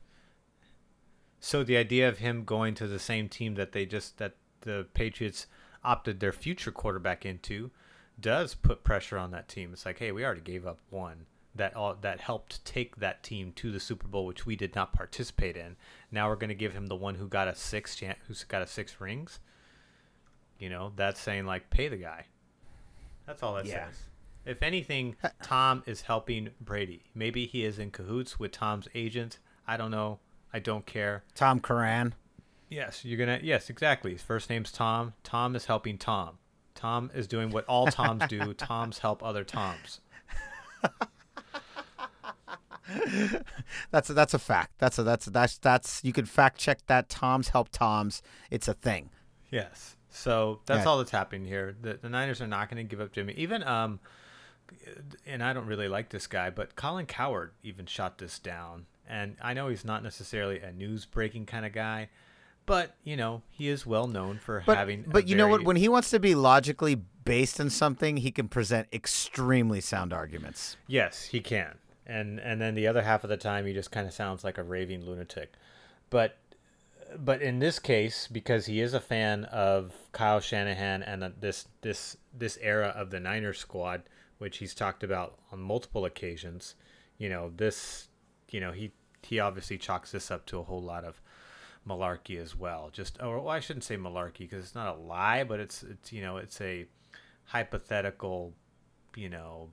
So 1.38 1.62
the 1.62 1.76
idea 1.76 2.08
of 2.08 2.18
him 2.18 2.44
going 2.44 2.74
to 2.74 2.86
the 2.88 2.98
same 2.98 3.28
team 3.28 3.54
that 3.54 3.72
they 3.72 3.86
just 3.86 4.18
that 4.18 4.34
the 4.62 4.86
Patriots 4.94 5.46
opted 5.84 6.20
their 6.20 6.32
future 6.32 6.70
quarterback 6.72 7.24
into 7.26 7.70
does 8.20 8.54
put 8.54 8.84
pressure 8.84 9.18
on 9.18 9.30
that 9.32 9.48
team. 9.48 9.70
It's 9.72 9.84
like, 9.86 9.98
hey, 9.98 10.12
we 10.12 10.24
already 10.24 10.40
gave 10.42 10.66
up 10.66 10.78
one 10.90 11.26
that 11.54 11.74
all, 11.76 11.96
that 12.00 12.20
helped 12.20 12.64
take 12.64 12.96
that 12.96 13.22
team 13.22 13.52
to 13.56 13.70
the 13.70 13.80
Super 13.80 14.06
Bowl, 14.08 14.24
which 14.26 14.46
we 14.46 14.56
did 14.56 14.74
not 14.74 14.92
participate 14.92 15.56
in. 15.56 15.76
Now 16.10 16.28
we're 16.28 16.36
going 16.36 16.48
to 16.48 16.54
give 16.54 16.72
him 16.72 16.86
the 16.86 16.96
one 16.96 17.16
who 17.16 17.28
got 17.28 17.48
a 17.48 17.54
six 17.54 18.00
who's 18.26 18.44
got 18.44 18.62
a 18.62 18.66
six 18.66 19.00
rings. 19.00 19.38
You 20.58 20.70
know, 20.70 20.92
that's 20.96 21.20
saying 21.20 21.46
like 21.46 21.70
pay 21.70 21.88
the 21.88 21.96
guy. 21.96 22.26
That's 23.26 23.42
all 23.42 23.54
that 23.54 23.66
Yeah. 23.66 23.88
says. 23.88 24.02
If 24.44 24.62
anything, 24.62 25.16
uh, 25.22 25.28
Tom 25.42 25.82
is 25.86 26.02
helping 26.02 26.50
Brady. 26.60 27.04
Maybe 27.14 27.46
he 27.46 27.64
is 27.64 27.78
in 27.78 27.90
cahoots 27.92 28.38
with 28.40 28.50
Tom's 28.52 28.88
agent. 28.94 29.38
I 29.66 29.76
don't 29.76 29.90
know. 29.92 30.18
I 30.52 30.58
don't 30.58 30.84
care. 30.84 31.22
Tom 31.34 31.60
Curran. 31.60 32.14
Yes, 32.72 33.04
you're 33.04 33.18
gonna. 33.18 33.40
Yes, 33.42 33.68
exactly. 33.68 34.12
His 34.12 34.22
first 34.22 34.48
name's 34.48 34.72
Tom. 34.72 35.12
Tom 35.22 35.54
is 35.54 35.66
helping 35.66 35.98
Tom. 35.98 36.38
Tom 36.74 37.10
is 37.14 37.26
doing 37.26 37.50
what 37.50 37.66
all 37.66 37.86
Toms 37.86 38.26
do. 38.28 38.54
Toms 38.54 38.98
help 38.98 39.22
other 39.22 39.44
Toms. 39.44 40.00
That's 43.90 44.10
a, 44.10 44.14
that's 44.14 44.34
a 44.34 44.38
fact. 44.38 44.72
That's 44.78 44.98
a 44.98 45.02
that's 45.02 45.26
a, 45.26 45.30
that's 45.30 45.58
that's 45.58 46.02
you 46.04 46.12
can 46.12 46.24
fact 46.26 46.58
check 46.58 46.78
that. 46.86 47.08
Tom's 47.08 47.48
help 47.48 47.68
Tom's. 47.70 48.22
It's 48.50 48.68
a 48.68 48.74
thing. 48.74 49.10
Yes. 49.50 49.96
So 50.08 50.60
that's 50.66 50.84
Yeah. 50.84 50.90
all 50.90 50.98
that's 50.98 51.10
happening 51.10 51.46
here. 51.46 51.76
The, 51.80 51.94
the 52.00 52.08
Niners 52.08 52.40
are 52.40 52.46
not 52.46 52.68
going 52.68 52.76
to 52.86 52.88
give 52.90 53.00
up 53.00 53.12
Jimmy. 53.12 53.32
Even 53.34 53.62
um, 53.62 54.00
and 55.26 55.42
I 55.42 55.52
don't 55.52 55.66
really 55.66 55.88
like 55.88 56.10
this 56.10 56.26
guy, 56.26 56.50
but 56.50 56.74
Colin 56.76 57.06
Cowherd 57.06 57.52
even 57.62 57.86
shot 57.86 58.18
this 58.18 58.38
down. 58.38 58.86
And 59.08 59.36
I 59.42 59.52
know 59.54 59.68
he's 59.68 59.84
not 59.84 60.02
necessarily 60.02 60.60
a 60.60 60.72
news 60.72 61.04
breaking 61.06 61.46
kind 61.46 61.64
of 61.66 61.72
guy, 61.72 62.08
but 62.66 62.94
you 63.04 63.16
know 63.16 63.42
he 63.50 63.68
is 63.68 63.84
well 63.86 64.06
known 64.06 64.38
for 64.38 64.62
But 64.66 64.76
having. 64.76 65.04
but 65.06 65.28
you 65.28 65.36
know 65.36 65.48
what? 65.48 65.64
When 65.64 65.76
he 65.76 65.88
wants 65.88 66.10
to 66.10 66.20
be 66.20 66.34
logically 66.34 66.94
based 67.24 67.60
in 67.60 67.70
something, 67.70 68.16
he 68.18 68.30
can 68.30 68.48
present 68.48 68.88
extremely 68.92 69.80
sound 69.80 70.12
arguments. 70.12 70.76
Yes, 70.86 71.24
he 71.26 71.40
can. 71.40 71.78
And 72.06 72.40
and 72.40 72.60
then 72.60 72.74
the 72.74 72.86
other 72.86 73.02
half 73.02 73.24
of 73.24 73.30
the 73.30 73.36
time 73.36 73.66
he 73.66 73.72
just 73.72 73.90
kind 73.92 74.06
of 74.06 74.12
sounds 74.12 74.44
like 74.44 74.58
a 74.58 74.62
raving 74.62 75.04
lunatic. 75.04 75.52
But 76.10 76.36
but 77.18 77.42
in 77.42 77.58
this 77.58 77.78
case 77.78 78.26
because 78.30 78.66
he 78.66 78.80
is 78.80 78.94
a 78.94 79.00
fan 79.00 79.44
of 79.44 79.92
Kyle 80.12 80.40
Shanahan 80.40 81.02
and 81.02 81.32
this 81.40 81.68
this 81.82 82.16
this 82.32 82.58
era 82.60 82.88
of 82.88 83.10
the 83.10 83.20
Niners 83.20 83.58
squad 83.58 84.02
which 84.38 84.58
he's 84.58 84.74
talked 84.74 85.04
about 85.04 85.38
on 85.52 85.60
multiple 85.60 86.04
occasions, 86.04 86.74
you 87.18 87.28
know, 87.28 87.52
this 87.56 88.08
you 88.50 88.60
know, 88.60 88.72
he 88.72 88.92
he 89.22 89.38
obviously 89.38 89.78
chalks 89.78 90.10
this 90.10 90.30
up 90.30 90.44
to 90.46 90.58
a 90.58 90.64
whole 90.64 90.82
lot 90.82 91.04
of 91.04 91.20
malarkey 91.88 92.40
as 92.40 92.56
well. 92.56 92.90
Just 92.92 93.20
or 93.22 93.40
well, 93.40 93.48
I 93.48 93.60
shouldn't 93.60 93.84
say 93.84 93.96
malarkey 93.96 94.40
because 94.40 94.64
it's 94.64 94.74
not 94.74 94.96
a 94.96 94.98
lie, 94.98 95.44
but 95.44 95.60
it's 95.60 95.82
it's 95.82 96.12
you 96.12 96.22
know, 96.22 96.36
it's 96.36 96.60
a 96.60 96.86
hypothetical, 97.46 98.54
you 99.16 99.28
know, 99.28 99.70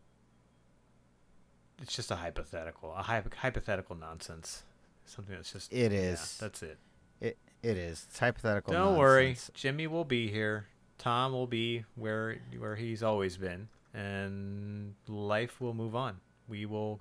it's 1.82 1.95
just 1.95 2.12
a 2.12 2.16
hypothetical, 2.16 2.93
a 2.95 3.03
hy- 3.03 3.24
hypothetical 3.38 3.95
nonsense. 3.95 4.64
Something 5.05 5.36
that's 5.36 5.51
just 5.53 5.74
it 5.74 5.91
is. 5.91 6.38
yeah, 6.39 6.45
that's 6.45 6.62
it. 6.62 6.78
It 7.22 7.38
it 7.64 7.78
is. 7.78 8.05
It's 8.10 8.20
hypothetical. 8.20 8.74
Don't 8.74 8.97
worry. 8.97 9.36
Jimmy 9.53 9.88
will 9.88 10.05
be 10.05 10.30
here. 10.30 10.68
Tom 10.97 11.32
will 11.32 11.47
be 11.47 11.86
where 11.95 12.38
where 12.57 12.76
he's 12.76 13.01
always 13.01 13.38
been, 13.38 13.70
and 13.93 14.95
life 15.07 15.60
will 15.62 15.74
move 15.74 15.95
on. 15.95 16.18
We 16.47 16.66
will 16.66 16.99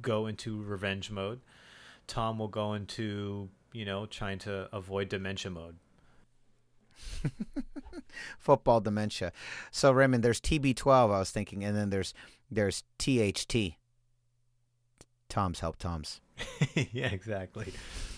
go 0.00 0.26
into 0.26 0.62
revenge 0.62 1.10
mode. 1.10 1.40
Tom 2.06 2.38
will 2.38 2.48
go 2.48 2.74
into 2.74 3.48
you 3.72 3.84
know 3.84 4.06
trying 4.06 4.38
to 4.40 4.68
avoid 4.72 5.08
dementia 5.08 5.50
mode. 5.50 5.76
Football 8.38 8.80
dementia. 8.80 9.32
So 9.70 9.92
Raymond, 9.92 10.22
there's 10.22 10.40
TB12. 10.40 11.14
I 11.14 11.18
was 11.18 11.30
thinking, 11.30 11.64
and 11.64 11.76
then 11.76 11.90
there's 11.90 12.14
there's 12.50 12.82
THT. 12.98 13.76
Tom's 15.28 15.60
help 15.60 15.76
Tom's. 15.78 16.20
yeah, 16.92 17.08
exactly. 17.08 17.72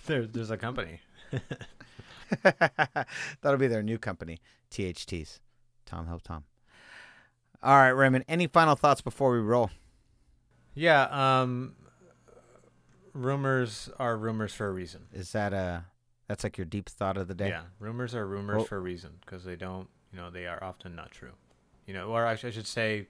There, 0.06 0.26
there's 0.26 0.50
a 0.50 0.56
company. 0.56 1.00
That'll 2.42 3.58
be 3.58 3.68
their 3.68 3.82
new 3.82 3.98
company, 3.98 4.38
THTs. 4.70 5.40
Tom 5.84 6.06
help 6.06 6.22
Tom. 6.22 6.44
All 7.62 7.76
right, 7.76 7.90
Raymond. 7.90 8.24
Any 8.28 8.46
final 8.46 8.74
thoughts 8.74 9.02
before 9.02 9.32
we 9.32 9.38
roll? 9.38 9.70
Yeah. 10.74 11.02
Um. 11.42 11.74
Rumors 13.14 13.90
are 13.98 14.16
rumors 14.16 14.54
for 14.54 14.66
a 14.68 14.72
reason. 14.72 15.02
Is 15.12 15.32
that 15.32 15.52
a 15.52 15.84
that's 16.28 16.44
like 16.44 16.56
your 16.56 16.64
deep 16.64 16.88
thought 16.88 17.16
of 17.16 17.28
the 17.28 17.34
day? 17.34 17.48
Yeah, 17.48 17.62
rumors 17.78 18.14
are 18.14 18.26
rumors 18.26 18.56
Well- 18.58 18.64
for 18.66 18.76
a 18.76 18.80
reason 18.80 19.12
because 19.20 19.44
they 19.44 19.56
don't, 19.56 19.88
you 20.12 20.18
know, 20.18 20.30
they 20.30 20.46
are 20.46 20.62
often 20.62 20.94
not 20.94 21.10
true. 21.10 21.32
You 21.86 21.94
know, 21.94 22.08
or 22.08 22.24
I, 22.24 22.36
sh- 22.36 22.44
I 22.46 22.50
should 22.50 22.66
say, 22.66 23.06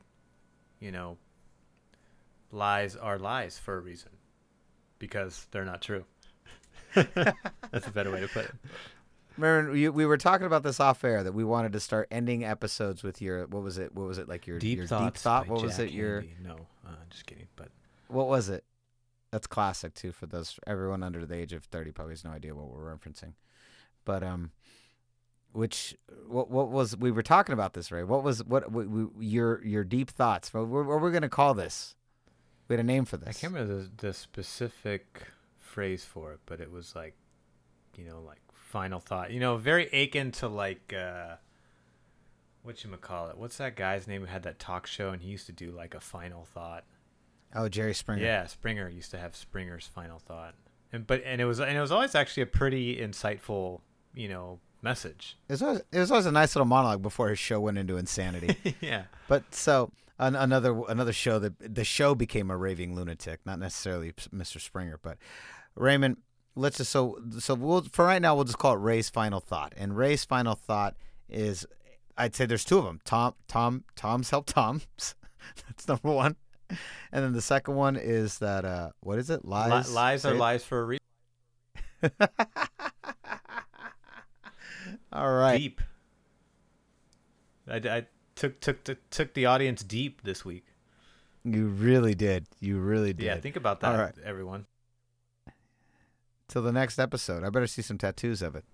you 0.81 0.91
know, 0.91 1.19
lies 2.51 2.97
are 2.97 3.19
lies 3.19 3.59
for 3.59 3.77
a 3.77 3.81
reason. 3.81 4.11
because 4.99 5.47
they're 5.51 5.65
not 5.65 5.83
true. 5.83 6.05
That's 6.95 7.87
a 7.87 7.91
better 7.93 8.11
way 8.13 8.21
to 8.21 8.29
put 8.29 8.45
it. 8.47 8.53
Remember, 9.37 9.75
you, 9.77 9.91
we 9.93 10.07
were 10.07 10.17
talking 10.19 10.47
about 10.47 10.63
this 10.63 10.79
off 10.79 11.03
air 11.05 11.25
that 11.25 11.33
we 11.35 11.43
wanted 11.43 11.73
to 11.73 11.81
start 11.81 12.07
ending 12.11 12.45
episodes 12.45 13.03
with 13.03 13.21
your 13.23 13.47
what 13.47 13.63
was 13.63 13.79
it? 13.79 13.95
What 13.95 14.07
was 14.07 14.19
it 14.19 14.29
like 14.29 14.47
your 14.47 14.59
Deep 14.59 14.79
your 14.79 14.87
thoughts. 14.87 15.05
deep 15.07 15.17
thought? 15.23 15.47
by 15.49 15.53
What 15.55 15.63
was 15.63 15.77
Jack 15.79 15.87
it? 15.89 15.93
Your 15.93 16.23
Handey. 16.23 16.41
no, 16.45 16.57
uh, 16.87 16.91
just 17.11 17.27
kidding. 17.27 17.49
But 17.57 17.69
what 18.09 18.29
was 18.29 18.49
it? 18.49 18.63
That's 19.33 19.47
classic 19.47 19.95
too 19.95 20.13
for 20.13 20.27
those 20.27 20.61
everyone 20.67 21.03
under 21.03 21.27
the 21.27 21.35
age 21.35 21.53
of 21.53 21.65
thirty 21.65 21.91
probably 21.91 22.13
has 22.13 22.25
no 22.25 22.31
idea 22.31 22.55
what 22.55 22.69
we're 22.69 22.95
referencing. 22.95 23.33
But 24.05 24.23
um, 24.23 24.53
which 25.53 25.97
what 26.29 26.51
what 26.51 26.69
was 26.69 26.97
we 26.97 27.11
were 27.11 27.23
talking 27.23 27.55
about 27.55 27.73
this 27.73 27.91
right 27.91 28.07
What 28.07 28.23
was 28.23 28.45
what, 28.45 28.71
what, 28.71 28.89
what 28.89 29.11
your 29.25 29.65
your 29.65 29.85
deep 29.85 30.11
thoughts? 30.11 30.53
What, 30.53 30.69
what, 30.69 30.87
what 30.87 31.01
we're 31.01 31.11
gonna 31.11 31.29
call 31.29 31.55
this? 31.55 31.95
We 32.69 32.75
had 32.75 32.81
a 32.81 32.87
name 32.87 33.07
for 33.07 33.17
this. 33.17 33.29
I 33.29 33.33
can't 33.33 33.53
remember 33.55 33.83
the, 33.83 33.91
the 34.09 34.13
specific 34.13 35.25
phrase 35.59 36.05
for 36.05 36.33
it, 36.33 36.41
but 36.47 36.61
it 36.61 36.71
was 36.71 36.95
like, 36.95 37.15
you 37.97 38.05
know, 38.05 38.21
like 38.21 38.41
final 38.53 39.01
thought. 39.01 39.31
You 39.31 39.41
know, 39.41 39.57
very 39.57 39.89
akin 39.89 40.31
to 40.33 40.49
like, 40.49 40.95
uh, 40.97 41.37
what 42.63 42.85
you 42.85 42.91
call 42.99 43.29
it? 43.29 43.37
What's 43.37 43.57
that 43.59 43.77
guy's 43.77 44.07
name 44.07 44.21
who 44.23 44.27
had 44.27 44.43
that 44.45 44.59
talk 44.59 44.87
show 44.87 45.11
and 45.11 45.21
he 45.21 45.31
used 45.31 45.47
to 45.47 45.53
do 45.53 45.71
like 45.71 45.95
a 45.95 46.01
final 46.01 46.45
thought? 46.45 46.85
Oh, 47.55 47.69
Jerry 47.69 47.95
Springer. 47.95 48.23
Yeah, 48.23 48.47
Springer 48.47 48.89
used 48.89 49.11
to 49.11 49.19
have 49.19 49.37
Springer's 49.37 49.87
final 49.87 50.19
thought, 50.19 50.55
and 50.93 51.07
but 51.07 51.23
and 51.25 51.41
it 51.41 51.45
was 51.45 51.61
and 51.61 51.77
it 51.77 51.81
was 51.81 51.93
always 51.93 52.15
actually 52.15 52.45
a 52.45 52.47
pretty 52.47 52.97
insightful, 52.97 53.81
you 54.15 54.29
know, 54.29 54.59
message. 54.83 55.37
It 55.49 55.53
was, 55.53 55.63
always, 55.63 55.83
it 55.93 55.99
was 55.99 56.11
always 56.11 56.27
a 56.27 56.33
nice 56.33 56.55
little 56.55 56.67
monologue 56.67 57.03
before 57.03 57.29
his 57.29 57.39
show 57.39 57.61
went 57.61 57.79
into 57.79 57.97
insanity. 57.97 58.77
yeah. 58.81 59.05
But 59.29 59.55
so 59.55 59.93
an, 60.19 60.37
another 60.37 60.83
another 60.89 61.13
show 61.13 61.39
that 61.39 61.75
the 61.75 61.85
show 61.85 62.15
became 62.15 62.51
a 62.51 62.57
raving 62.57 62.95
lunatic, 62.95 63.41
not 63.45 63.59
necessarily 63.59 64.13
Mr. 64.13 64.61
Springer, 64.61 64.99
but 65.03 65.19
Raymond. 65.75 66.19
Let's 66.55 66.77
just 66.77 66.91
so 66.91 67.19
so 67.39 67.55
we'll 67.55 67.83
for 67.83 68.05
right 68.05 68.21
now 68.21 68.35
we'll 68.35 68.45
just 68.45 68.59
call 68.59 68.75
it 68.75 68.81
Ray's 68.81 69.09
final 69.09 69.41
thought. 69.41 69.73
And 69.77 69.97
Ray's 69.97 70.25
final 70.25 70.55
thought 70.55 70.97
is, 71.29 71.67
I'd 72.19 72.35
say 72.35 72.45
there's 72.45 72.65
two 72.65 72.79
of 72.79 72.85
them. 72.85 73.01
Tom 73.05 73.35
Tom 73.49 73.85
Tom's 73.97 74.29
help 74.31 74.47
Tom's. 74.47 74.87
That's 75.67 75.89
number 75.89 76.11
one. 76.13 76.37
And 77.15 77.23
then 77.23 77.35
the 77.35 77.43
second 77.43 77.75
one 77.75 77.97
is 77.97 78.39
that 78.39 78.65
uh 78.65 78.93
what 79.01 79.19
is 79.19 79.29
it? 79.29 79.45
Li- 79.45 79.51
Lies. 79.51 79.93
lies 79.93 80.25
are 80.25 80.35
lies 80.35 80.65
for 80.65 80.81
a 80.81 80.85
reason. 80.85 81.05
All 85.13 85.33
right. 85.33 85.59
Deep. 85.59 85.83
I, 87.69 87.77
I 87.77 88.07
took 88.35 88.61
took 88.61 88.83
took 88.85 89.11
took 89.11 89.35
the 89.35 89.47
audience 89.47 89.83
deep 89.83 90.23
this 90.23 90.45
week. 90.45 90.65
You 91.45 91.67
really 91.67 92.15
did. 92.15 92.47
You 92.61 92.79
really 92.79 93.13
did. 93.13 93.25
Yeah, 93.25 93.37
think 93.37 93.57
about 93.57 93.81
that, 93.81 93.99
right. 93.99 94.15
everyone. 94.25 94.67
Till 96.49 96.63
the 96.63 96.73
next 96.73 96.99
episode. 96.99 97.45
I 97.45 97.51
better 97.51 97.67
see 97.67 97.83
some 97.83 97.99
tattoos 97.99 98.43
of 98.43 98.55
it. 98.55 98.65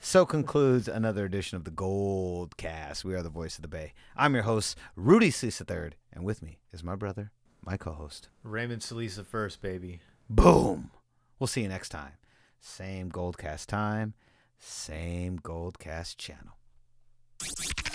So 0.00 0.24
concludes 0.26 0.88
another 0.88 1.24
edition 1.24 1.56
of 1.56 1.64
the 1.64 1.70
Gold 1.70 2.56
Cast. 2.56 3.04
We 3.04 3.14
are 3.14 3.22
the 3.22 3.28
voice 3.28 3.56
of 3.56 3.62
the 3.62 3.68
Bay. 3.68 3.92
I'm 4.16 4.34
your 4.34 4.44
host, 4.44 4.76
Rudy 4.96 5.30
Cisa 5.30 5.68
III, 5.68 5.92
and 6.12 6.24
with 6.24 6.42
me 6.42 6.58
is 6.72 6.82
my 6.84 6.96
brother, 6.96 7.32
my 7.64 7.76
co-host. 7.76 8.28
Raymond 8.42 8.82
Salisa 8.82 9.24
first, 9.24 9.60
baby. 9.60 10.00
Boom. 10.28 10.90
We'll 11.38 11.46
see 11.46 11.62
you 11.62 11.68
next 11.68 11.88
time. 11.88 12.12
Same 12.60 13.10
Goldcast 13.10 13.66
time, 13.66 14.14
same 14.58 15.38
Goldcast 15.38 16.16
channel. 16.18 16.56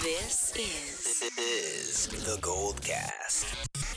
This 0.01 0.55
is, 0.55 1.31
is 1.37 2.07
the 2.25 2.39
Gold 2.41 2.81
Cast. 2.81 3.94